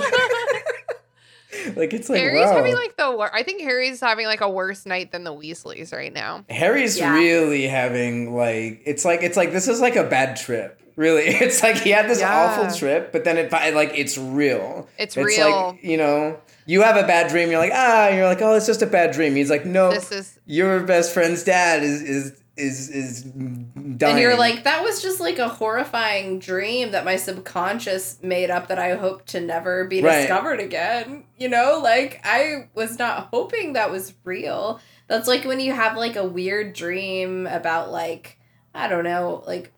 like 1.76 1.92
it's 1.92 2.08
like 2.08 2.20
Harry's 2.20 2.46
wow. 2.46 2.56
having 2.56 2.74
like 2.74 2.96
the 2.96 3.10
wor- 3.10 3.34
I 3.34 3.42
think 3.42 3.62
Harry's 3.62 4.00
having 4.00 4.26
like 4.26 4.40
a 4.40 4.48
worse 4.50 4.86
night 4.86 5.12
than 5.12 5.24
the 5.24 5.32
Weasleys 5.34 5.92
right 5.92 6.12
now. 6.12 6.44
Harry's 6.50 6.98
Yeah. 6.98 7.12
really 7.14 7.66
having 7.66 8.34
like 8.34 8.82
it's 8.84 9.04
like 9.04 9.22
it's 9.22 9.36
like 9.36 9.52
this 9.52 9.68
is 9.68 9.80
like 9.80 9.96
a 9.96 10.04
bad 10.04 10.36
trip. 10.36 10.78
Really, 10.94 11.22
it's 11.26 11.62
like 11.62 11.76
he 11.78 11.90
had 11.90 12.08
this 12.08 12.20
Yeah. 12.20 12.34
awful 12.36 12.76
trip, 12.76 13.12
but 13.12 13.24
then 13.24 13.38
it 13.38 13.50
like 13.52 13.92
it's 13.96 14.18
real. 14.18 14.88
It's 14.98 15.16
Like 15.16 15.26
real. 15.26 15.78
you 15.82 15.96
know, 15.96 16.38
you 16.66 16.82
have 16.82 16.96
a 16.96 17.06
bad 17.06 17.30
dream. 17.30 17.50
You're 17.50 17.58
like 17.60 17.72
ah, 17.74 18.08
you're 18.08 18.26
like 18.26 18.42
oh, 18.42 18.54
it's 18.54 18.66
just 18.66 18.82
a 18.82 18.86
bad 18.86 19.12
dream. 19.12 19.34
He's 19.34 19.50
like 19.50 19.64
no, 19.64 19.90
This 19.90 20.12
is 20.12 20.38
your 20.46 20.80
best 20.80 21.12
friend's 21.14 21.44
dad 21.44 21.82
is 21.82 22.02
is 22.02 22.41
is 22.57 22.88
is 22.90 23.22
dying. 23.22 24.00
And 24.03 24.18
you're 24.18 24.36
like, 24.36 24.64
that 24.64 24.82
was 24.82 25.00
just 25.00 25.20
like 25.20 25.38
a 25.38 25.48
horrifying 25.48 26.38
dream 26.38 26.90
that 26.92 27.05
my 27.05 27.16
subconscious 27.16 28.18
made 28.22 28.50
up 28.50 28.68
that 28.68 28.78
I 28.78 28.94
hope 28.96 29.24
to 29.26 29.40
never 29.40 29.86
be 29.86 30.03
Right. 30.03 30.20
discovered 30.22 30.61
again. 30.61 31.24
You 31.38 31.48
know, 31.48 31.80
like 31.82 32.20
I 32.24 32.68
was 32.74 32.98
not 32.98 33.28
hoping 33.32 33.72
that 33.72 33.90
was 33.90 34.12
real. 34.24 34.80
That's 35.09 35.28
like 35.28 35.44
when 35.44 35.61
you 35.61 35.72
have 35.72 35.96
like 35.96 36.16
a 36.16 36.24
weird 36.24 36.74
dream 36.74 37.46
about 37.46 37.90
like, 37.90 38.38
I 38.74 38.88
don't 38.88 39.05
know, 39.05 39.42
like 39.46 39.72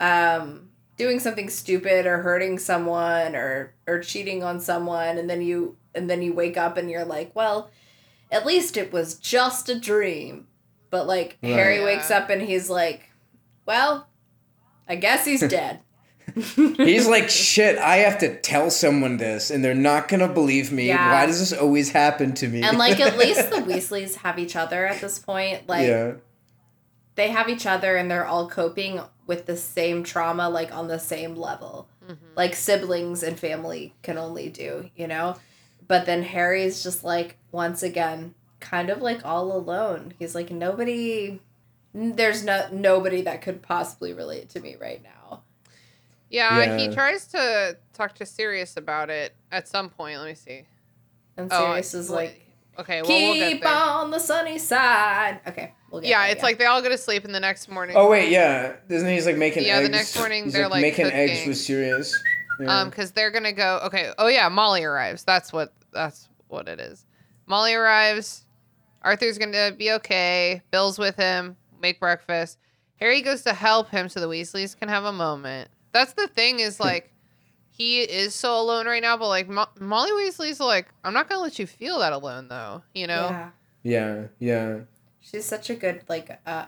um 0.00 0.68
doing 0.96 1.20
something 1.20 1.48
stupid 1.48 2.06
or 2.06 2.18
hurting 2.22 2.58
someone 2.58 3.36
or 3.36 3.74
or 3.86 4.00
cheating 4.00 4.42
on 4.42 4.60
someone 4.60 5.18
and 5.18 5.28
then 5.28 5.40
you 5.42 5.76
and 5.94 6.10
then 6.10 6.20
you 6.22 6.32
wake 6.34 6.56
up 6.56 6.76
and 6.76 6.90
you're 6.90 7.04
like, 7.04 7.30
well, 7.34 7.70
at 8.30 8.44
least 8.44 8.76
it 8.76 8.92
was 8.92 9.14
just 9.14 9.68
a 9.68 9.78
dream. 9.78 10.46
But 10.96 11.06
like 11.06 11.36
Right. 11.42 11.52
Harry 11.52 11.76
Yeah. 11.80 11.84
wakes 11.84 12.10
up 12.10 12.30
and 12.30 12.40
he's 12.40 12.70
like, 12.70 13.10
well, 13.66 14.08
I 14.88 14.96
guess 14.96 15.26
he's 15.26 15.40
dead. 15.46 15.80
He's 16.34 17.06
like, 17.06 17.28
shit, 17.44 17.76
I 17.76 17.96
have 17.96 18.16
to 18.20 18.40
tell 18.40 18.70
someone 18.70 19.18
this 19.18 19.50
and 19.50 19.62
they're 19.62 19.74
not 19.74 20.08
gonna 20.08 20.32
believe 20.32 20.72
me. 20.72 20.86
Yeah. 20.88 21.12
Why 21.12 21.26
does 21.26 21.38
this 21.38 21.52
always 21.52 21.90
happen 21.90 22.32
to 22.36 22.48
me? 22.48 22.62
and 22.62 22.78
like 22.78 22.98
at 22.98 23.18
least 23.24 23.50
the 23.50 23.56
Weasleys 23.56 24.14
have 24.16 24.38
each 24.38 24.56
other 24.56 24.86
at 24.86 25.02
this 25.02 25.18
point. 25.18 25.68
Like 25.68 25.86
yeah. 25.86 26.14
they 27.16 27.28
have 27.28 27.50
each 27.50 27.66
other 27.66 27.96
and 27.96 28.10
they're 28.10 28.24
all 28.24 28.48
coping 28.48 29.02
with 29.26 29.44
the 29.44 29.56
same 29.58 30.02
trauma 30.02 30.48
like 30.48 30.74
on 30.74 30.88
the 30.88 30.98
same 30.98 31.36
level. 31.36 31.90
Mm-hmm. 32.08 32.24
Like 32.36 32.54
siblings 32.54 33.22
and 33.22 33.38
family 33.38 33.92
can 34.02 34.16
only 34.16 34.48
do, 34.48 34.88
you 34.96 35.08
know? 35.08 35.36
But 35.86 36.06
then 36.06 36.22
Harry's 36.22 36.82
just 36.82 37.04
like 37.04 37.36
once 37.52 37.82
again 37.82 38.34
kind 38.60 38.90
of 38.90 39.00
like 39.02 39.24
all 39.24 39.52
alone. 39.56 40.14
He's 40.18 40.34
like 40.34 40.50
nobody 40.50 41.40
there's 41.94 42.44
no 42.44 42.68
nobody 42.72 43.22
that 43.22 43.40
could 43.42 43.62
possibly 43.62 44.12
relate 44.12 44.50
to 44.50 44.60
me 44.60 44.76
right 44.80 45.02
now. 45.02 45.40
yeah, 46.28 46.76
He 46.76 46.88
tries 46.88 47.26
to 47.28 47.76
talk 47.92 48.14
to 48.16 48.26
Sirius 48.26 48.76
about 48.76 49.08
it 49.10 49.34
at 49.50 49.66
some 49.68 49.88
point. 49.88 50.18
Let 50.18 50.26
me 50.28 50.34
see. 50.34 50.64
And 51.36 51.48
Oh, 51.50 51.68
Sirius 51.68 51.94
is 51.94 52.10
like 52.10 52.42
Okay, 52.78 53.00
well 53.00 53.10
we'll 53.22 53.34
get 53.36 53.52
keep 53.52 53.62
there. 53.62 53.72
on 53.72 54.10
the 54.10 54.18
sunny 54.18 54.58
side. 54.58 55.40
Okay, 55.46 55.72
we'll 55.90 56.02
get 56.02 56.08
Yeah, 56.10 56.24
there, 56.24 56.32
it's 56.32 56.42
like 56.42 56.58
they 56.58 56.66
all 56.66 56.82
go 56.82 56.90
to 56.90 56.98
sleep, 56.98 57.24
and 57.24 57.34
the 57.34 57.40
next 57.40 57.68
morning, 57.70 57.96
Oh 57.96 58.10
wait, 58.10 58.28
yeah. 58.30 58.76
Doesn't 58.88 59.08
he's 59.08 59.24
like 59.24 59.36
making 59.38 59.64
Yeah, 59.64 59.78
eggs? 59.78 59.88
the 59.88 59.92
next 59.92 60.16
morning 60.18 60.44
he's, 60.44 60.52
they're, 60.52 60.68
like, 60.68 60.82
making 60.82 61.06
eggs 61.06 61.46
with 61.46 61.56
Sirius. 61.56 62.14
Yeah. 62.60 62.80
um, 62.80 62.88
because 62.90 63.12
they're 63.12 63.30
gonna 63.30 63.52
go. 63.52 63.80
Okay, 63.84 64.12
oh 64.18 64.28
yeah, 64.28 64.48
Molly 64.48 64.82
arrives. 64.84 65.24
That's 65.24 65.52
what 65.52 65.74
that's 65.92 66.28
what 66.48 66.68
it 66.68 66.80
is. 66.80 67.04
Molly 67.46 67.74
arrives. 67.74 68.45
Arthur's 69.06 69.38
gonna 69.38 69.70
be 69.70 69.92
okay. 69.92 70.62
Bill's 70.72 70.98
with 70.98 71.14
him. 71.14 71.56
Make 71.80 72.00
breakfast. 72.00 72.58
Harry 72.96 73.22
goes 73.22 73.42
to 73.42 73.52
help 73.52 73.88
him 73.90 74.08
so 74.08 74.18
the 74.18 74.26
Weasleys 74.28 74.76
can 74.76 74.88
have 74.88 75.04
a 75.04 75.12
moment. 75.12 75.70
That's 75.92 76.14
the 76.14 76.26
thing 76.26 76.58
is 76.58 76.80
like 76.80 77.12
he 77.70 78.00
is 78.00 78.34
so 78.34 78.58
alone 78.58 78.86
right 78.86 79.00
now, 79.00 79.16
but 79.16 79.28
like 79.28 79.48
Mo- 79.48 79.68
Molly 79.78 80.10
Weasley's 80.10 80.58
like, 80.58 80.88
I'm 81.04 81.14
not 81.14 81.28
gonna 81.28 81.40
let 81.42 81.58
you 81.58 81.66
feel 81.68 82.00
that 82.00 82.12
alone 82.12 82.48
though. 82.48 82.82
You 82.94 83.06
know? 83.06 83.28
Yeah. 83.30 83.50
Yeah, 83.84 84.22
yeah. 84.40 84.78
She's 85.20 85.44
such 85.44 85.70
a 85.70 85.76
good 85.76 86.02
like 86.08 86.40
uh 86.44 86.66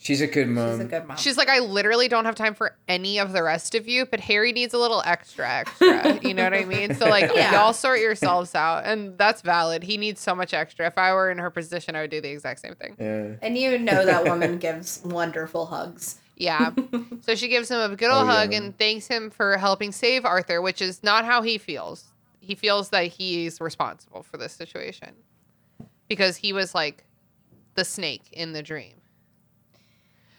She's 0.00 0.20
a 0.20 0.28
good 0.28 0.46
mom. 0.48 0.70
she's 0.70 0.80
a 0.80 0.84
good 0.84 1.06
mom. 1.08 1.16
She's 1.16 1.36
like, 1.36 1.48
I 1.48 1.58
literally 1.58 2.06
don't 2.06 2.24
have 2.24 2.36
time 2.36 2.54
for 2.54 2.76
any 2.86 3.18
of 3.18 3.32
the 3.32 3.42
rest 3.42 3.74
of 3.74 3.88
you, 3.88 4.06
but 4.06 4.20
Harry 4.20 4.52
needs 4.52 4.72
a 4.72 4.78
little 4.78 5.02
extra, 5.04 5.48
extra. 5.50 6.20
you 6.22 6.34
know 6.34 6.44
what 6.44 6.54
I 6.54 6.64
mean? 6.64 6.94
So 6.94 7.06
like, 7.08 7.30
Yeah. 7.34 7.52
y'all 7.52 7.72
sort 7.72 7.98
yourselves 8.00 8.54
out, 8.54 8.84
and 8.86 9.18
that's 9.18 9.42
valid. 9.42 9.82
He 9.82 9.96
needs 9.96 10.20
so 10.20 10.36
much 10.36 10.54
extra. 10.54 10.86
If 10.86 10.96
I 10.96 11.12
were 11.12 11.30
in 11.32 11.38
her 11.38 11.50
position, 11.50 11.96
I 11.96 12.02
would 12.02 12.10
do 12.10 12.20
the 12.20 12.30
exact 12.30 12.60
same 12.60 12.76
thing. 12.76 12.94
yeah. 12.98 13.34
and 13.42 13.58
you 13.58 13.76
know 13.78 14.06
that 14.06 14.24
woman 14.30 14.58
gives 14.58 15.02
wonderful 15.04 15.66
hugs. 15.66 16.20
Yeah. 16.36 16.70
so 17.22 17.34
she 17.34 17.48
gives 17.48 17.68
him 17.68 17.78
a 17.80 17.96
good 17.96 18.10
old 18.10 18.22
Oh, 18.22 18.30
yeah. 18.30 18.38
hug 18.38 18.52
and 18.52 18.78
thanks 18.78 19.08
him 19.08 19.30
for 19.30 19.56
helping 19.56 19.90
save 19.90 20.24
Arthur, 20.24 20.62
which 20.62 20.80
is 20.80 21.02
not 21.02 21.24
how 21.24 21.42
he 21.42 21.58
feels. 21.58 22.04
He 22.40 22.54
feels 22.54 22.90
that 22.90 23.08
he's 23.08 23.60
responsible 23.60 24.22
for 24.22 24.36
this 24.36 24.52
situation 24.52 25.14
because 26.08 26.36
he 26.36 26.52
was 26.52 26.72
like 26.74 27.04
the 27.74 27.84
snake 27.84 28.22
in 28.32 28.52
the 28.52 28.62
dream. 28.62 28.94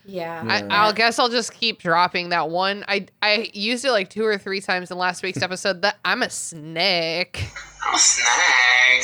Yeah. 0.05 0.43
Yeah. 0.45 0.67
I, 0.69 0.85
I'll 0.85 0.93
guess 0.93 1.19
I'll 1.19 1.29
just 1.29 1.53
keep 1.53 1.79
dropping 1.79 2.29
that 2.29 2.49
one. 2.49 2.83
I 2.87 3.07
I 3.21 3.49
used 3.53 3.85
it 3.85 3.91
like 3.91 4.09
two 4.09 4.25
or 4.25 4.37
three 4.37 4.61
times 4.61 4.91
in 4.91 4.97
last 4.97 5.23
week's 5.23 5.41
episode. 5.43 5.81
That 5.81 5.97
I'm 6.03 6.23
a 6.23 6.29
snake, 6.29 7.45
I'm 7.85 7.95
a 7.95 7.97
snag. 7.97 9.03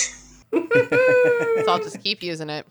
so 1.66 1.72
I'll 1.72 1.80
just 1.80 2.02
keep 2.02 2.24
using 2.24 2.50
it. 2.50 2.66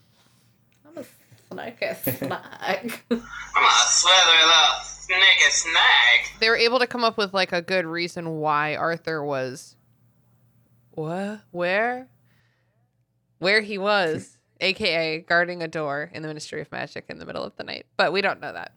I'm 0.86 0.98
a 0.98 1.04
snake, 1.52 1.82
a 1.82 1.94
snag. 1.94 3.00
I'm 3.10 3.18
a 3.20 3.70
slither 3.86 4.46
little 4.46 4.94
snake. 5.54 6.32
They 6.40 6.48
were 6.48 6.56
able 6.56 6.78
to 6.80 6.86
come 6.86 7.04
up 7.04 7.16
with 7.16 7.32
like 7.32 7.52
a 7.52 7.62
good 7.62 7.86
reason 7.86 8.38
why 8.38 8.76
Arthur 8.76 9.22
was 9.22 9.76
what 10.92 11.40
where 11.50 12.08
where 13.38 13.60
he 13.60 13.78
was, 13.78 14.33
aka 14.60 15.20
guarding 15.20 15.62
a 15.62 15.68
door 15.68 16.10
in 16.12 16.22
the 16.22 16.28
Ministry 16.28 16.60
of 16.60 16.70
Magic 16.72 17.04
in 17.08 17.18
the 17.18 17.26
middle 17.26 17.42
of 17.44 17.56
the 17.56 17.64
night. 17.64 17.86
But 17.96 18.12
we 18.12 18.20
don't 18.20 18.40
know 18.40 18.52
that. 18.52 18.72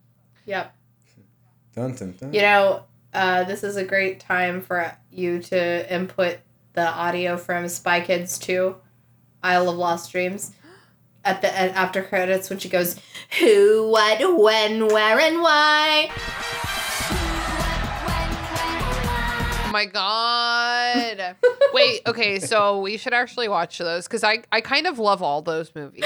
yep. 0.45 0.75
Dun, 1.75 1.93
dun, 1.93 2.15
dun. 2.19 2.33
You 2.33 2.41
know, 2.41 2.83
uh, 3.13 3.43
this 3.43 3.63
is 3.63 3.75
a 3.75 3.83
great 3.83 4.19
time 4.19 4.61
for 4.61 4.97
you 5.11 5.39
to 5.43 5.93
input 5.93 6.39
the 6.73 6.87
audio 6.87 7.37
from 7.37 7.67
Spy 7.67 8.01
Kids 8.01 8.37
2, 8.39 8.75
Isle 9.43 9.69
of 9.69 9.75
Lost 9.77 10.11
Dreams. 10.11 10.51
At 11.23 11.41
the 11.41 11.55
end, 11.55 11.75
after 11.75 12.01
credits, 12.03 12.49
when 12.49 12.57
she 12.59 12.69
goes, 12.69 12.99
Who, 13.39 13.89
what, 13.89 14.19
when, 14.39 14.87
where, 14.87 15.19
and 15.19 15.41
why? 15.41 16.09
Oh 19.65 19.69
my 19.71 19.85
god. 19.85 20.76
Wait, 21.73 22.01
okay, 22.07 22.39
so 22.39 22.79
we 22.81 22.97
should 22.97 23.13
actually 23.13 23.47
watch 23.47 23.77
those 23.77 24.07
cuz 24.07 24.23
I 24.23 24.43
I 24.51 24.61
kind 24.61 24.87
of 24.87 24.99
love 24.99 25.21
all 25.21 25.41
those 25.41 25.73
movies. 25.75 26.03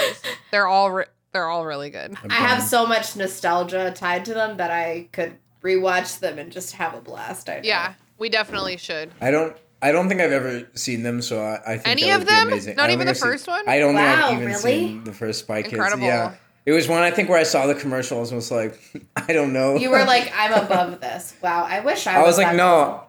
They're 0.51 0.67
all 0.67 0.91
re- 0.91 1.05
they're 1.33 1.47
all 1.47 1.65
really 1.65 1.89
good. 1.89 2.15
I'm 2.23 2.31
I 2.31 2.35
have 2.35 2.61
so 2.63 2.85
much 2.85 3.15
nostalgia 3.15 3.91
tied 3.95 4.25
to 4.25 4.33
them 4.33 4.57
that 4.57 4.71
I 4.71 5.07
could 5.13 5.35
rewatch 5.63 6.19
them 6.19 6.37
and 6.39 6.51
just 6.51 6.73
have 6.75 6.93
a 6.93 7.01
blast. 7.01 7.47
I 7.49 7.55
know. 7.55 7.61
Yeah, 7.63 7.93
we 8.17 8.29
definitely 8.29 8.77
should. 8.77 9.11
I 9.21 9.31
don't. 9.31 9.55
I 9.83 9.91
don't 9.91 10.07
think 10.09 10.21
I've 10.21 10.31
ever 10.31 10.67
seen 10.75 11.01
them, 11.01 11.23
so 11.23 11.41
I, 11.41 11.73
I 11.73 11.77
think 11.77 11.87
Any 11.87 12.03
that 12.03 12.13
of 12.13 12.19
would 12.19 12.27
be 12.27 12.33
them? 12.35 12.47
amazing. 12.49 12.75
Not 12.75 12.91
even 12.91 13.07
the 13.07 13.11
I've 13.11 13.17
first 13.19 13.45
seen- 13.45 13.53
one? 13.55 13.67
I 13.67 13.79
don't 13.79 13.95
think 13.95 14.07
I've 14.07 14.33
even 14.33 14.45
really? 14.45 14.59
seen 14.61 15.03
the 15.05 15.13
first 15.13 15.39
Spy 15.39 15.63
Kids. 15.63 15.73
Incredible. 15.73 16.05
Yeah, 16.05 16.33
it 16.67 16.71
was 16.71 16.87
one 16.87 17.01
I 17.01 17.09
think 17.09 17.29
where 17.29 17.39
I 17.39 17.43
saw 17.43 17.65
the 17.65 17.73
commercials 17.73 18.29
and 18.29 18.35
was 18.35 18.51
like, 18.51 18.79
I 19.15 19.33
don't 19.33 19.53
know. 19.53 19.77
You 19.77 19.89
were 19.89 20.03
like, 20.05 20.31
I'm 20.35 20.53
above 20.53 20.99
this. 21.01 21.33
Wow, 21.41 21.65
I 21.67 21.79
wish 21.79 22.05
I 22.05 22.15
I 22.15 22.19
was. 22.19 22.27
was 22.27 22.37
like, 22.37 22.47
that 22.49 22.55
no. 22.57 23.05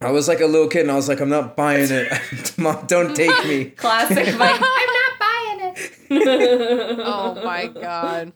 I 0.00 0.12
was 0.12 0.28
like 0.28 0.40
a 0.40 0.46
little 0.46 0.68
kid, 0.68 0.82
and 0.82 0.90
I 0.92 0.94
was 0.94 1.08
like, 1.08 1.20
I'm 1.20 1.28
not 1.28 1.56
buying 1.56 1.88
it. 1.90 2.12
Mom, 2.58 2.86
don't 2.86 3.14
take 3.16 3.46
me. 3.46 3.64
Classic, 3.76 4.16
like, 4.38 4.54
I'm 4.54 4.60
not 4.60 5.18
buying 5.18 5.74
it. 5.74 7.00
Oh 7.00 7.40
my 7.44 7.66
god. 7.66 8.32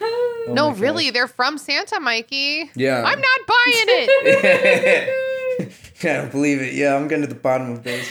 Oh 0.00 0.44
no, 0.48 0.66
my 0.66 0.72
gosh. 0.72 0.80
really, 0.80 1.10
they're 1.10 1.28
from 1.28 1.56
Santa, 1.56 2.00
Mikey. 2.00 2.70
Yeah. 2.74 3.02
I'm 3.02 3.20
not 3.20 3.40
buying 3.46 3.86
it. 3.88 5.14
I 6.02 6.06
don't 6.06 6.30
believe 6.30 6.60
it. 6.60 6.74
Yeah, 6.74 6.96
I'm 6.96 7.08
getting 7.08 7.22
to 7.22 7.28
the 7.32 7.40
bottom 7.40 7.70
of 7.70 7.82
this. 7.82 8.06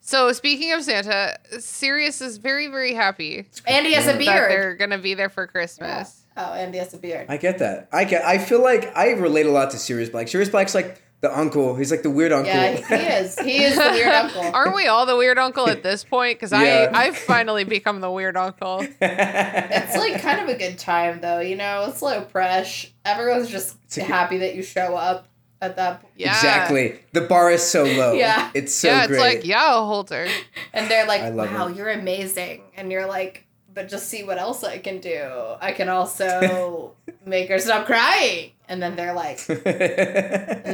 so, 0.00 0.32
speaking 0.32 0.72
of 0.72 0.82
Santa, 0.82 1.38
Sirius 1.60 2.20
is 2.20 2.38
very, 2.38 2.66
very 2.66 2.92
happy 2.92 3.46
Andy 3.68 3.92
has 3.92 4.08
a 4.08 4.18
beard. 4.18 4.50
they're 4.50 4.74
gonna 4.74 4.98
be 4.98 5.14
there 5.14 5.28
for 5.28 5.46
Christmas. 5.46 6.24
Oh, 6.36 6.52
Andy 6.54 6.78
has 6.78 6.92
a 6.92 6.98
beard. 6.98 7.26
I 7.28 7.36
get 7.36 7.58
that. 7.58 7.88
I 7.92 8.02
get. 8.04 8.24
I 8.24 8.38
feel 8.38 8.60
like 8.60 8.96
I 8.96 9.10
relate 9.12 9.46
a 9.46 9.52
lot 9.52 9.70
to 9.70 9.78
Sirius 9.78 10.08
Black. 10.08 10.26
Sirius 10.26 10.48
Black's 10.48 10.74
like 10.74 11.00
the 11.24 11.36
uncle. 11.38 11.74
He's 11.74 11.90
like 11.90 12.02
the 12.02 12.10
weird 12.10 12.30
uncle. 12.32 12.52
Yeah, 12.54 12.76
he 12.76 12.94
is. 12.94 13.38
He 13.38 13.62
is 13.64 13.74
the 13.76 13.90
weird 13.90 14.08
uncle. 14.24 14.42
Aren't 14.42 14.74
we 14.76 14.86
all 14.86 15.06
the 15.06 15.16
weird 15.16 15.38
uncle 15.38 15.68
at 15.68 15.82
this 15.82 16.04
point? 16.04 16.38
Because 16.38 16.52
Yeah. 16.52 16.90
I 16.94 17.06
I've 17.06 17.16
finally 17.16 17.64
become 17.64 18.00
the 18.00 18.10
weird 18.10 18.36
uncle. 18.36 18.86
It's 19.00 19.96
like 19.96 20.20
kind 20.22 20.40
of 20.40 20.48
a 20.48 20.58
good 20.58 20.78
time 20.78 21.20
though, 21.20 21.40
you 21.40 21.56
know. 21.56 21.86
It's 21.88 22.00
low 22.02 22.22
fresh. 22.22 22.92
Everyone's 23.04 23.48
just 23.48 23.76
a 23.96 24.00
good- 24.00 24.04
happy 24.06 24.38
that 24.38 24.54
you 24.54 24.62
show 24.62 24.94
up 24.96 25.26
at 25.60 25.76
that, 25.76 26.02
point. 26.02 26.12
Yeah. 26.16 26.30
Exactly. 26.34 27.00
The 27.12 27.22
bar 27.22 27.50
is 27.50 27.62
so 27.62 27.84
low. 27.84 28.12
Yeah. 28.12 28.50
It's 28.54 28.74
so 28.74 28.88
yeah, 28.88 28.98
it's 29.00 29.08
great. 29.08 29.20
like 29.20 29.44
yeah, 29.46 29.72
Holter. 29.72 30.26
and 30.72 30.90
they're 30.90 31.06
like, 31.06 31.32
"Wow, 31.34 31.68
it. 31.68 31.76
you're 31.76 31.90
amazing," 31.90 32.62
and 32.76 32.92
you're 32.92 33.06
like, 33.06 33.46
"But 33.74 33.88
just 33.88 34.08
see 34.08 34.22
what 34.22 34.38
else 34.38 34.62
I 34.64 34.78
can 34.78 35.00
do. 35.00 35.28
I 35.60 35.72
can 35.72 35.88
also 35.88 36.92
make 37.26 37.48
her 37.48 37.58
stop 37.58 37.86
crying." 37.86 38.52
And 38.68 38.82
then 38.82 38.96
they're 38.96 39.12
like, 39.14 39.40
and 39.48 39.58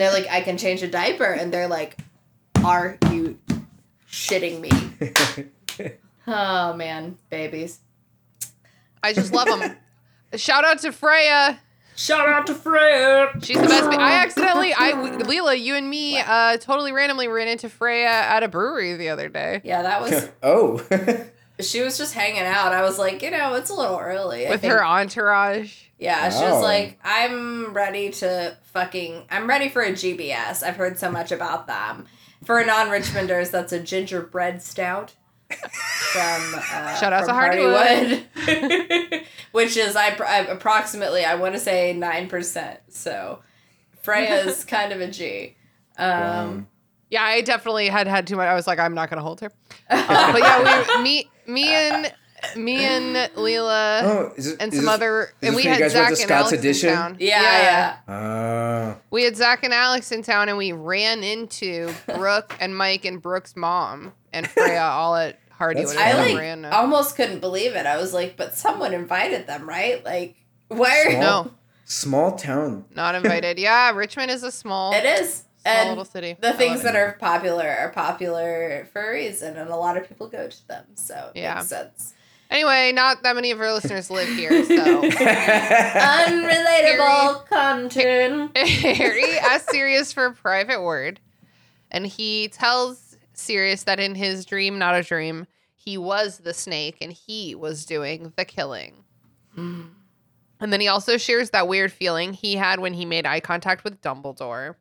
they're 0.01 0.13
like, 0.13 0.29
"I 0.29 0.43
can 0.43 0.59
change 0.59 0.83
a 0.83 0.89
diaper," 0.89 1.25
and 1.25 1.53
they're 1.53 1.67
like, 1.69 1.97
"Are 2.65 2.99
you 3.11 3.39
shitting 4.11 4.61
me?" 4.61 4.71
Oh 6.27 6.75
man, 6.75 7.17
babies. 7.31 7.81
I 9.03 9.13
just 9.15 9.33
love 9.33 9.49
them. 9.49 9.77
Shout 10.37 10.65
out 10.65 10.79
to 10.81 10.93
Freya. 10.93 11.59
Shout 11.97 12.29
out 12.29 12.47
to 12.47 12.55
Freya. 12.55 13.31
She's 13.43 13.57
the 13.61 13.67
best. 13.67 13.91
ba- 13.91 13.97
I 13.99 14.13
accidentally, 14.23 14.73
I, 14.73 14.93
Leela, 14.93 15.59
you 15.59 15.75
and 15.75 15.89
me, 15.91 16.19
uh, 16.21 16.57
totally 16.59 16.93
randomly 16.93 17.27
ran 17.27 17.49
into 17.49 17.69
Freya 17.69 18.07
at 18.09 18.43
a 18.45 18.49
brewery 18.49 18.95
the 18.95 19.09
other 19.09 19.29
day 19.29 19.61
Yeah, 19.65 19.83
that 19.83 20.01
was. 20.03 20.29
oh. 20.43 20.81
She 21.63 21.81
was 21.83 21.97
just 21.99 22.15
hanging 22.15 22.43
out. 22.43 22.73
I 22.73 22.83
was 22.83 22.99
like, 22.99 23.23
you 23.23 23.31
know, 23.31 23.55
it's 23.55 23.71
a 23.71 23.75
little 23.75 23.99
early. 23.99 24.47
I 24.47 24.51
with 24.51 24.61
think- 24.63 24.73
her 24.73 24.85
entourage. 24.85 25.85
Yeah, 25.99 26.31
she 26.31 26.43
Wow. 26.43 26.55
was 26.55 26.63
like, 26.63 26.99
I'm 27.05 27.75
ready 27.75 28.09
to 28.11 28.57
fucking. 28.73 29.25
I'm 29.31 29.47
ready 29.47 29.69
for 29.69 29.83
a 29.83 29.91
GBS. 29.93 30.63
I've 30.63 30.77
heard 30.77 30.99
so 30.99 31.11
much 31.11 31.31
about 31.31 31.67
them. 31.67 32.07
For 32.43 32.65
non 32.65 32.87
Richmonders, 32.89 33.51
that's 33.51 33.73
a 33.75 33.81
gingerbread 33.81 34.63
stout 34.63 35.13
from 35.51 36.55
uh, 36.55 36.95
Shout 36.97 37.13
out 37.13 37.27
from 37.27 37.37
to 37.37 37.59
Hardywood, 38.39 39.25
which 39.53 39.77
is 39.77 39.95
I, 39.97 40.09
I 40.27 40.39
approximately 40.47 41.25
I 41.25 41.35
want 41.35 41.55
to 41.55 41.61
say 41.61 41.93
nine 41.93 42.29
percent. 42.29 42.81
So 42.89 43.41
Freya's 44.03 44.65
kind 44.67 44.93
of 44.93 45.01
a 45.03 45.09
G. 45.11 45.57
Um, 45.99 46.67
Yeah, 47.11 47.23
I 47.25 47.43
definitely 47.43 47.89
had 47.89 48.07
had 48.07 48.27
too 48.27 48.37
much. 48.37 48.47
I 48.47 48.55
was 48.55 48.67
like, 48.67 48.79
I'm 48.79 48.95
not 48.95 49.11
gonna 49.11 49.23
hold 49.23 49.41
her. 49.41 49.51
Uh, 49.91 50.33
but 50.33 50.41
yeah, 50.41 50.97
we, 50.97 51.03
me, 51.03 51.31
me 51.51 51.69
and 51.69 52.13
me 52.57 52.85
and 52.85 53.15
Leela 53.37 54.03
oh, 54.03 54.33
it, 54.37 54.47
and 54.61 54.73
some 54.73 54.85
this- 54.85 54.89
other, 54.89 55.33
and 55.43 55.55
we 55.55 55.65
had 55.65 55.79
guys 55.79 55.93
went 55.93 55.93
Zach 55.93 56.09
and 56.09 56.17
Scott's 56.19 56.31
Alex 56.31 56.53
Edition? 56.53 56.89
in 56.89 56.95
town. 56.95 57.17
yeah, 57.21 57.43
yeah. 57.43 57.97
Ah. 58.09 58.97
We 59.11 59.25
had 59.25 59.37
Zach 59.37 59.63
and 59.63 59.75
Alex 59.75 60.11
in 60.13 60.23
town, 60.23 60.49
and 60.49 60.57
we 60.57 60.73
ran 60.73 61.23
into 61.23 61.93
Brooke 62.15 62.55
and 62.61 62.77
Mike 62.77 63.05
and 63.05 63.21
Brooke's 63.21 63.57
mom 63.57 64.13
and 64.33 64.49
Freya 64.49 64.81
all 64.81 65.17
at 65.17 65.39
Hardywood. 65.59 65.75
That's 65.95 65.97
I 65.97 66.13
like 66.15 66.37
random. 66.39 66.73
almost 66.73 67.17
couldn't 67.17 67.41
believe 67.41 67.75
it. 67.77 67.85
I 67.85 67.99
was 67.99 68.15
like, 68.15 68.37
but 68.39 68.55
someone 68.57 68.95
invited 68.95 69.47
them, 69.47 69.69
right? 69.69 70.03
Like, 70.05 70.37
where? 70.69 71.11
Small- 71.11 71.45
no, 71.45 71.51
Small 71.85 72.37
town. 72.39 72.85
not 72.95 73.15
invited. 73.17 73.59
Yeah, 73.59 73.91
Richmond 73.91 74.31
is 74.31 74.45
a 74.45 74.51
small, 74.53 74.95
It 74.95 75.05
is. 75.05 75.43
Small 75.63 75.75
and 75.75 75.89
little 75.91 76.05
city. 76.05 76.37
the 76.41 76.53
things 76.53 76.83
that 76.83 76.95
it. 76.95 76.99
are 76.99 77.17
popular 77.21 77.69
are 77.69 77.91
popular 77.91 78.89
for 78.93 79.11
a 79.11 79.13
reason, 79.13 79.57
and 79.57 79.71
a 79.71 79.77
lot 79.77 79.97
of 79.97 80.09
people 80.09 80.29
go 80.29 80.49
to 80.49 80.69
them. 80.69 80.85
So 80.95 81.31
it 81.35 81.41
Yeah. 81.41 81.55
makes 81.57 81.69
sense. 81.69 82.15
Anyway, 82.51 82.91
not 82.93 83.23
that 83.23 83.37
many 83.37 83.53
of 83.53 83.61
our 83.61 83.73
listeners 83.73 84.11
live 84.11 84.29
here, 84.29 84.65
so. 84.65 85.03
Unrelatable 86.27 87.47
content. 87.47 88.57
Harry 88.57 89.39
asks 89.39 89.71
Sirius 89.71 90.13
for 90.13 90.27
a 90.27 90.33
private 90.33 90.83
word, 90.83 91.21
and 91.91 92.07
he 92.07 92.49
tells 92.49 93.17
Sirius 93.35 93.85
that 93.85 94.01
in 94.01 94.15
his 94.15 94.45
dream, 94.45 94.79
not 94.79 94.95
a 94.97 95.03
dream, 95.03 95.47
he 95.77 95.97
was 95.97 96.39
the 96.39 96.53
snake 96.53 96.99
and 97.01 97.13
he 97.13 97.55
was 97.55 97.87
doing 97.87 98.33
the 98.37 98.45
killing. 98.45 99.05
Mm. 99.57 99.91
And 100.61 100.73
then 100.73 100.81
he 100.81 100.89
also 100.89 101.17
shares 101.17 101.51
that 101.51 101.67
weird 101.69 101.91
feeling 101.91 102.35
he 102.35 102.57
had 102.57 102.81
when 102.81 102.93
he 102.95 103.07
made 103.07 103.27
eye 103.27 103.41
contact 103.41 103.83
with 103.83 104.03
Dumbledore. 104.03 104.75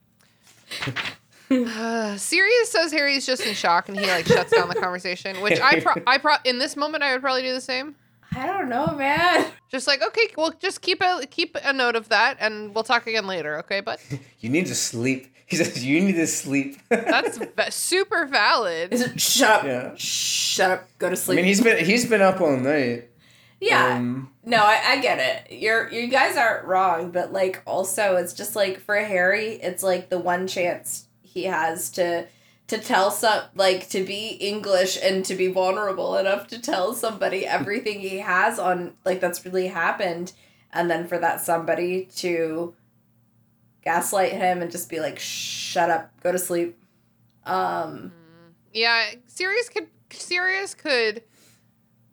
Uh, 1.51 2.15
Sirius 2.15 2.71
says 2.71 2.91
Harry's 2.91 3.25
just 3.25 3.43
in 3.43 3.55
shock 3.55 3.89
and 3.89 3.99
he 3.99 4.05
like 4.05 4.27
shuts 4.27 4.51
down 4.51 4.69
the 4.69 4.75
conversation, 4.75 5.41
which 5.41 5.59
I 5.59 5.79
pro- 5.79 5.99
I 6.05 6.19
pro- 6.19 6.35
in 6.45 6.59
this 6.59 6.75
moment 6.77 7.01
I 7.03 7.11
would 7.13 7.21
probably 7.21 7.41
do 7.41 7.53
the 7.53 7.59
same. 7.61 7.95
I 8.35 8.45
don't 8.45 8.69
know, 8.69 8.93
man. 8.95 9.47
Just 9.71 9.87
like 9.87 10.03
okay, 10.03 10.27
well, 10.37 10.53
just 10.59 10.81
keep 10.81 11.01
a 11.01 11.25
keep 11.25 11.57
a 11.63 11.73
note 11.73 11.95
of 11.95 12.09
that, 12.09 12.37
and 12.39 12.75
we'll 12.75 12.83
talk 12.83 13.07
again 13.07 13.25
later, 13.25 13.57
okay? 13.61 13.81
But 13.81 13.99
You 14.39 14.49
need 14.49 14.67
to 14.67 14.75
sleep. 14.75 15.33
He 15.47 15.55
says 15.55 15.83
you 15.83 15.99
need 16.01 16.13
to 16.17 16.27
sleep. 16.27 16.77
that's 16.89 17.39
va- 17.39 17.71
super 17.71 18.27
valid. 18.27 18.93
Is 18.93 19.01
it 19.01 19.19
shut 19.19 19.49
up? 19.49 19.63
Yeah. 19.65 19.93
Shut 19.95 20.69
up. 20.69 20.89
Go 20.99 21.09
to 21.09 21.15
sleep. 21.15 21.37
I 21.37 21.41
mean, 21.41 21.45
he's 21.45 21.61
been 21.61 21.83
he's 21.83 22.05
been 22.05 22.21
up 22.21 22.39
all 22.41 22.55
night. 22.57 23.09
Yeah. 23.59 23.95
Um, 23.95 24.31
No, 24.43 24.57
I, 24.57 24.81
I 24.85 25.01
get 25.01 25.19
it. 25.19 25.59
You're 25.59 25.89
you 25.91 26.07
guys 26.07 26.37
aren't 26.37 26.65
wrong, 26.65 27.11
but 27.11 27.33
like 27.33 27.61
also 27.65 28.15
it's 28.15 28.33
just 28.33 28.55
like 28.55 28.79
for 28.79 28.95
Harry, 28.95 29.53
it's 29.53 29.83
like 29.83 30.09
the 30.09 30.19
one 30.19 30.47
chance 30.47 31.07
he 31.21 31.43
has 31.45 31.89
to 31.91 32.27
to 32.67 32.77
tell 32.77 33.09
some 33.11 33.43
like 33.55 33.89
to 33.89 34.03
be 34.03 34.29
English 34.39 34.97
and 35.01 35.25
to 35.25 35.35
be 35.35 35.47
vulnerable 35.47 36.15
enough 36.17 36.47
to 36.47 36.61
tell 36.61 36.93
somebody 36.93 37.45
everything 37.45 37.99
he 37.99 38.19
has 38.19 38.59
on 38.59 38.93
like 39.05 39.19
that's 39.19 39.43
really 39.43 39.67
happened 39.67 40.33
and 40.71 40.89
then 40.89 41.07
for 41.07 41.17
that 41.17 41.41
somebody 41.41 42.05
to 42.15 42.75
gaslight 43.83 44.33
him 44.33 44.61
and 44.61 44.71
just 44.71 44.89
be 44.89 44.99
like 44.99 45.17
shut 45.17 45.89
up, 45.89 46.11
go 46.21 46.31
to 46.31 46.37
sleep. 46.37 46.77
Um 47.45 48.13
Yeah, 48.71 49.03
Sirius 49.25 49.69
could 49.69 49.87
Sirius 50.11 50.75
could 50.75 51.23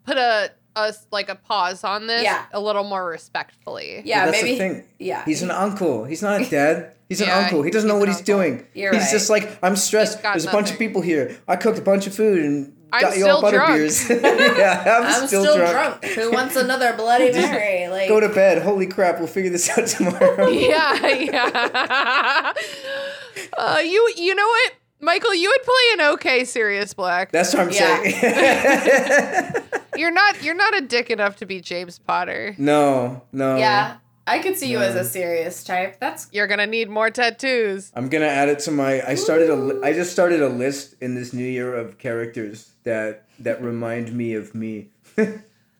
put 0.04 0.16
a 0.16 0.52
a 0.76 0.92
like 1.10 1.28
a 1.28 1.34
pause 1.34 1.82
on 1.82 2.06
this 2.06 2.22
Yeah. 2.22 2.44
a 2.52 2.60
little 2.60 2.84
more 2.84 3.04
respectfully. 3.04 4.02
yeah, 4.04 4.26
that's 4.26 4.42
maybe 4.42 4.52
the 4.52 4.58
thing. 4.58 4.84
yeah. 4.98 5.24
He's 5.24 5.42
an 5.42 5.50
uncle. 5.50 6.04
He's 6.04 6.22
not 6.22 6.40
a 6.42 6.44
dad. 6.50 6.92
He's 7.08 7.20
an 7.20 7.28
Yeah, 7.28 7.38
uncle. 7.38 7.62
He 7.62 7.70
doesn't 7.70 7.88
know 7.88 7.96
what 7.98 8.08
he's 8.08 8.18
uncle. 8.18 8.36
doing. 8.38 8.66
You're 8.74 8.92
he's 8.92 9.02
right. 9.04 9.10
just 9.12 9.30
like, 9.30 9.58
I'm 9.62 9.76
stressed. 9.76 10.14
He's 10.18 10.22
got 10.22 10.32
There's 10.34 10.44
a 10.46 10.50
bunch 10.52 10.70
of 10.70 10.78
people 10.78 11.00
here. 11.02 11.38
I 11.48 11.56
cooked 11.56 11.78
a 11.78 11.82
bunch 11.82 12.06
of 12.06 12.14
food 12.14 12.44
and 12.44 12.72
I'm 12.92 13.00
got 13.00 13.14
you 13.16 13.22
still 13.22 13.36
all 13.36 13.42
butter 13.42 13.56
drunk. 13.58 13.74
beers. 13.74 14.08
yeah, 14.10 14.84
I'm, 14.98 15.02
I'm 15.22 15.26
still, 15.26 15.42
still, 15.42 15.56
drunk. 15.56 16.00
drunk. 16.02 16.04
Who 16.14 16.30
wants 16.32 16.56
another 16.56 16.92
Bloody 16.94 17.32
Mary? 17.32 17.88
Like 17.88 18.08
Go 18.08 18.20
to 18.20 18.28
bed. 18.28 18.62
Holy 18.62 18.86
crap, 18.86 19.18
we'll 19.18 19.26
figure 19.28 19.50
this 19.50 19.68
out 19.76 19.86
tomorrow. 19.86 20.48
Yeah, 20.48 21.06
yeah. 21.06 22.52
uh, 23.58 23.80
you 23.84 24.12
you 24.16 24.34
know 24.34 24.46
what, 24.46 24.72
Michael? 25.06 25.34
You 25.34 25.48
would 25.48 25.62
play 25.62 26.06
an 26.06 26.12
okay 26.14 26.44
Sirius 26.44 26.92
Black. 26.92 27.30
That's 27.32 27.54
what 27.54 27.62
I'm 27.62 27.70
Yeah. 27.70 28.02
saying. 28.02 29.62
You're 29.96 30.10
not 30.10 30.42
you're 30.42 30.54
not 30.54 30.76
a 30.76 30.82
dick 30.82 31.08
enough 31.10 31.36
to 31.36 31.46
be 31.46 31.62
James 31.62 31.98
Potter. 31.98 32.54
no, 32.58 33.22
no. 33.32 33.56
Yeah, 33.56 33.96
I 34.26 34.40
could 34.40 34.54
see 34.58 34.70
you 34.70 34.78
as 34.80 34.94
a 34.94 35.04
serious 35.04 35.64
type. 35.64 35.98
That's 36.00 36.28
You're 36.32 36.46
gonna 36.48 36.66
need 36.66 36.90
more 36.90 37.08
tattoos. 37.08 37.92
I'm 37.94 38.10
gonna 38.10 38.26
add 38.26 38.50
it 38.50 38.58
to 38.66 38.70
my. 38.72 39.00
I 39.08 39.14
started 39.14 39.48
a. 39.48 39.54
li- 39.56 39.80
I 39.82 39.94
just 39.94 40.12
started 40.12 40.42
a 40.42 40.48
list 40.50 40.96
in 41.00 41.14
this 41.14 41.32
new 41.32 41.46
year 41.46 41.74
of 41.74 41.96
characters 41.96 42.72
that 42.84 43.24
that 43.38 43.62
remind 43.62 44.12
me 44.12 44.34
of 44.34 44.54
me. 44.54 44.90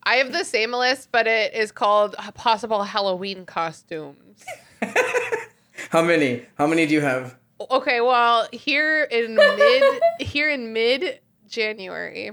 I 0.05 0.15
have 0.17 0.33
the 0.33 0.45
same 0.45 0.73
list, 0.73 1.11
but 1.13 1.27
it 1.27 1.53
is 1.53 1.71
called 1.73 2.15
possible 2.35 2.85
Halloween 2.85 3.45
costumes. 3.45 4.45
How 5.91 6.01
many? 6.03 6.47
How 6.57 6.67
many 6.67 6.87
do 6.87 6.95
you 6.95 7.01
have? 7.03 7.37
Okay, 7.61 8.01
well, 8.01 8.49
here 8.53 9.05
in 9.05 9.35
mid 9.35 10.01
here 10.21 10.51
in 10.51 10.73
mid 10.73 11.21
January, 11.49 12.33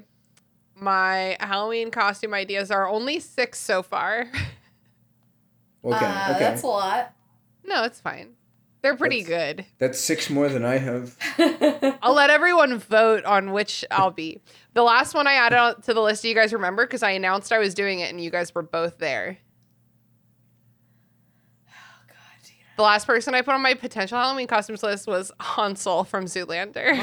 my 0.76 1.38
Halloween 1.40 1.92
costume 1.92 2.34
ideas 2.34 2.72
are 2.72 2.88
only 2.88 3.20
six 3.20 3.60
so 3.60 3.82
far. 3.84 4.26
Okay, 5.86 5.98
uh, 5.98 6.30
okay. 6.32 6.40
that's 6.40 6.64
a 6.64 6.68
lot. 6.68 7.14
no, 7.66 7.84
it's 7.84 8.00
fine. 8.00 8.36
They're 8.82 8.96
pretty 8.96 9.22
That's- 9.22 9.56
good. 9.56 9.66
That's 9.80 10.00
six 10.00 10.30
more 10.30 10.48
than 10.48 10.64
I 10.64 10.78
have. 10.78 11.18
I'll 12.02 12.14
let 12.14 12.30
everyone 12.30 12.78
vote 12.80 13.26
on 13.26 13.52
which 13.52 13.84
I'll 13.92 14.10
be. 14.12 14.40
The 14.76 14.82
last 14.84 15.14
one 15.14 15.28
I 15.28 15.34
added 15.34 15.84
to 15.84 15.94
the 15.94 16.02
list, 16.02 16.22
do 16.22 16.30
you 16.30 16.36
guys 16.36 16.54
remember? 16.54 16.86
Because 16.86 17.04
I 17.04 17.12
announced 17.12 17.52
I 17.52 17.58
was 17.60 17.74
doing 17.74 18.00
it 18.00 18.10
and 18.10 18.22
you 18.24 18.30
guys 18.30 18.56
were 18.56 18.62
both 18.62 18.98
there. 18.98 19.38
The 22.76 22.82
last 22.82 23.06
person 23.06 23.36
I 23.36 23.42
put 23.42 23.54
on 23.54 23.62
my 23.62 23.76
potential 23.76 24.18
Halloween 24.18 24.48
costumes 24.48 24.82
list 24.82 25.06
was 25.08 25.32
Hansel 25.40 26.04
from 26.06 26.26
Zoolander. 26.26 26.96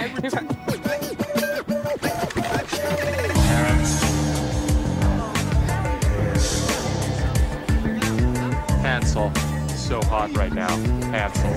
Hansel. 8.82 9.32
So 9.76 10.00
hot 10.02 10.34
right 10.36 10.52
now. 10.52 10.68
Hansel. 11.10 11.50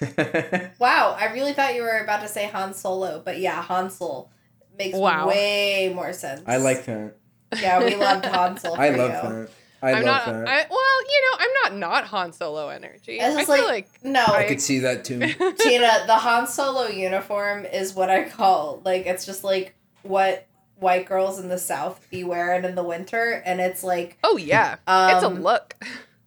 wow, 0.78 1.16
I 1.18 1.30
really 1.32 1.52
thought 1.52 1.74
you 1.74 1.82
were 1.82 1.98
about 1.98 2.22
to 2.22 2.28
say 2.28 2.46
Han 2.46 2.74
Solo, 2.74 3.22
but 3.24 3.38
yeah, 3.38 3.62
Hansel 3.62 4.30
makes 4.76 4.96
Wow. 4.96 5.28
way 5.28 5.92
more 5.94 6.12
sense. 6.12 6.42
I 6.46 6.56
like 6.56 6.84
that. 6.86 7.14
Yeah, 7.60 7.84
we 7.84 7.94
loved 7.96 8.24
Hansel. 8.24 8.74
I 8.74 8.88
love 8.90 9.10
you. 9.10 9.30
that. 9.30 9.50
I 9.82 9.92
I'm 9.94 10.04
love 10.04 10.04
not. 10.04 10.26
that. 10.26 10.48
I, 10.48 10.66
well, 10.70 11.02
you 11.10 11.22
know, 11.30 11.36
I'm 11.40 11.50
not 11.64 11.76
not 11.76 12.04
Han 12.06 12.32
Solo 12.32 12.68
energy. 12.68 13.20
I 13.20 13.32
just 13.32 13.46
feel 13.46 13.56
like, 13.64 13.88
like, 14.02 14.04
no, 14.04 14.24
I 14.24 14.44
could 14.44 14.60
see 14.60 14.78
that 14.80 15.04
too. 15.04 15.18
Tina, 15.58 16.04
the 16.06 16.14
Han 16.16 16.46
Solo 16.46 16.86
uniform 16.86 17.64
is 17.66 17.94
what 17.94 18.08
I 18.10 18.28
call 18.28 18.80
like 18.84 19.06
it's 19.06 19.26
just 19.26 19.42
like 19.44 19.74
what 20.02 20.46
white 20.76 21.06
girls 21.06 21.38
in 21.38 21.48
the 21.48 21.58
South 21.58 22.06
be 22.10 22.24
wearing 22.24 22.64
in 22.64 22.74
the 22.74 22.82
winter, 22.82 23.42
and 23.44 23.60
it's 23.60 23.82
like 23.84 24.18
oh 24.24 24.36
yeah, 24.36 24.74
it's 24.74 25.22
a 25.22 25.26
Um, 25.26 25.42
look. 25.42 25.74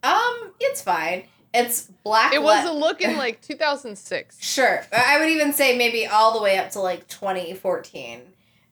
um, 0.04 0.52
it's 0.60 0.82
fine. 0.82 1.24
It's 1.54 1.84
black. 2.04 2.34
It 2.34 2.44
was 2.44 2.66
le- 2.66 2.72
a 2.72 2.74
look 2.74 3.00
in 3.02 3.16
like 3.18 3.42
2006. 3.48 4.38
Sure, 4.44 4.86
I 4.92 5.20
would 5.20 5.30
even 5.30 5.54
say 5.54 5.78
maybe 5.78 6.06
all 6.06 6.34
the 6.34 6.42
way 6.44 6.58
up 6.58 6.72
to 6.72 6.80
like 6.82 7.08
twenty 7.08 7.54
fourteen. 7.54 8.22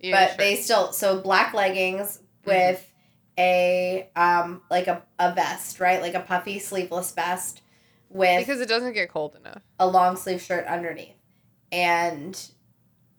Yeah, 0.01 0.11
but 0.19 0.27
sure. 0.31 0.37
they 0.37 0.55
still 0.57 0.91
so 0.91 1.21
black 1.21 1.53
leggings 1.53 2.19
with 2.45 2.85
a 3.37 4.09
um 4.15 4.61
like 4.69 4.87
a, 4.87 5.03
a 5.19 5.33
vest 5.33 5.79
right? 5.79 6.01
Like 6.01 6.13
a 6.13 6.19
puffy 6.19 6.59
sleeveless 6.59 7.11
vest 7.11 7.61
with 8.09 8.39
because 8.39 8.61
it 8.61 8.69
doesn't 8.69 8.93
get 8.93 9.09
cold 9.09 9.35
enough. 9.35 9.61
a 9.79 9.87
long 9.87 10.15
sleeve 10.15 10.41
shirt 10.41 10.65
underneath. 10.67 11.15
And 11.71 12.39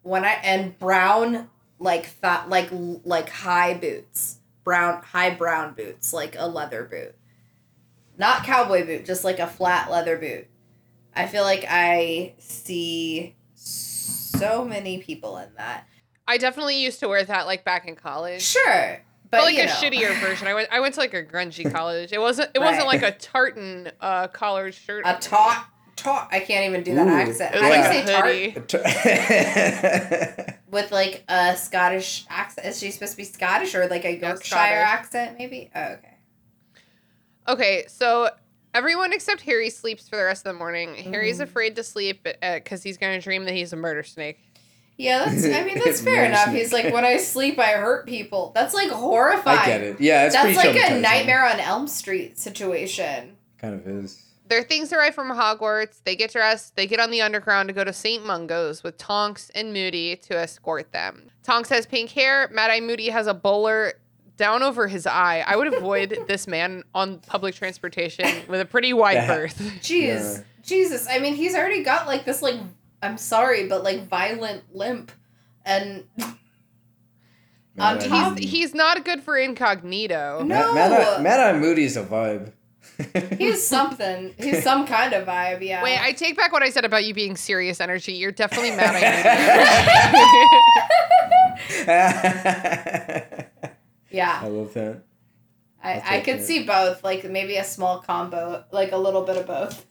when 0.03 0.23
i 0.23 0.33
and 0.43 0.77
brown 0.79 1.49
like 1.79 2.03
th- 2.21 2.47
like 2.47 2.69
like 2.71 3.29
high 3.29 3.73
boots 3.73 4.37
brown 4.63 5.01
high 5.01 5.31
brown 5.31 5.73
boots 5.73 6.13
like 6.13 6.35
a 6.37 6.47
leather 6.47 6.83
boot. 6.83 7.15
Not 8.17 8.43
cowboy 8.43 8.85
boot 8.85 9.05
just 9.05 9.23
like 9.25 9.39
a 9.39 9.47
flat 9.47 9.91
leather 9.91 10.17
boot. 10.17 10.47
I 11.13 11.27
feel 11.27 11.43
like 11.43 11.65
i 11.67 12.33
see 12.37 13.35
so 13.55 14.63
many 14.65 14.99
people 15.01 15.37
in 15.37 15.49
that. 15.57 15.87
I 16.27 16.37
definitely 16.37 16.81
used 16.81 16.99
to 17.01 17.07
wear 17.07 17.23
that 17.23 17.45
like 17.45 17.63
back 17.65 17.87
in 17.87 17.95
college. 17.95 18.41
sure 18.41 19.01
But, 19.31 19.39
but, 19.39 19.43
like 19.45 19.55
you 19.55 19.63
a 19.63 19.65
know. 19.65 19.71
shittier 19.73 20.19
version. 20.21 20.47
I 20.47 20.53
went 20.53 20.69
I 20.71 20.79
went 20.79 20.93
to 20.95 20.99
like 20.99 21.13
a 21.13 21.23
grungy 21.23 21.71
college. 21.73 22.13
It 22.13 22.19
wasn't 22.21 22.51
it 22.53 22.59
wasn't 22.59 22.87
like 22.87 23.01
a 23.01 23.11
tartan 23.11 23.91
uh 24.01 24.27
collared 24.27 24.73
shirt. 24.73 25.03
A 25.05 25.17
taut, 25.19 25.65
taut. 25.95 26.27
I 26.31 26.39
can't 26.39 26.65
even 26.69 26.83
do 26.83 26.93
that 26.95 27.07
Ooh. 27.07 27.09
accent. 27.11 27.55
It 27.55 27.61
was 27.61 27.63
How 27.63 27.69
do 27.69 27.75
you 27.75 27.81
like 27.83 28.07
say 28.07 28.53
a 28.53 28.61
tart 28.61 28.83
hoodie. 28.85 30.53
with 30.71 30.91
like 30.91 31.23
a 31.27 31.55
Scottish 31.57 32.25
accent? 32.29 32.67
Is 32.67 32.79
she 32.79 32.91
supposed 32.91 33.13
to 33.13 33.17
be 33.17 33.23
Scottish 33.23 33.73
or 33.75 33.87
like 33.87 34.05
a 34.05 34.17
Yorkshire 34.17 34.45
Scottish. 34.45 34.73
accent? 34.77 35.37
Maybe. 35.37 35.69
Oh, 35.75 35.81
okay. 35.93 36.17
Okay, 37.47 37.85
so 37.87 38.29
everyone 38.73 39.13
except 39.13 39.41
Harry 39.41 39.69
sleeps 39.69 40.07
for 40.09 40.15
the 40.17 40.23
rest 40.23 40.45
of 40.45 40.53
the 40.53 40.57
morning. 40.59 40.95
Harry's 40.95 41.39
Mm. 41.39 41.43
afraid 41.43 41.75
to 41.77 41.83
sleep 41.83 42.27
because 42.41 42.83
he's 42.83 42.97
going 42.97 43.17
to 43.19 43.23
dream 43.23 43.45
that 43.45 43.53
he's 43.53 43.71
a 43.73 43.75
murder 43.75 44.03
snake. 44.03 44.39
Yeah, 44.97 45.25
that's. 45.25 45.45
I 45.45 45.63
mean, 45.63 45.79
that's 45.83 46.01
fair 46.01 46.25
enough. 46.25 46.49
He's 46.49 46.71
like, 46.71 46.93
when 46.93 47.03
I 47.05 47.17
sleep, 47.17 47.59
I 47.59 47.71
hurt 47.73 48.05
people. 48.07 48.51
That's 48.55 48.73
like 48.73 48.89
horrifying. 48.89 49.59
I 49.59 49.65
get 49.65 49.81
it. 49.81 49.99
Yeah, 50.01 50.29
That's 50.29 50.55
pretty 50.55 50.77
like 50.79 50.91
a. 50.91 50.99
Nightmare 50.99 51.45
on 51.45 51.59
Elm 51.59 51.87
Street 51.87 52.37
situation. 52.37 53.35
Kind 53.57 53.73
of 53.73 53.87
is. 53.87 54.21
Their 54.47 54.63
things 54.63 54.93
arrive 54.93 55.15
from 55.15 55.29
Hogwarts. 55.31 56.01
They 56.03 56.15
get 56.15 56.31
dressed. 56.31 56.75
They 56.75 56.85
get 56.85 56.99
on 56.99 57.09
the 57.09 57.21
underground 57.21 57.67
to 57.69 57.73
go 57.73 57.83
to 57.83 57.91
St. 57.91 58.23
Mungo's 58.25 58.83
with 58.83 58.97
Tonks 58.97 59.49
and 59.55 59.73
Moody 59.73 60.15
to 60.17 60.37
escort 60.37 60.91
them. 60.91 61.31
Tonks 61.43 61.69
has 61.69 61.85
pink 61.87 62.11
hair. 62.11 62.47
Mad 62.53 62.69
Eye 62.69 62.79
Moody 62.79 63.09
has 63.09 63.25
a 63.25 63.33
bowler 63.33 63.93
down 64.37 64.61
over 64.61 64.87
his 64.87 65.07
eye. 65.07 65.43
I 65.47 65.55
would 65.55 65.73
avoid 65.73 66.15
this 66.27 66.45
man 66.47 66.83
on 66.93 67.19
public 67.19 67.55
transportation 67.55 68.27
with 68.47 68.61
a 68.61 68.65
pretty 68.65 68.93
wide 68.93 69.25
berth. 69.27 69.57
Jeez, 69.81 70.37
Yeah. 70.37 70.43
Jesus. 70.61 71.07
I 71.09 71.17
mean, 71.19 71.33
he's 71.35 71.55
already 71.55 71.83
got 71.83 72.05
like 72.05 72.25
this 72.25 72.41
like 72.43 72.59
I'm 73.01 73.17
sorry, 73.17 73.67
but 73.67 73.83
like 73.83 74.07
violent 74.07 74.63
limp, 74.75 75.11
and 75.65 76.05
On 76.17 76.37
Mad 77.97 78.01
top- 78.01 78.37
He's 78.39 78.49
he's 78.51 78.73
not 78.73 79.03
good 79.03 79.21
for 79.21 79.37
incognito. 79.37 80.41
No. 80.43 80.73
Mad, 80.73 81.21
Mad, 81.21 81.39
Eye, 81.41 81.57
Moody's 81.59 81.97
a 81.97 82.03
vibe. 82.03 82.53
he's 83.37 83.67
something. 83.67 84.33
He's 84.37 84.63
some 84.63 84.87
kind 84.87 85.11
of 85.13 85.27
vibe. 85.27 85.61
Yeah. 85.61 85.83
Wait, 85.83 85.99
I 85.99 86.13
take 86.13 86.37
back 86.37 86.53
what 86.53 86.63
I 86.63 86.69
said 86.69 86.85
about 86.85 87.03
you 87.03 87.13
being 87.13 87.35
Sirius 87.35 87.81
energy. 87.81 88.13
You're 88.13 88.31
definitely 88.31 88.71
Mad 88.77 88.95
Eye 88.95 89.01
Moody. 90.13 90.25
yeah. 94.11 94.39
I 94.41 94.47
love 94.47 94.73
that. 94.75 95.01
I, 95.83 95.93
I'll 95.93 96.01
I 96.05 96.09
take 96.17 96.25
could 96.25 96.39
that. 96.39 96.43
see 96.45 96.63
both, 96.63 97.03
like 97.03 97.29
maybe 97.29 97.57
a 97.57 97.63
small 97.63 97.99
combo, 97.99 98.63
like 98.71 98.91
a 98.93 98.97
little 98.97 99.21
bit 99.23 99.37
of 99.37 99.45
both. 99.47 99.85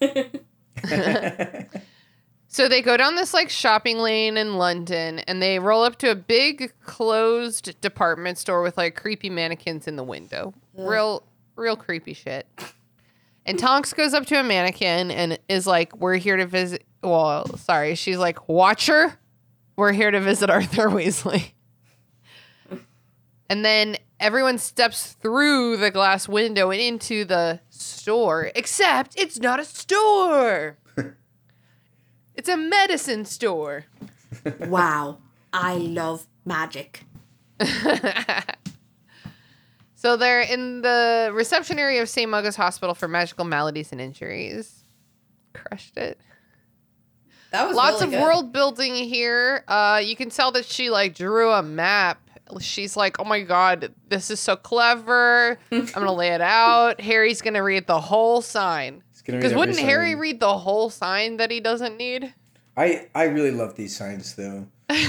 So 2.55 2.69
they 2.69 2.83
go 2.83 2.97
down 2.97 3.17
this 3.17 3.35
like 3.35 3.51
shopping 3.51 3.99
lane 3.99 4.37
in 4.37 4.59
London 4.59 5.19
and 5.19 5.43
they 5.43 5.59
roll 5.59 5.83
up 5.83 5.97
to 5.99 6.13
a 6.13 6.15
big 6.15 6.73
closed 6.85 7.81
department 7.81 8.39
store 8.39 8.63
with 8.63 8.77
like 8.77 8.95
creepy 8.95 9.29
mannequins 9.29 9.89
in 9.89 9.97
the 9.97 10.05
window. 10.05 10.55
Real 10.73 11.25
real 11.57 11.75
creepy 11.75 12.13
shit. 12.13 12.47
And 13.45 13.59
Tonks 13.59 13.93
goes 13.93 14.15
up 14.15 14.27
to 14.27 14.39
a 14.39 14.45
mannequin 14.45 15.11
and 15.11 15.37
is 15.49 15.67
like, 15.67 15.97
We're 15.97 16.15
here 16.15 16.37
to 16.37 16.47
visit 16.47 16.85
well, 17.03 17.57
sorry, 17.57 17.97
she's 17.97 18.19
like, 18.19 18.49
Watcher, 18.49 19.19
we're 19.75 19.93
here 19.93 20.13
to 20.13 20.21
visit 20.21 20.49
Arthur 20.59 20.87
Weasley. 20.87 21.55
And 23.51 23.65
then 23.65 23.97
everyone 24.21 24.59
steps 24.59 25.15
through 25.15 25.79
the 25.79 25.91
glass 25.91 26.29
window 26.29 26.71
and 26.71 26.81
into 26.81 27.25
the 27.25 27.59
store, 27.71 28.53
except 28.55 29.19
it's 29.19 29.41
not 29.41 29.59
a 29.59 29.65
store. 29.65 30.79
It's 32.35 32.49
a 32.49 32.57
medicine 32.57 33.25
store. 33.25 33.85
Wow. 34.61 35.19
I 35.53 35.75
love 35.77 36.27
magic. 36.45 37.05
So 39.97 40.19
they're 40.19 40.43
in 40.43 40.83
the 40.83 41.31
reception 41.33 41.79
area 41.79 42.03
of 42.03 42.11
St. 42.11 42.31
Mungo's 42.31 42.57
Hospital 42.57 42.95
for 42.95 43.09
Magical 43.09 43.47
Maladies 43.47 43.91
and 43.91 44.03
Injuries. 44.03 44.85
Crushed 45.55 45.97
it. 45.97 46.21
That 47.53 47.67
was 47.67 47.75
Lots 47.75 48.03
really 48.03 48.05
of 48.05 48.11
good. 48.11 48.23
world 48.23 48.53
building 48.53 48.95
here. 48.97 49.65
Uh, 49.67 50.03
you 50.05 50.15
can 50.15 50.29
tell 50.29 50.53
that 50.53 50.67
she 50.67 50.91
like 50.91 51.15
drew 51.15 51.51
a 51.53 51.63
map. 51.63 52.21
She's 52.61 52.99
like, 52.99 53.19
"Oh 53.19 53.25
my 53.25 53.41
god, 53.41 53.95
this 54.11 54.31
is 54.31 54.41
so 54.41 54.57
clever! 54.57 55.59
I'm 55.73 55.87
gonna 55.87 56.13
lay 56.13 56.29
it 56.35 56.43
out." 56.43 57.01
Harry's 57.01 57.41
gonna 57.41 57.63
read 57.63 57.87
the 57.87 57.99
whole 58.01 58.43
sign. 58.43 59.03
Gonna 59.25 59.39
Because 59.39 59.55
wouldn't 59.55 59.79
Harry 59.79 60.15
read 60.15 60.41
the 60.41 60.59
whole 60.59 60.91
sign 60.91 61.37
that 61.39 61.51
he 61.51 61.61
doesn't 61.61 61.97
need? 61.97 62.35
I 62.77 63.09
I 63.15 63.25
really 63.25 63.51
love 63.51 63.77
these 63.77 63.97
signs 63.97 64.35
though. 64.35 64.67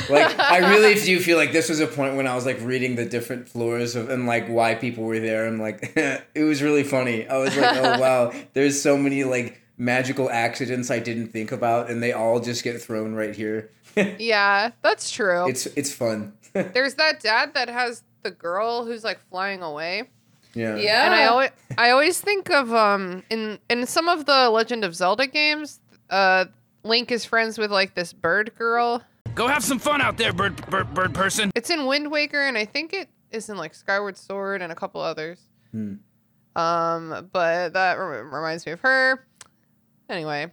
Like 0.10 0.40
I 0.40 0.70
really 0.74 0.96
do 1.04 1.20
feel 1.20 1.38
like 1.38 1.52
this 1.52 1.70
was 1.70 1.80
a 1.80 1.88
point 1.88 2.16
when 2.16 2.28
I 2.28 2.36
was 2.36 2.46
like 2.46 2.60
reading 2.62 2.96
the 2.96 3.06
different 3.06 3.50
floors 3.50 3.96
of 3.96 4.10
and 4.10 4.26
like 4.26 4.48
why 4.48 4.76
people 4.76 5.04
were 5.04 5.20
there. 5.20 5.46
and 5.46 5.60
like 5.60 5.94
it 5.96 6.44
was 6.44 6.62
really 6.62 6.84
funny. 6.84 7.28
I 7.28 7.38
was 7.38 7.56
like, 7.58 7.76
oh 7.78 8.00
wow, 8.00 8.34
there's 8.54 8.82
so 8.82 8.98
many 8.98 9.24
like 9.24 9.62
magical 9.78 10.30
accidents 10.30 10.90
I 10.90 11.00
didn't 11.00 11.30
think 11.30 11.52
about, 11.52 11.90
and 11.90 12.02
they 12.02 12.14
all 12.14 12.40
just 12.40 12.64
get 12.64 12.82
thrown 12.82 13.14
right 13.14 13.36
here. 13.36 13.70
Yeah, 13.96 14.72
that's 14.82 15.12
true. 15.12 15.48
it's 15.48 15.66
it's 15.68 15.92
fun. 15.94 16.34
There's 16.54 16.96
that 16.96 17.20
dad 17.20 17.54
that 17.54 17.68
has 17.68 18.04
the 18.24 18.32
girl 18.32 18.86
who's 18.86 19.04
like 19.04 19.20
flying 19.30 19.62
away. 19.62 20.10
Yeah. 20.56 20.76
Yeah. 20.76 21.06
And 21.06 21.14
I 21.14 21.26
always 21.26 21.50
I 21.78 21.90
always 21.92 22.20
think 22.20 22.50
of 22.50 22.74
um 22.74 23.24
in 23.30 23.60
in 23.70 23.86
some 23.86 24.08
of 24.08 24.26
the 24.26 24.50
Legend 24.50 24.84
of 24.84 24.96
Zelda 24.96 25.28
games, 25.28 25.80
uh 26.10 26.46
Link 26.84 27.12
is 27.12 27.26
friends 27.26 27.58
with 27.58 27.72
like 27.72 27.96
this 27.96 28.14
bird 28.14 28.52
girl. 28.58 29.04
Go 29.34 29.48
have 29.48 29.64
some 29.64 29.80
fun 29.80 30.02
out 30.02 30.18
there, 30.18 30.32
bird, 30.32 30.56
bird, 30.70 30.94
bird 30.94 31.14
person. 31.14 31.52
It's 31.56 31.70
in 31.70 31.86
Wind 31.86 32.10
Waker 32.12 32.42
and 32.42 32.58
I 32.58 32.66
think 32.66 32.94
it 32.94 33.10
is 33.32 33.50
in 33.50 33.58
like 33.58 33.74
Skyward 33.76 34.18
Sword 34.18 34.62
and 34.62 34.72
a 34.72 34.76
couple 34.76 35.02
others. 35.02 35.40
Hmm. 35.72 35.96
Um 36.56 37.30
but 37.34 37.74
that 37.74 37.96
rem- 37.96 38.34
reminds 38.34 38.66
me 38.66 38.72
of 38.72 38.80
her. 38.82 39.26
Anyway, 40.10 40.52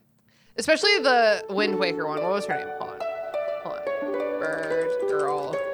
especially 0.56 0.98
the 0.98 1.44
Wind 1.50 1.78
Waker 1.78 2.08
one. 2.08 2.22
What 2.22 2.32
was 2.32 2.46
her 2.46 2.56
name? 2.56 2.68
Hold 2.78 2.90
on. 2.90 3.00
Hold 3.64 3.76
on. 3.76 3.84
Bird 4.40 4.88
girl 5.08 5.50
Wind 5.50 5.71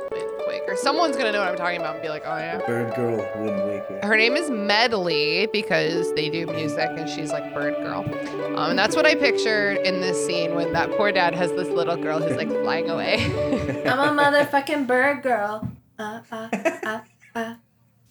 Waker. 0.48 0.74
Someone's 0.76 1.16
going 1.16 1.26
to 1.26 1.32
know 1.32 1.40
what 1.40 1.50
I'm 1.50 1.56
talking 1.56 1.78
about 1.78 1.94
and 1.94 2.02
be 2.02 2.08
like, 2.08 2.24
"Oh 2.26 2.36
yeah." 2.36 2.58
Bird 2.66 2.94
Girl 2.96 3.16
Wind 3.36 3.62
Waker. 3.64 4.00
Her 4.02 4.16
name 4.16 4.34
is 4.34 4.50
Medli 4.50 5.50
because 5.52 6.12
they 6.14 6.28
do 6.28 6.46
music 6.46 6.90
and 6.90 7.08
she's 7.08 7.30
like 7.30 7.54
bird 7.54 7.76
girl. 7.76 8.04
Um, 8.56 8.70
and 8.70 8.78
that's 8.78 8.96
what 8.96 9.06
I 9.06 9.14
pictured 9.14 9.78
in 9.86 10.00
this 10.00 10.26
scene 10.26 10.54
when 10.54 10.72
that 10.72 10.90
poor 10.96 11.12
dad 11.12 11.34
has 11.34 11.52
this 11.52 11.68
little 11.68 11.96
girl 11.96 12.18
who's 12.20 12.36
like 12.36 12.48
flying 12.48 12.90
away. 12.90 13.16
I'm 13.86 14.18
a 14.18 14.22
motherfucking 14.22 14.86
bird 14.86 15.22
girl. 15.22 15.70
Uh, 15.98 16.20
uh, 16.32 16.48
uh, 16.84 17.00
uh. 17.34 17.54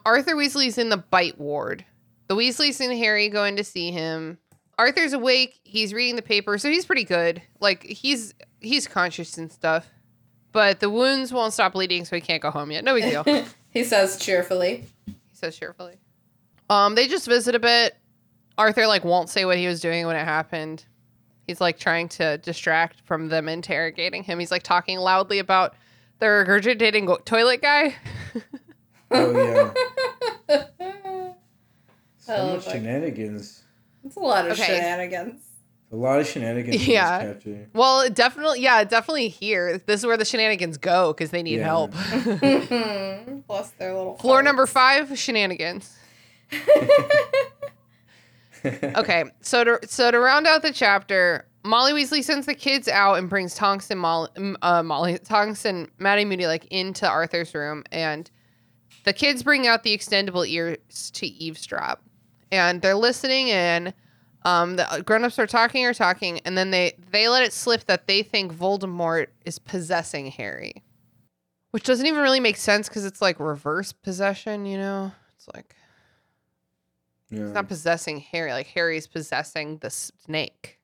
Arthur 0.06 0.36
Weasley's 0.36 0.78
in 0.78 0.90
the 0.90 0.98
bite 0.98 1.38
ward. 1.38 1.84
The 2.28 2.36
Weasleys 2.36 2.80
and 2.80 2.98
Harry 2.98 3.30
go 3.30 3.44
in 3.46 3.56
to 3.58 3.64
see 3.64 3.92
him. 3.92 4.38
Arthur's 4.78 5.14
awake. 5.14 5.60
He's 5.64 5.94
reading 5.94 6.16
the 6.16 6.22
paper, 6.22 6.58
so 6.58 6.70
he's 6.70 6.86
pretty 6.86 7.04
good. 7.04 7.42
Like 7.60 7.84
he's 7.84 8.34
he's 8.60 8.88
conscious 8.88 9.38
and 9.38 9.52
stuff. 9.52 9.90
But 10.58 10.80
the 10.80 10.90
wounds 10.90 11.32
won't 11.32 11.54
stop 11.54 11.74
bleeding, 11.74 12.04
so 12.04 12.16
he 12.16 12.22
can't 12.22 12.42
go 12.42 12.50
home 12.50 12.72
yet. 12.72 12.84
No 12.84 12.96
big 12.96 13.04
deal. 13.04 13.24
he 13.24 13.44
He 13.70 13.84
says 13.84 14.18
cheerfully. 14.18 14.86
He 15.06 15.14
says 15.34 15.56
cheerfully. 15.56 16.00
Um, 16.68 16.96
they 16.96 17.08
just 17.08 17.28
visit 17.28 17.54
a 17.54 17.60
bit. 17.60 17.96
Arthur 18.58 18.88
like 18.88 19.04
won't 19.06 19.30
say 19.30 19.46
what 19.46 19.58
he 19.60 19.68
was 19.68 19.82
doing 19.82 20.08
when 20.08 20.16
it 20.16 20.26
happened. 20.26 20.84
He's 21.46 21.62
like 21.62 21.78
trying 21.78 22.10
to 22.10 22.40
distract 22.40 23.02
from 23.02 23.30
them 23.30 23.48
interrogating 23.48 24.24
him. 24.24 24.40
He's 24.40 24.50
like 24.50 24.64
talking 24.64 24.98
loudly 24.98 25.38
about 25.38 25.76
the 26.18 26.26
regurgitating 26.26 27.06
go- 27.06 27.18
toilet 27.24 27.62
guy. 27.62 27.94
Oh 29.12 29.74
yeah. 30.50 30.64
So 32.18 32.36
Oh, 32.36 32.54
much 32.56 32.66
fuck. 32.66 32.74
shenanigans. 32.74 33.64
It's 34.04 34.16
a 34.16 34.20
lot 34.20 34.46
of 34.48 34.54
Okay. 34.54 34.66
shenanigans. 34.66 35.44
A 35.92 35.96
lot 35.96 36.20
of 36.20 36.28
shenanigans. 36.28 36.86
Yeah. 36.86 37.22
In 37.22 37.40
this. 37.44 37.68
Well, 37.74 38.10
definitely, 38.10 38.62
yeah, 38.62 38.84
definitely 38.84 39.30
here. 39.30 39.78
This 39.78 40.02
is 40.02 40.06
where 40.06 40.18
the 40.18 40.26
shenanigans 40.26 40.78
go 40.78 41.14
because 41.14 41.32
they 41.32 41.44
need 41.44 41.60
Yeah. 41.60 41.66
help. 41.66 41.92
Plus 43.48 43.70
their 43.80 43.94
little 43.96 44.18
Floor 44.18 44.36
hearts. 44.36 44.46
number 44.46 44.66
five, 44.66 45.18
shenanigans. 45.18 45.98
okay, 48.66 49.26
so 49.42 49.64
to 49.64 49.80
so 49.88 50.12
to 50.12 50.20
round 50.20 50.46
out 50.48 50.62
the 50.62 50.74
chapter, 50.74 51.48
Molly 51.64 51.94
Weasley 51.94 52.24
sends 52.24 52.46
the 52.48 52.56
kids 52.56 52.88
out 52.88 53.16
and 53.18 53.30
brings 53.30 53.56
Tonks 53.56 53.90
and 53.92 54.00
Molly, 54.00 54.30
uh, 54.62 54.84
Molly 54.84 55.18
Tonks 55.20 55.66
and 55.66 55.90
Mad 56.00 56.20
Eye 56.20 56.26
Moody 56.26 56.48
like 56.48 56.66
into 56.66 57.08
Arthur's 57.08 57.54
room, 57.56 57.84
and 57.92 58.30
the 59.06 59.14
kids 59.14 59.44
bring 59.44 59.68
out 59.68 59.84
the 59.84 59.96
extendable 59.98 60.48
ears 60.48 61.12
to 61.12 61.28
eavesdrop, 61.28 62.02
and 62.52 62.82
they're 62.82 62.96
listening 62.96 63.48
in. 63.50 63.94
Um, 64.44 64.76
the 64.78 65.04
grown-ups 65.06 65.40
are 65.40 65.48
talking 65.48 65.86
or 65.86 65.94
talking, 65.94 66.40
and 66.46 66.58
then 66.58 66.72
they 66.72 66.94
they 67.12 67.28
let 67.28 67.44
it 67.44 67.52
slip 67.54 67.86
that 67.86 68.08
they 68.08 68.24
think 68.24 68.54
Voldemort 68.54 69.28
is 69.46 69.60
possessing 69.60 70.28
Harry, 70.32 70.84
which 71.72 71.84
doesn't 71.84 72.06
even 72.06 72.22
really 72.22 72.40
make 72.40 72.56
sense 72.58 72.88
because 72.88 73.04
it's 73.06 73.22
like 73.22 73.40
reverse 73.40 73.92
possession. 73.92 74.66
You 74.66 74.78
know, 74.78 75.12
it's 75.36 75.48
like 75.54 75.76
Yeah. 77.30 77.46
it's 77.46 77.54
not 77.56 77.68
possessing 77.68 78.20
Harry. 78.22 78.54
Like 78.54 78.68
Harry's 78.68 79.08
possessing 79.08 79.78
the 79.80 79.90
snake. 79.90 80.80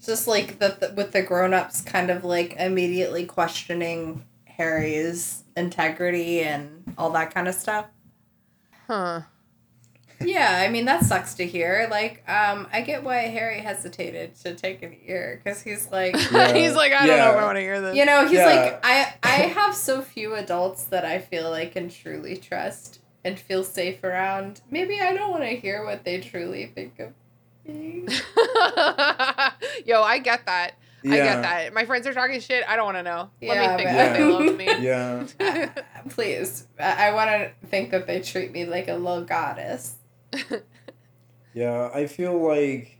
Just 0.00 0.26
like 0.28 0.58
the, 0.60 0.76
the 0.80 0.94
with 0.94 1.12
the 1.12 1.22
grown-ups 1.22 1.82
kind 1.82 2.10
of 2.10 2.24
like 2.24 2.54
immediately 2.58 3.26
questioning 3.26 4.24
Harry's 4.44 5.42
integrity 5.56 6.42
and 6.42 6.94
all 6.96 7.10
that 7.10 7.34
kind 7.34 7.48
of 7.48 7.54
stuff. 7.54 7.86
Huh. 8.86 9.22
Yeah, 10.22 10.62
I 10.62 10.68
mean 10.68 10.84
that 10.84 11.04
sucks 11.04 11.34
to 11.34 11.46
hear. 11.46 11.88
Like, 11.90 12.22
um, 12.28 12.66
I 12.72 12.82
get 12.82 13.02
why 13.04 13.16
Harry 13.22 13.60
hesitated 13.60 14.34
to 14.42 14.54
take 14.54 14.82
an 14.82 14.94
ear 15.06 15.40
because 15.42 15.62
he's 15.62 15.90
like, 15.90 16.14
Yeah. 16.32 16.52
He's 16.54 16.74
like, 16.74 16.92
I 16.92 17.06
don't 17.06 17.16
know 17.18 17.30
if 17.30 17.36
I 17.36 17.44
want 17.44 17.56
to 17.56 17.62
hear 17.62 17.80
this. 17.80 17.96
you 17.96 18.04
know, 18.04 18.22
he's 18.24 18.32
Yeah. 18.38 18.46
like, 18.46 18.80
I 18.84 19.14
I 19.22 19.28
have 19.56 19.74
so 19.74 20.02
few 20.02 20.34
adults 20.34 20.84
that 20.84 21.04
I 21.04 21.18
feel 21.20 21.48
like 21.50 21.72
can 21.72 21.88
truly 21.88 22.36
trust 22.36 23.00
and 23.24 23.38
feel 23.38 23.64
safe 23.64 24.02
around. 24.04 24.60
Maybe 24.70 25.00
I 25.00 25.14
don't 25.14 25.30
want 25.30 25.42
to 25.44 25.56
hear 25.56 25.84
what 25.84 26.04
they 26.04 26.20
truly 26.20 26.66
think 26.66 26.98
of 26.98 27.12
me. 27.66 28.06
Yo, 29.86 30.02
I 30.02 30.18
get 30.22 30.46
that. 30.46 30.72
I 31.02 31.16
get 31.16 31.42
that. 31.42 31.72
My 31.72 31.86
friends 31.86 32.06
are 32.06 32.12
talking 32.12 32.40
shit. 32.40 32.62
I 32.68 32.76
don't 32.76 32.84
want 32.84 32.98
to 32.98 33.02
know. 33.02 33.30
Yeah, 33.40 33.54
Let 33.54 33.70
me 33.70 33.76
think 33.84 33.96
that 33.96 34.12
they 34.18 34.24
love 34.24 34.56
me. 34.56 34.66
Yeah. 34.84 35.70
Please, 36.10 36.66
I, 36.78 37.08
I 37.08 37.14
want 37.14 37.30
to 37.30 37.50
think 37.68 37.90
that 37.92 38.06
they 38.06 38.20
treat 38.20 38.52
me 38.52 38.66
like 38.66 38.88
a 38.88 38.94
little 38.94 39.24
goddess. 39.24 39.94
Yeah, 41.52 41.90
I 41.92 42.06
feel 42.06 42.38
like 42.38 42.98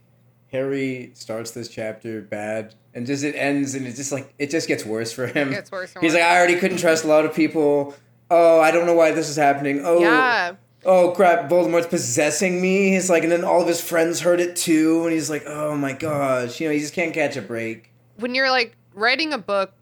Harry 0.51 1.11
starts 1.13 1.51
this 1.51 1.69
chapter 1.69 2.21
bad 2.21 2.75
and 2.93 3.07
just 3.07 3.23
it 3.23 3.33
ends 3.35 3.75
and 3.75 3.87
it 3.87 3.95
just 3.95 4.11
like 4.11 4.33
it 4.37 4.49
just 4.49 4.67
gets 4.67 4.85
worse 4.85 5.11
for 5.13 5.25
him. 5.27 5.49
It 5.49 5.55
gets 5.55 5.71
worse 5.71 5.93
He's 5.93 6.01
worse. 6.11 6.13
like, 6.15 6.23
I 6.23 6.37
already 6.37 6.57
couldn't 6.57 6.77
trust 6.77 7.05
a 7.05 7.07
lot 7.07 7.23
of 7.23 7.33
people. 7.33 7.95
Oh, 8.29 8.59
I 8.59 8.71
don't 8.71 8.85
know 8.85 8.93
why 8.93 9.11
this 9.11 9.29
is 9.29 9.37
happening. 9.37 9.81
Oh, 9.85 9.99
Yeah. 10.01 10.55
oh 10.85 11.11
crap, 11.11 11.49
Voldemort's 11.49 11.87
possessing 11.87 12.61
me. 12.61 12.89
He's 12.91 13.09
like, 13.09 13.23
and 13.23 13.31
then 13.31 13.45
all 13.45 13.61
of 13.61 13.67
his 13.69 13.79
friends 13.81 14.19
heard 14.19 14.41
it 14.41 14.57
too, 14.57 15.03
and 15.03 15.13
he's 15.13 15.29
like, 15.29 15.43
oh 15.47 15.75
my 15.77 15.93
gosh, 15.93 16.59
you 16.59 16.67
know, 16.67 16.73
he 16.73 16.79
just 16.79 16.93
can't 16.93 17.13
catch 17.13 17.37
a 17.37 17.41
break. 17.41 17.91
When 18.17 18.35
you're 18.35 18.51
like 18.51 18.75
writing 18.93 19.31
a 19.31 19.37
book, 19.37 19.73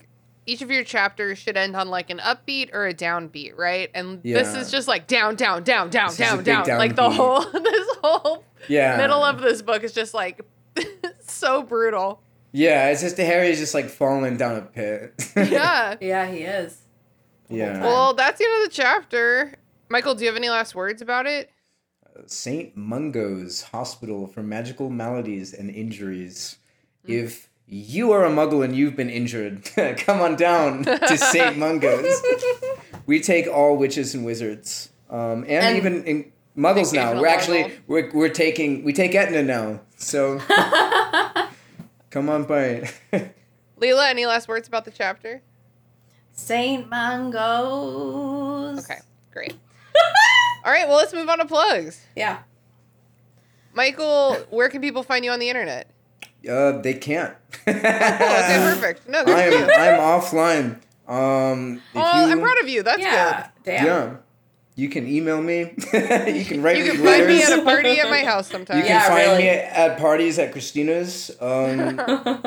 each 0.49 0.61
of 0.61 0.71
your 0.71 0.83
chapters 0.83 1.37
should 1.37 1.55
end 1.57 1.75
on 1.75 1.89
like 1.89 2.09
an 2.09 2.19
upbeat 2.19 2.73
or 2.73 2.87
a 2.87 2.93
downbeat, 2.93 3.57
right? 3.57 3.89
And 3.93 4.21
this 4.23 4.55
is 4.55 4.71
just 4.71 4.87
like 4.87 5.07
down, 5.07 5.35
down, 5.35 5.63
down, 5.63 5.89
down, 5.89 6.07
This 6.09 6.19
is 6.19 6.43
down, 6.43 6.65
down. 6.65 6.77
Like 6.79 6.95
the 6.95 7.09
whole 7.09 7.41
this 7.51 7.95
whole 8.03 8.43
Yeah, 8.67 8.97
middle 8.97 9.23
of 9.23 9.41
this 9.41 9.61
book 9.61 9.83
is 9.83 9.93
just 9.93 10.13
like 10.13 10.41
so 11.21 11.63
brutal. 11.63 12.21
yeah, 12.51 12.89
it's 12.89 13.01
just 13.01 13.17
Harry's 13.17 13.59
just 13.59 13.73
like 13.73 13.89
falling 13.89 14.37
down 14.37 14.55
a 14.57 14.61
pit. 14.61 15.13
Yeah. 15.35 15.95
Yeah, 16.01 16.25
he 16.27 16.39
is. 16.39 16.77
yeah. 17.49 17.81
Well, 17.81 18.13
that's 18.13 18.39
the 18.39 18.45
end 18.45 18.63
of 18.63 18.69
the 18.69 18.75
chapter. 18.75 19.53
Michael, 19.89 20.15
do 20.15 20.23
you 20.23 20.29
have 20.29 20.37
any 20.37 20.49
last 20.49 20.75
words 20.75 21.01
about 21.01 21.25
it? 21.27 21.49
St. 22.25 22.75
Mungo's 22.75 23.61
Hospital 23.63 24.27
for 24.27 24.43
Magical 24.43 24.89
Maladies 24.89 25.53
and 25.53 25.69
Injuries. 25.69 26.57
If 27.07 27.49
you 27.71 28.11
are 28.11 28.25
a 28.25 28.29
muggle 28.29 28.63
and 28.63 28.75
you've 28.75 28.95
been 28.95 29.09
injured. 29.09 29.63
Come 29.97 30.21
on 30.21 30.35
down 30.35 30.83
to 30.83 31.17
St. 31.17 31.55
Mungo's. 31.59 32.21
we 33.05 33.21
take 33.21 33.47
all 33.47 33.77
witches 33.77 34.15
and 34.15 34.25
wizards. 34.25 34.89
Um, 35.09 35.43
and, 35.43 35.49
And- 35.49 35.77
even 35.77 36.03
in 36.05 36.31
muggles 36.57 36.93
now. 36.93 37.13
We're 37.19 37.27
actually 37.27 37.63
muggle. 37.63 37.77
we're, 37.87 38.11
we're 38.13 38.29
taking 38.29 38.83
we 38.83 38.91
take 38.93 39.13
Aetna 39.15 39.43
now. 39.43 39.81
So 39.97 40.39
come 42.09 42.29
on 42.29 42.45
by. 42.45 42.89
Leela, 43.79 44.09
any 44.09 44.25
last 44.25 44.47
words 44.47 44.67
about 44.67 44.85
the 44.85 44.91
chapter? 44.91 45.41
Saint 46.33 46.89
Mungos. 46.89 48.79
Okay, 48.79 48.99
great. 49.31 49.53
All 50.65 50.71
right, 50.71 50.87
well, 50.87 50.97
let's 50.97 51.13
move 51.13 51.29
on 51.29 51.37
to 51.39 51.45
plugs. 51.45 52.01
Yeah. 52.15 52.39
Michael, 53.73 54.35
where 54.49 54.69
can 54.69 54.81
people 54.81 55.03
find 55.03 55.23
you 55.23 55.31
on 55.31 55.39
the 55.39 55.49
internet? 55.49 55.89
Uh, 56.47 56.73
they 56.81 56.93
can't. 56.93 57.35
Oh, 57.67 57.71
okay, 57.71 58.73
perfect. 58.73 59.09
No, 59.09 59.25
good 59.25 59.35
I'm 59.35 59.51
you. 59.51 59.73
I'm 59.73 59.99
offline. 59.99 60.65
Um, 61.07 61.77
if 61.77 61.81
Oh, 61.95 62.25
you, 62.25 62.31
I'm 62.31 62.39
proud 62.39 62.57
of 62.61 62.69
you. 62.69 62.83
That's 62.83 63.01
Yeah. 63.01 63.49
Damn. 63.63 63.85
Yeah. 63.85 64.15
You 64.75 64.87
can 64.89 65.07
email 65.07 65.41
me. 65.41 65.59
you 65.93 66.45
can 66.45 66.61
write 66.61 66.77
good. 66.77 66.85
You 66.85 66.91
me 66.93 66.97
can 66.97 67.03
find 67.03 67.27
me 67.27 67.41
at 67.43 67.59
a 67.59 67.61
party 67.63 67.99
at 67.99 68.09
my 68.09 68.23
house 68.31 68.47
sometime. 68.47 68.77
You 68.77 68.83
can 68.83 68.91
Yeah, 68.91 69.07
find 69.09 69.31
really. 69.31 69.43
me 69.43 69.49
at 69.49 69.97
parties 69.97 70.39
at 70.39 70.51
Christina's. 70.53 71.31
Um, 71.41 71.99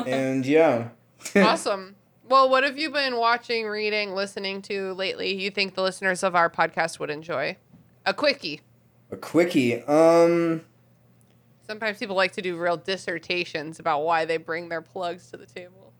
and 0.06 0.46
yeah. 0.46 0.88
awesome. 1.36 1.96
Well, 2.26 2.48
what 2.48 2.64
have 2.64 2.78
you 2.78 2.90
been 2.90 3.16
watching, 3.16 3.66
reading, 3.66 4.14
listening 4.14 4.62
to 4.62 4.94
lately 4.94 5.34
you 5.34 5.50
think 5.50 5.74
the 5.74 5.82
listeners 5.82 6.22
of 6.22 6.34
our 6.34 6.48
podcast 6.48 6.98
would 6.98 7.10
enjoy? 7.10 7.58
A 8.06 8.14
quickie. 8.14 8.62
A 9.10 9.16
quickie. 9.16 9.82
Um, 9.82 10.62
Sometimes 11.72 11.96
people 11.96 12.16
like 12.16 12.32
to 12.32 12.42
do 12.42 12.58
real 12.58 12.76
dissertations 12.76 13.78
about 13.78 14.00
why 14.00 14.26
they 14.26 14.36
bring 14.36 14.68
their 14.68 14.82
plugs 14.82 15.30
to 15.30 15.38
the 15.38 15.46
table. 15.46 15.94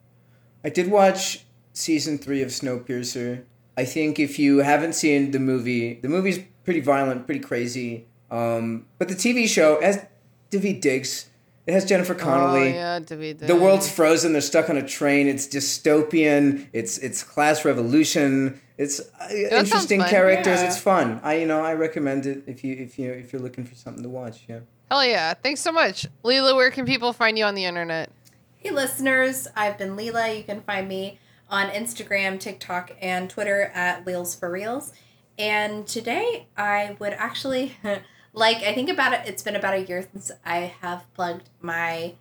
I 0.62 0.68
did 0.68 0.90
watch 0.90 1.46
season 1.72 2.18
three 2.18 2.42
of 2.42 2.50
Snowpiercer. 2.50 3.44
I 3.74 3.86
think 3.86 4.18
if 4.18 4.38
you 4.38 4.58
haven't 4.58 4.92
seen 4.92 5.30
the 5.30 5.38
movie, 5.38 5.94
the 5.94 6.10
movie's 6.10 6.40
pretty 6.64 6.80
violent, 6.80 7.24
pretty 7.24 7.40
crazy. 7.40 8.06
Um, 8.30 8.84
but 8.98 9.08
the 9.08 9.14
TV 9.14 9.48
show 9.48 9.80
has 9.80 10.04
Daveed 10.50 10.82
Diggs. 10.82 11.30
It 11.66 11.72
has 11.72 11.86
Jennifer 11.86 12.14
Connelly. 12.14 12.72
Oh, 12.72 12.74
yeah, 12.74 12.98
David. 12.98 13.38
The 13.38 13.56
world's 13.56 13.90
frozen. 13.90 14.32
They're 14.32 14.42
stuck 14.42 14.68
on 14.68 14.76
a 14.76 14.86
train. 14.86 15.26
It's 15.26 15.46
dystopian. 15.46 16.66
It's 16.74 16.98
it's 16.98 17.22
class 17.22 17.64
revolution. 17.64 18.60
It's 18.76 19.00
uh, 19.00 19.28
interesting 19.30 20.02
characters. 20.02 20.60
Yeah. 20.60 20.66
It's 20.66 20.78
fun. 20.78 21.18
I 21.22 21.38
you 21.38 21.46
know 21.46 21.64
I 21.64 21.72
recommend 21.72 22.26
it 22.26 22.42
if 22.46 22.62
you 22.62 22.74
if 22.74 22.98
you 22.98 23.10
if 23.10 23.32
you're 23.32 23.40
looking 23.40 23.64
for 23.64 23.74
something 23.74 24.02
to 24.02 24.10
watch. 24.10 24.44
Yeah. 24.50 24.60
Hell 24.92 25.06
yeah. 25.06 25.32
Thanks 25.32 25.62
so 25.62 25.72
much. 25.72 26.06
Leela, 26.22 26.54
where 26.54 26.70
can 26.70 26.84
people 26.84 27.14
find 27.14 27.38
you 27.38 27.46
on 27.46 27.54
the 27.54 27.64
internet? 27.64 28.10
Hey, 28.58 28.68
listeners. 28.68 29.48
I've 29.56 29.78
been 29.78 29.96
Leela. 29.96 30.36
You 30.36 30.44
can 30.44 30.60
find 30.60 30.86
me 30.86 31.18
on 31.48 31.68
Instagram, 31.68 32.38
TikTok, 32.38 32.94
and 33.00 33.30
Twitter 33.30 33.72
at 33.72 34.06
Leels 34.06 34.34
for 34.34 34.50
Reels. 34.50 34.92
And 35.38 35.86
today 35.86 36.46
I 36.58 36.98
would 36.98 37.14
actually 37.14 37.74
like, 38.34 38.58
I 38.58 38.74
think 38.74 38.90
about 38.90 39.14
it, 39.14 39.22
it's 39.24 39.42
been 39.42 39.56
about 39.56 39.72
a 39.72 39.80
year 39.80 40.06
since 40.12 40.30
I 40.44 40.74
have 40.82 41.06
plugged 41.14 41.48
my 41.62 42.12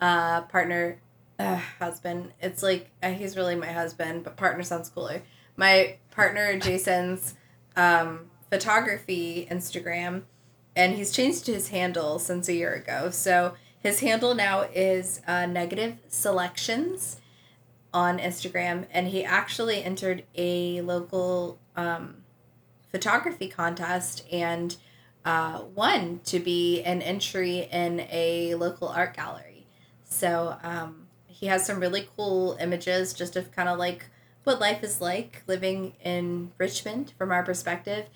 uh, 0.00 0.40
partner, 0.40 0.98
uh, 1.38 1.60
husband. 1.78 2.32
It's 2.42 2.60
like, 2.60 2.90
uh, 3.04 3.12
he's 3.12 3.36
really 3.36 3.54
my 3.54 3.70
husband, 3.70 4.24
but 4.24 4.36
partner 4.36 4.64
sounds 4.64 4.88
cooler. 4.88 5.22
My 5.56 5.98
partner, 6.10 6.58
Jason's 6.58 7.36
um, 7.76 8.30
photography 8.50 9.46
Instagram 9.48 10.22
and 10.76 10.94
he's 10.94 11.10
changed 11.10 11.46
his 11.46 11.68
handle 11.68 12.18
since 12.18 12.48
a 12.48 12.54
year 12.54 12.74
ago. 12.74 13.10
So 13.10 13.54
his 13.78 14.00
handle 14.00 14.34
now 14.34 14.66
is 14.74 15.22
uh, 15.26 15.46
negative 15.46 15.96
selections 16.08 17.16
on 17.94 18.18
Instagram, 18.18 18.86
and 18.92 19.08
he 19.08 19.24
actually 19.24 19.82
entered 19.82 20.24
a 20.34 20.82
local 20.82 21.58
um, 21.76 22.16
photography 22.90 23.48
contest 23.48 24.24
and 24.30 24.76
uh, 25.24 25.62
won 25.74 26.20
to 26.24 26.38
be 26.38 26.82
an 26.82 27.00
entry 27.00 27.68
in 27.72 28.00
a 28.10 28.54
local 28.54 28.88
art 28.88 29.16
gallery. 29.16 29.66
So 30.04 30.56
um, 30.62 31.08
he 31.26 31.46
has 31.46 31.66
some 31.66 31.80
really 31.80 32.08
cool 32.16 32.56
images 32.60 33.12
just 33.12 33.34
of 33.34 33.50
kind 33.50 33.68
of 33.68 33.78
like 33.78 34.06
what 34.44 34.60
life 34.60 34.84
is 34.84 35.00
like 35.00 35.42
living 35.46 35.94
in 36.04 36.52
Richmond 36.58 37.12
from 37.18 37.32
our 37.32 37.42
perspective 37.42 38.06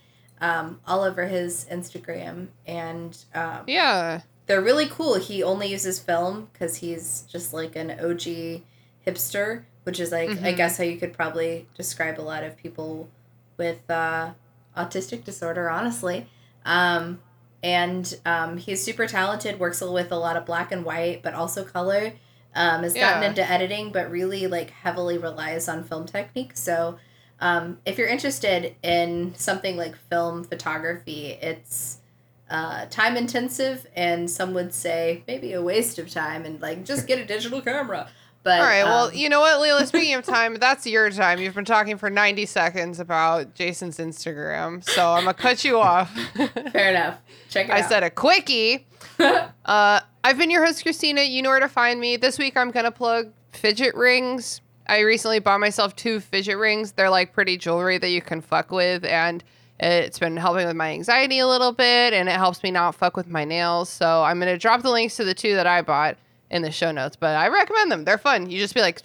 um, 0.40 0.80
all 0.86 1.02
over 1.02 1.26
his 1.26 1.66
Instagram. 1.70 2.48
And 2.66 3.16
um, 3.34 3.64
Yeah. 3.66 4.20
they're 4.46 4.62
really 4.62 4.86
cool. 4.86 5.14
He 5.16 5.42
only 5.42 5.68
uses 5.68 5.98
film 5.98 6.48
because 6.52 6.76
he's 6.76 7.22
just 7.30 7.52
like 7.52 7.76
an 7.76 7.90
OG 7.90 8.62
hipster, 9.06 9.64
which 9.84 10.00
is 10.00 10.12
like, 10.12 10.30
I 10.30 10.52
Mhm. 10.52 10.56
guess, 10.56 10.76
how 10.78 10.84
you 10.84 10.96
could 10.98 11.12
probably 11.12 11.66
describe 11.76 12.20
a 12.20 12.22
lot 12.22 12.42
of 12.44 12.56
people 12.56 13.08
with 13.56 13.88
uh, 13.90 14.30
autistic 14.76 15.24
disorder, 15.24 15.68
honestly. 15.70 16.26
Um, 16.64 17.20
and 17.62 18.18
um, 18.24 18.56
he's 18.56 18.82
super 18.82 19.06
talented, 19.06 19.58
works 19.60 19.80
with 19.82 20.10
a 20.12 20.16
lot 20.16 20.36
of 20.36 20.46
black 20.46 20.72
and 20.72 20.84
white, 20.84 21.22
but 21.22 21.34
also 21.34 21.64
color. 21.64 22.12
Um, 22.54 22.82
has 22.82 22.94
gotten 22.94 23.22
Yeah. 23.22 23.28
into 23.28 23.48
editing, 23.48 23.92
but 23.92 24.10
really 24.10 24.48
like 24.48 24.70
heavily 24.70 25.16
relies 25.18 25.68
on 25.68 25.84
film 25.84 26.06
technique. 26.06 26.52
So, 26.56 26.98
um, 27.40 27.78
if 27.86 27.98
you're 27.98 28.08
interested 28.08 28.74
in 28.82 29.34
something 29.36 29.76
like 29.76 29.96
film 30.10 30.44
photography, 30.44 31.38
it's 31.40 31.98
uh, 32.50 32.86
time 32.86 33.16
intensive, 33.16 33.86
and 33.96 34.30
some 34.30 34.52
would 34.54 34.74
say 34.74 35.22
maybe 35.26 35.52
a 35.52 35.62
waste 35.62 35.98
of 35.98 36.10
time, 36.10 36.44
and 36.44 36.60
like 36.60 36.84
just 36.84 37.06
get 37.06 37.18
a 37.18 37.24
digital 37.24 37.60
camera. 37.60 38.08
But 38.42 38.60
All 38.60 38.66
right. 38.66 38.84
Well, 38.84 39.08
um, 39.08 39.14
you 39.14 39.28
know 39.28 39.40
what, 39.40 39.60
Leela? 39.60 39.86
Speaking 39.86 40.14
of 40.14 40.24
time, 40.24 40.54
that's 40.54 40.86
your 40.86 41.10
time. 41.10 41.40
You've 41.40 41.54
been 41.54 41.66
talking 41.66 41.98
for 41.98 42.08
90 42.08 42.46
seconds 42.46 42.98
about 42.98 43.54
Jason's 43.54 43.98
Instagram. 43.98 44.82
So 44.82 45.12
I'm 45.12 45.24
going 45.24 45.34
to 45.36 45.42
cut 45.42 45.62
you 45.62 45.78
off. 45.78 46.10
fair 46.72 46.90
enough. 46.90 47.18
Check 47.50 47.66
it 47.66 47.70
out. 47.70 47.76
I 47.76 47.82
out. 47.82 47.88
said 47.90 48.02
a 48.02 48.08
quickie. 48.08 48.86
uh, 49.18 50.00
I've 50.24 50.38
been 50.38 50.50
your 50.50 50.64
host, 50.64 50.82
Christina. 50.82 51.20
You 51.20 51.42
know 51.42 51.50
where 51.50 51.60
to 51.60 51.68
find 51.68 52.00
me. 52.00 52.16
This 52.16 52.38
week, 52.38 52.56
I'm 52.56 52.70
going 52.70 52.84
to 52.84 52.90
plug 52.90 53.30
fidget 53.52 53.94
rings. 53.94 54.62
I 54.90 55.00
recently 55.00 55.38
bought 55.38 55.60
myself 55.60 55.94
two 55.96 56.20
fidget 56.20 56.58
rings. 56.58 56.92
They're 56.92 57.10
like 57.10 57.32
pretty 57.32 57.56
jewelry 57.56 57.98
that 57.98 58.08
you 58.10 58.20
can 58.20 58.40
fuck 58.40 58.70
with. 58.70 59.04
And 59.04 59.42
it's 59.78 60.18
been 60.18 60.36
helping 60.36 60.66
with 60.66 60.76
my 60.76 60.90
anxiety 60.90 61.38
a 61.38 61.46
little 61.46 61.72
bit. 61.72 62.12
And 62.12 62.28
it 62.28 62.32
helps 62.32 62.62
me 62.62 62.70
not 62.70 62.94
fuck 62.94 63.16
with 63.16 63.28
my 63.28 63.44
nails. 63.44 63.88
So 63.88 64.22
I'm 64.22 64.38
going 64.40 64.52
to 64.52 64.58
drop 64.58 64.82
the 64.82 64.90
links 64.90 65.16
to 65.16 65.24
the 65.24 65.32
two 65.34 65.54
that 65.54 65.66
I 65.66 65.82
bought 65.82 66.16
in 66.50 66.62
the 66.62 66.70
show 66.72 66.90
notes. 66.90 67.16
But 67.16 67.36
I 67.36 67.48
recommend 67.48 67.92
them. 67.92 68.04
They're 68.04 68.18
fun. 68.18 68.50
You 68.50 68.58
just 68.58 68.74
be 68.74 68.80
like, 68.80 69.00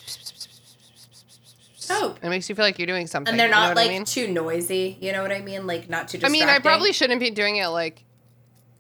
Oh. 1.88 2.16
it 2.24 2.30
makes 2.30 2.50
you 2.50 2.56
feel 2.56 2.66
like 2.66 2.80
you're 2.80 2.88
doing 2.88 3.06
something. 3.06 3.30
and 3.32 3.40
they're 3.40 3.46
You 3.48 3.54
know 3.54 3.60
not 3.60 3.72
I 3.72 3.74
like 3.74 3.90
mean? 3.92 4.06
too 4.06 4.28
noisy. 4.28 4.98
You 5.00 5.12
know 5.12 5.22
what 5.22 5.32
I 5.32 5.42
mean? 5.42 5.68
Like 5.68 5.88
not 5.88 6.08
too 6.08 6.20
I 6.24 6.30
mean, 6.30 6.50
I 6.50 6.58
probably 6.58 6.92
shouldn't 6.94 7.20
be 7.20 7.30
doing 7.30 7.58
it 7.58 7.68
like 7.68 8.04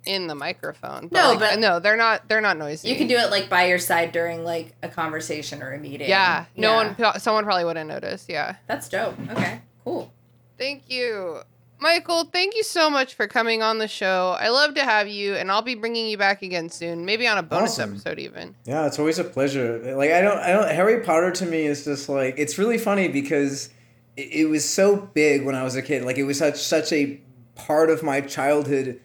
in 0.05 0.27
the 0.27 0.35
microphone. 0.35 1.07
But 1.07 1.11
No, 1.21 1.29
like, 1.31 1.39
but- 1.39 1.59
no, 1.59 1.79
they're 1.79 1.97
not. 1.97 2.27
They're 2.29 2.41
not 2.41 2.57
noisy. 2.57 2.89
you 2.89 2.95
can 2.95 3.07
do 3.07 3.17
it 3.17 3.29
like 3.31 3.49
by 3.49 3.65
your 3.67 3.79
side 3.79 4.11
during 4.11 4.43
like 4.43 4.73
a 4.83 4.89
conversation 4.89 5.61
or 5.61 5.73
a 5.73 5.79
meeting. 5.79 6.09
Yeah, 6.09 6.45
no 6.55 6.81
Yeah. 6.81 6.93
one, 7.11 7.19
someone 7.19 7.43
probably 7.43 7.65
wouldn't 7.65 7.87
notice. 7.89 8.25
Yeah. 8.29 8.55
That's 8.67 8.87
dope. 8.89 9.15
Okay, 9.31 9.61
cool. 9.83 10.11
Thank 10.57 10.83
you, 10.89 11.39
Michael. 11.79 12.23
Thank 12.25 12.55
you 12.55 12.63
so 12.63 12.89
much 12.89 13.13
for 13.15 13.27
coming 13.27 13.61
on 13.61 13.77
the 13.79 13.87
show. 13.89 14.37
I 14.39 14.47
love 14.49 14.75
to 14.75 14.83
have 14.83 15.07
you, 15.09 15.35
and 15.35 15.51
I'll 15.51 15.61
be 15.61 15.75
bringing 15.75 16.07
you 16.07 16.17
back 16.17 16.41
again 16.41 16.69
soon. 16.69 17.03
Maybe 17.05 17.27
on 17.27 17.37
a 17.37 17.43
bonus 17.43 17.71
Awesome. 17.71 17.91
episode, 17.95 18.19
even. 18.19 18.55
Yeah, 18.65 18.85
it's 18.87 18.97
always 18.97 19.19
a 19.19 19.23
pleasure. 19.25 19.95
Like 19.95 20.11
I 20.11 20.21
don't, 20.21 20.37
I 20.37 20.53
don't. 20.53 20.69
Harry 20.69 21.01
Potter 21.01 21.31
to 21.31 21.45
me 21.45 21.65
is 21.65 21.83
just 21.83 22.07
like 22.07 22.35
it's 22.37 22.57
really 22.57 22.77
funny 22.77 23.09
because 23.09 23.69
it, 24.15 24.29
it 24.31 24.45
was 24.45 24.63
so 24.67 24.95
big 24.95 25.43
when 25.43 25.55
I 25.55 25.63
was 25.63 25.75
a 25.75 25.81
kid. 25.81 26.03
Like 26.03 26.17
it 26.17 26.23
was 26.23 26.37
such 26.37 26.55
such 26.57 26.93
a 26.93 27.19
part 27.55 27.89
of 27.89 28.01
my 28.03 28.21
childhood 28.21 28.99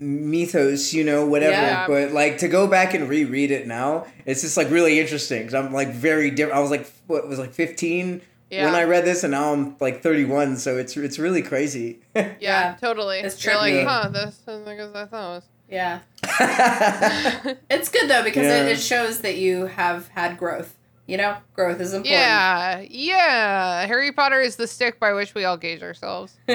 mythos, 0.00 0.92
you 0.92 1.04
know, 1.04 1.26
whatever. 1.26 1.52
Yeah. 1.52 1.86
But 1.86 2.12
like 2.12 2.38
to 2.38 2.48
go 2.48 2.66
back 2.66 2.94
and 2.94 3.08
reread 3.08 3.50
it 3.50 3.66
now, 3.66 4.06
it's 4.26 4.40
just 4.40 4.56
like 4.56 4.70
really 4.70 4.98
interesting 4.98 5.40
because 5.40 5.54
I'm 5.54 5.72
like 5.72 5.92
very 5.92 6.30
different. 6.30 6.58
I 6.58 6.60
was 6.60 6.70
like 6.70 6.90
what 7.06 7.28
was 7.28 7.38
like 7.38 7.52
15 7.52 8.20
Yeah. 8.50 8.64
when 8.64 8.74
I 8.74 8.84
read 8.84 9.04
this, 9.04 9.22
and 9.24 9.30
now 9.32 9.52
I'm 9.52 9.76
like 9.78 10.02
31. 10.02 10.56
So 10.56 10.76
it's 10.78 10.96
it's 10.96 11.18
really 11.18 11.42
crazy. 11.42 11.98
Yeah, 12.16 12.32
Yeah. 12.40 12.76
totally. 12.80 13.18
It's 13.20 13.44
You're 13.44 13.54
like, 13.56 13.74
trippy. 13.74 13.84
huh? 13.86 14.08
This 14.08 14.40
isn't 14.48 14.66
as 14.68 14.94
I 14.94 15.04
thought 15.06 15.30
it 15.32 15.34
was. 15.36 15.44
Yeah, 15.68 16.00
it's 17.70 17.88
good 17.90 18.08
though 18.10 18.24
because 18.24 18.44
Yeah. 18.44 18.64
it, 18.64 18.72
it 18.72 18.80
shows 18.80 19.20
that 19.20 19.36
you 19.36 19.66
have 19.66 20.08
had 20.08 20.36
growth. 20.36 20.74
You 21.06 21.16
know, 21.16 21.36
growth 21.54 21.80
is 21.80 21.92
important. 21.92 22.12
Yeah, 22.20 22.80
yeah. 22.88 23.86
Harry 23.86 24.10
Potter 24.12 24.40
is 24.40 24.56
the 24.56 24.66
stick 24.66 24.98
by 25.00 25.12
which 25.12 25.34
we 25.34 25.44
all 25.44 25.56
gauge 25.56 25.82
ourselves. 25.82 26.34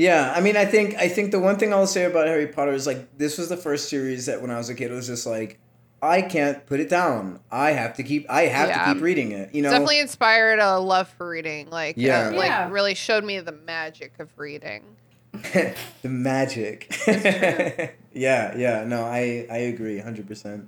Yeah, 0.00 0.32
I 0.34 0.40
mean, 0.40 0.56
I 0.56 0.64
think 0.64 0.94
I 0.96 1.08
think 1.08 1.30
the 1.30 1.38
one 1.38 1.58
thing 1.58 1.74
I'll 1.74 1.86
say 1.86 2.04
about 2.04 2.26
Harry 2.26 2.46
Potter 2.46 2.72
is 2.72 2.86
like 2.86 3.18
this 3.18 3.36
was 3.36 3.50
the 3.50 3.56
first 3.58 3.90
series 3.90 4.24
that 4.26 4.40
when 4.40 4.50
I 4.50 4.56
was 4.56 4.70
a 4.70 4.74
kid 4.74 4.90
it 4.90 4.94
was 4.94 5.06
just 5.06 5.26
like 5.26 5.58
I 6.00 6.22
can't 6.22 6.64
put 6.64 6.80
it 6.80 6.88
down. 6.88 7.40
I 7.50 7.72
have 7.72 7.94
to 7.96 8.02
keep 8.02 8.24
I 8.30 8.42
have 8.46 8.68
Yeah. 8.70 8.86
to 8.86 8.94
keep 8.94 9.02
reading 9.02 9.32
it. 9.32 9.54
You 9.54 9.60
know, 9.60 9.68
Definitely 9.70 10.00
inspired 10.00 10.58
a 10.58 10.78
love 10.78 11.08
for 11.18 11.28
reading. 11.28 11.68
Like, 11.68 11.96
Yeah. 11.98 12.28
uh, 12.28 12.32
like 12.32 12.48
Yeah. 12.48 12.70
really 12.70 12.94
showed 12.94 13.24
me 13.24 13.40
the 13.40 13.52
magic 13.52 14.14
of 14.18 14.30
reading. 14.38 14.84
the 15.32 16.08
magic. 16.08 16.96
yeah, 17.06 18.56
yeah, 18.56 18.84
no, 18.86 19.04
I 19.04 19.46
I 19.50 19.58
agree, 19.68 19.98
hundred 19.98 20.26
percent. 20.26 20.66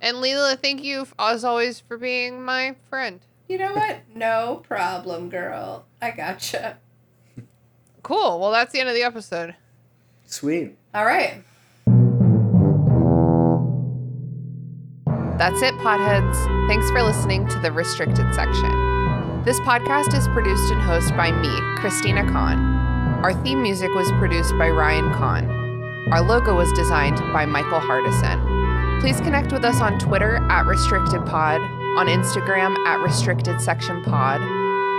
And 0.00 0.16
Leela, 0.16 0.58
thank 0.58 0.82
you 0.82 1.06
as 1.18 1.44
always 1.44 1.80
for 1.80 1.98
being 1.98 2.42
my 2.42 2.74
friend. 2.88 3.20
You 3.50 3.58
know 3.58 3.74
what? 3.74 3.98
No 4.14 4.62
problem, 4.66 5.28
girl. 5.28 5.84
I 6.00 6.10
gotcha. 6.10 6.78
Cool. 8.04 8.38
Well, 8.38 8.52
that's 8.52 8.72
the 8.72 8.80
end 8.80 8.88
of 8.90 8.94
the 8.94 9.02
episode. 9.02 9.56
Sweet. 10.26 10.76
All 10.94 11.06
right. 11.06 11.42
That's 15.38 15.60
it, 15.62 15.74
potheads. 15.74 16.68
Thanks 16.68 16.88
for 16.90 17.02
listening 17.02 17.48
to 17.48 17.58
the 17.58 17.72
restricted 17.72 18.32
section. 18.34 18.70
This 19.44 19.58
podcast 19.60 20.14
is 20.14 20.28
produced 20.28 20.70
and 20.70 20.80
hosted 20.82 21.16
by 21.16 21.32
me, 21.32 21.50
Christina 21.80 22.22
Kann. 22.30 22.58
Our 23.24 23.32
theme 23.42 23.62
music 23.62 23.92
was 23.94 24.10
produced 24.12 24.56
by 24.58 24.68
Ryan 24.68 25.10
Kann. 25.14 25.50
Our 26.12 26.20
logo 26.20 26.54
was 26.54 26.70
designed 26.74 27.18
by 27.32 27.46
Michael 27.46 27.80
Hardison. 27.80 29.00
Please 29.00 29.20
connect 29.22 29.50
with 29.50 29.64
us 29.64 29.80
on 29.80 29.98
Twitter 29.98 30.36
at 30.50 30.66
RestrictedPod, 30.66 31.98
on 31.98 32.06
Instagram 32.06 32.76
at 32.86 33.00
Restricted 33.00 33.60
Section 33.60 34.02
Pod, 34.04 34.42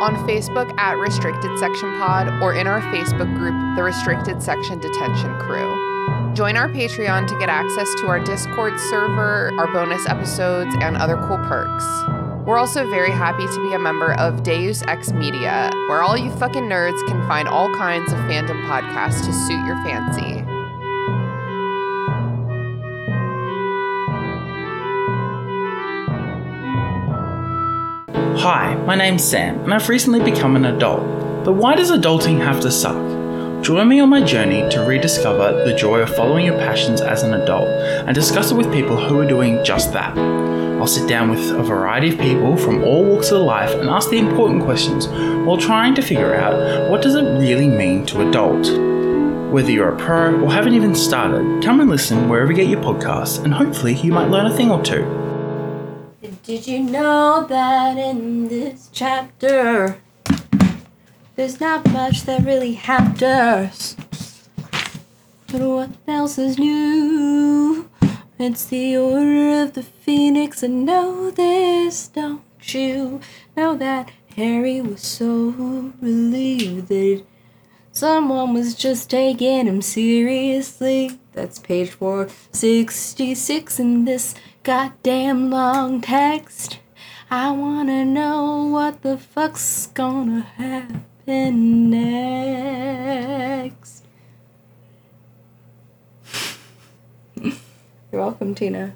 on 0.01 0.15
Facebook 0.27 0.73
at 0.77 0.97
Restricted 0.97 1.57
Section 1.57 1.97
Pod, 1.97 2.27
or 2.41 2.53
in 2.53 2.67
our 2.67 2.81
Facebook 2.93 3.33
group, 3.35 3.55
the 3.75 3.83
Restricted 3.83 4.41
Section 4.41 4.79
Detention 4.79 5.37
Crew. 5.39 6.33
Join 6.35 6.57
our 6.57 6.67
Patreon 6.67 7.27
to 7.27 7.39
get 7.39 7.49
access 7.49 7.87
to 8.01 8.07
our 8.07 8.19
Discord 8.19 8.79
server, 8.79 9.51
our 9.57 9.71
bonus 9.71 10.05
episodes, 10.07 10.75
and 10.81 10.97
other 10.97 11.15
cool 11.27 11.37
perks. 11.47 11.85
We're 12.45 12.59
also 12.59 12.87
very 12.87 13.09
happy 13.09 13.47
to 13.47 13.63
be 13.67 13.73
a 13.73 13.79
member 13.79 14.13
of 14.13 14.43
Deus 14.43 14.83
Ex 14.87 15.11
Media, 15.11 15.71
where 15.87 16.03
all 16.03 16.15
you 16.15 16.29
fucking 16.37 16.65
nerds 16.65 17.03
can 17.07 17.25
find 17.27 17.47
all 17.47 17.73
kinds 17.73 18.11
of 18.11 18.19
fandom 18.19 18.61
podcasts 18.67 19.25
to 19.25 19.33
suit 19.33 19.65
your 19.65 19.81
fancy. 19.83 20.44
Hi, 28.47 28.75
my 28.75 28.93
name's 28.93 29.23
Sam, 29.23 29.59
and 29.61 29.73
I've 29.73 29.89
recently 29.89 30.19
become 30.19 30.55
an 30.55 30.65
adult. 30.65 31.01
But 31.43 31.53
why 31.53 31.75
does 31.75 31.89
adulting 31.89 32.37
have 32.37 32.59
to 32.59 32.69
suck? 32.69 32.93
Join 33.63 33.87
me 33.87 33.99
on 33.99 34.09
my 34.09 34.21
journey 34.21 34.69
to 34.69 34.85
rediscover 34.85 35.65
the 35.65 35.73
joy 35.73 36.01
of 36.01 36.15
following 36.15 36.45
your 36.45 36.59
passions 36.59 37.01
as 37.01 37.23
an 37.23 37.33
adult 37.33 37.67
and 37.67 38.13
discuss 38.13 38.51
it 38.51 38.53
with 38.53 38.71
people 38.71 38.97
who 38.97 39.17
are 39.17 39.27
doing 39.27 39.63
just 39.65 39.93
that. 39.93 40.15
I'll 40.15 40.85
sit 40.85 41.09
down 41.09 41.31
with 41.31 41.39
a 41.39 41.63
variety 41.63 42.09
of 42.09 42.19
people 42.19 42.55
from 42.55 42.83
all 42.83 43.03
walks 43.03 43.31
of 43.31 43.41
life 43.41 43.71
and 43.71 43.89
ask 43.89 44.11
the 44.11 44.19
important 44.19 44.63
questions 44.63 45.07
while 45.07 45.57
trying 45.57 45.95
to 45.95 46.03
figure 46.03 46.35
out 46.35 46.91
what 46.91 47.01
does 47.01 47.15
it 47.15 47.23
really 47.23 47.67
mean 47.67 48.05
to 48.05 48.29
adult. 48.29 48.67
Whether 49.51 49.71
you're 49.71 49.95
a 49.95 49.97
pro 49.97 50.39
or 50.39 50.53
haven't 50.53 50.75
even 50.75 50.93
started, 50.93 51.63
come 51.63 51.79
and 51.79 51.89
listen 51.89 52.29
wherever 52.29 52.51
you 52.51 52.57
get 52.57 52.67
your 52.67 52.83
podcasts 52.83 53.43
and 53.43 53.51
hopefully 53.51 53.95
you 53.95 54.13
might 54.13 54.29
learn 54.29 54.45
a 54.45 54.55
thing 54.55 54.69
or 54.69 54.83
two. 54.83 55.24
Did 56.45 56.67
you 56.67 56.79
know 56.79 57.43
that 57.49 57.97
in 57.97 58.49
this 58.49 58.87
chapter 58.91 59.99
there's 61.35 61.59
not 61.59 61.91
much 61.91 62.21
that 62.25 62.45
really 62.45 62.73
happens? 62.73 63.95
But 65.51 65.61
what 65.61 65.89
else 66.07 66.37
is 66.37 66.59
new? 66.59 67.89
It's 68.37 68.65
the 68.65 68.95
order 68.95 69.63
of 69.63 69.73
the 69.73 69.81
phoenix, 69.81 70.61
and 70.61 70.85
know 70.85 71.31
this, 71.31 72.09
don't 72.09 72.43
you? 72.61 73.21
Know 73.57 73.75
that 73.77 74.11
Harry 74.35 74.81
was 74.81 75.01
so 75.01 75.93
relieved 75.99 76.89
that 76.89 77.23
someone 77.91 78.53
was 78.53 78.75
just 78.75 79.09
taking 79.09 79.65
him 79.65 79.81
seriously. 79.81 81.17
That's 81.33 81.57
page 81.57 81.89
466 81.89 83.79
in 83.79 84.05
this 84.05 84.35
goddamn 84.65 85.49
long 85.51 86.01
text. 86.01 86.79
I 87.29 87.51
wanna 87.51 88.03
know 88.03 88.65
what 88.65 89.03
the 89.03 89.15
fuck's 89.15 89.85
gonna 89.93 90.41
happen 90.41 91.91
next. 91.91 94.05
You're 97.35 97.53
welcome, 98.11 98.55
Tina. 98.55 98.95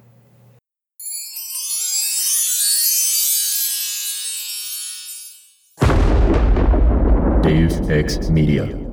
Deus 7.43 7.79
Ex 7.89 8.31
Media. 8.31 8.88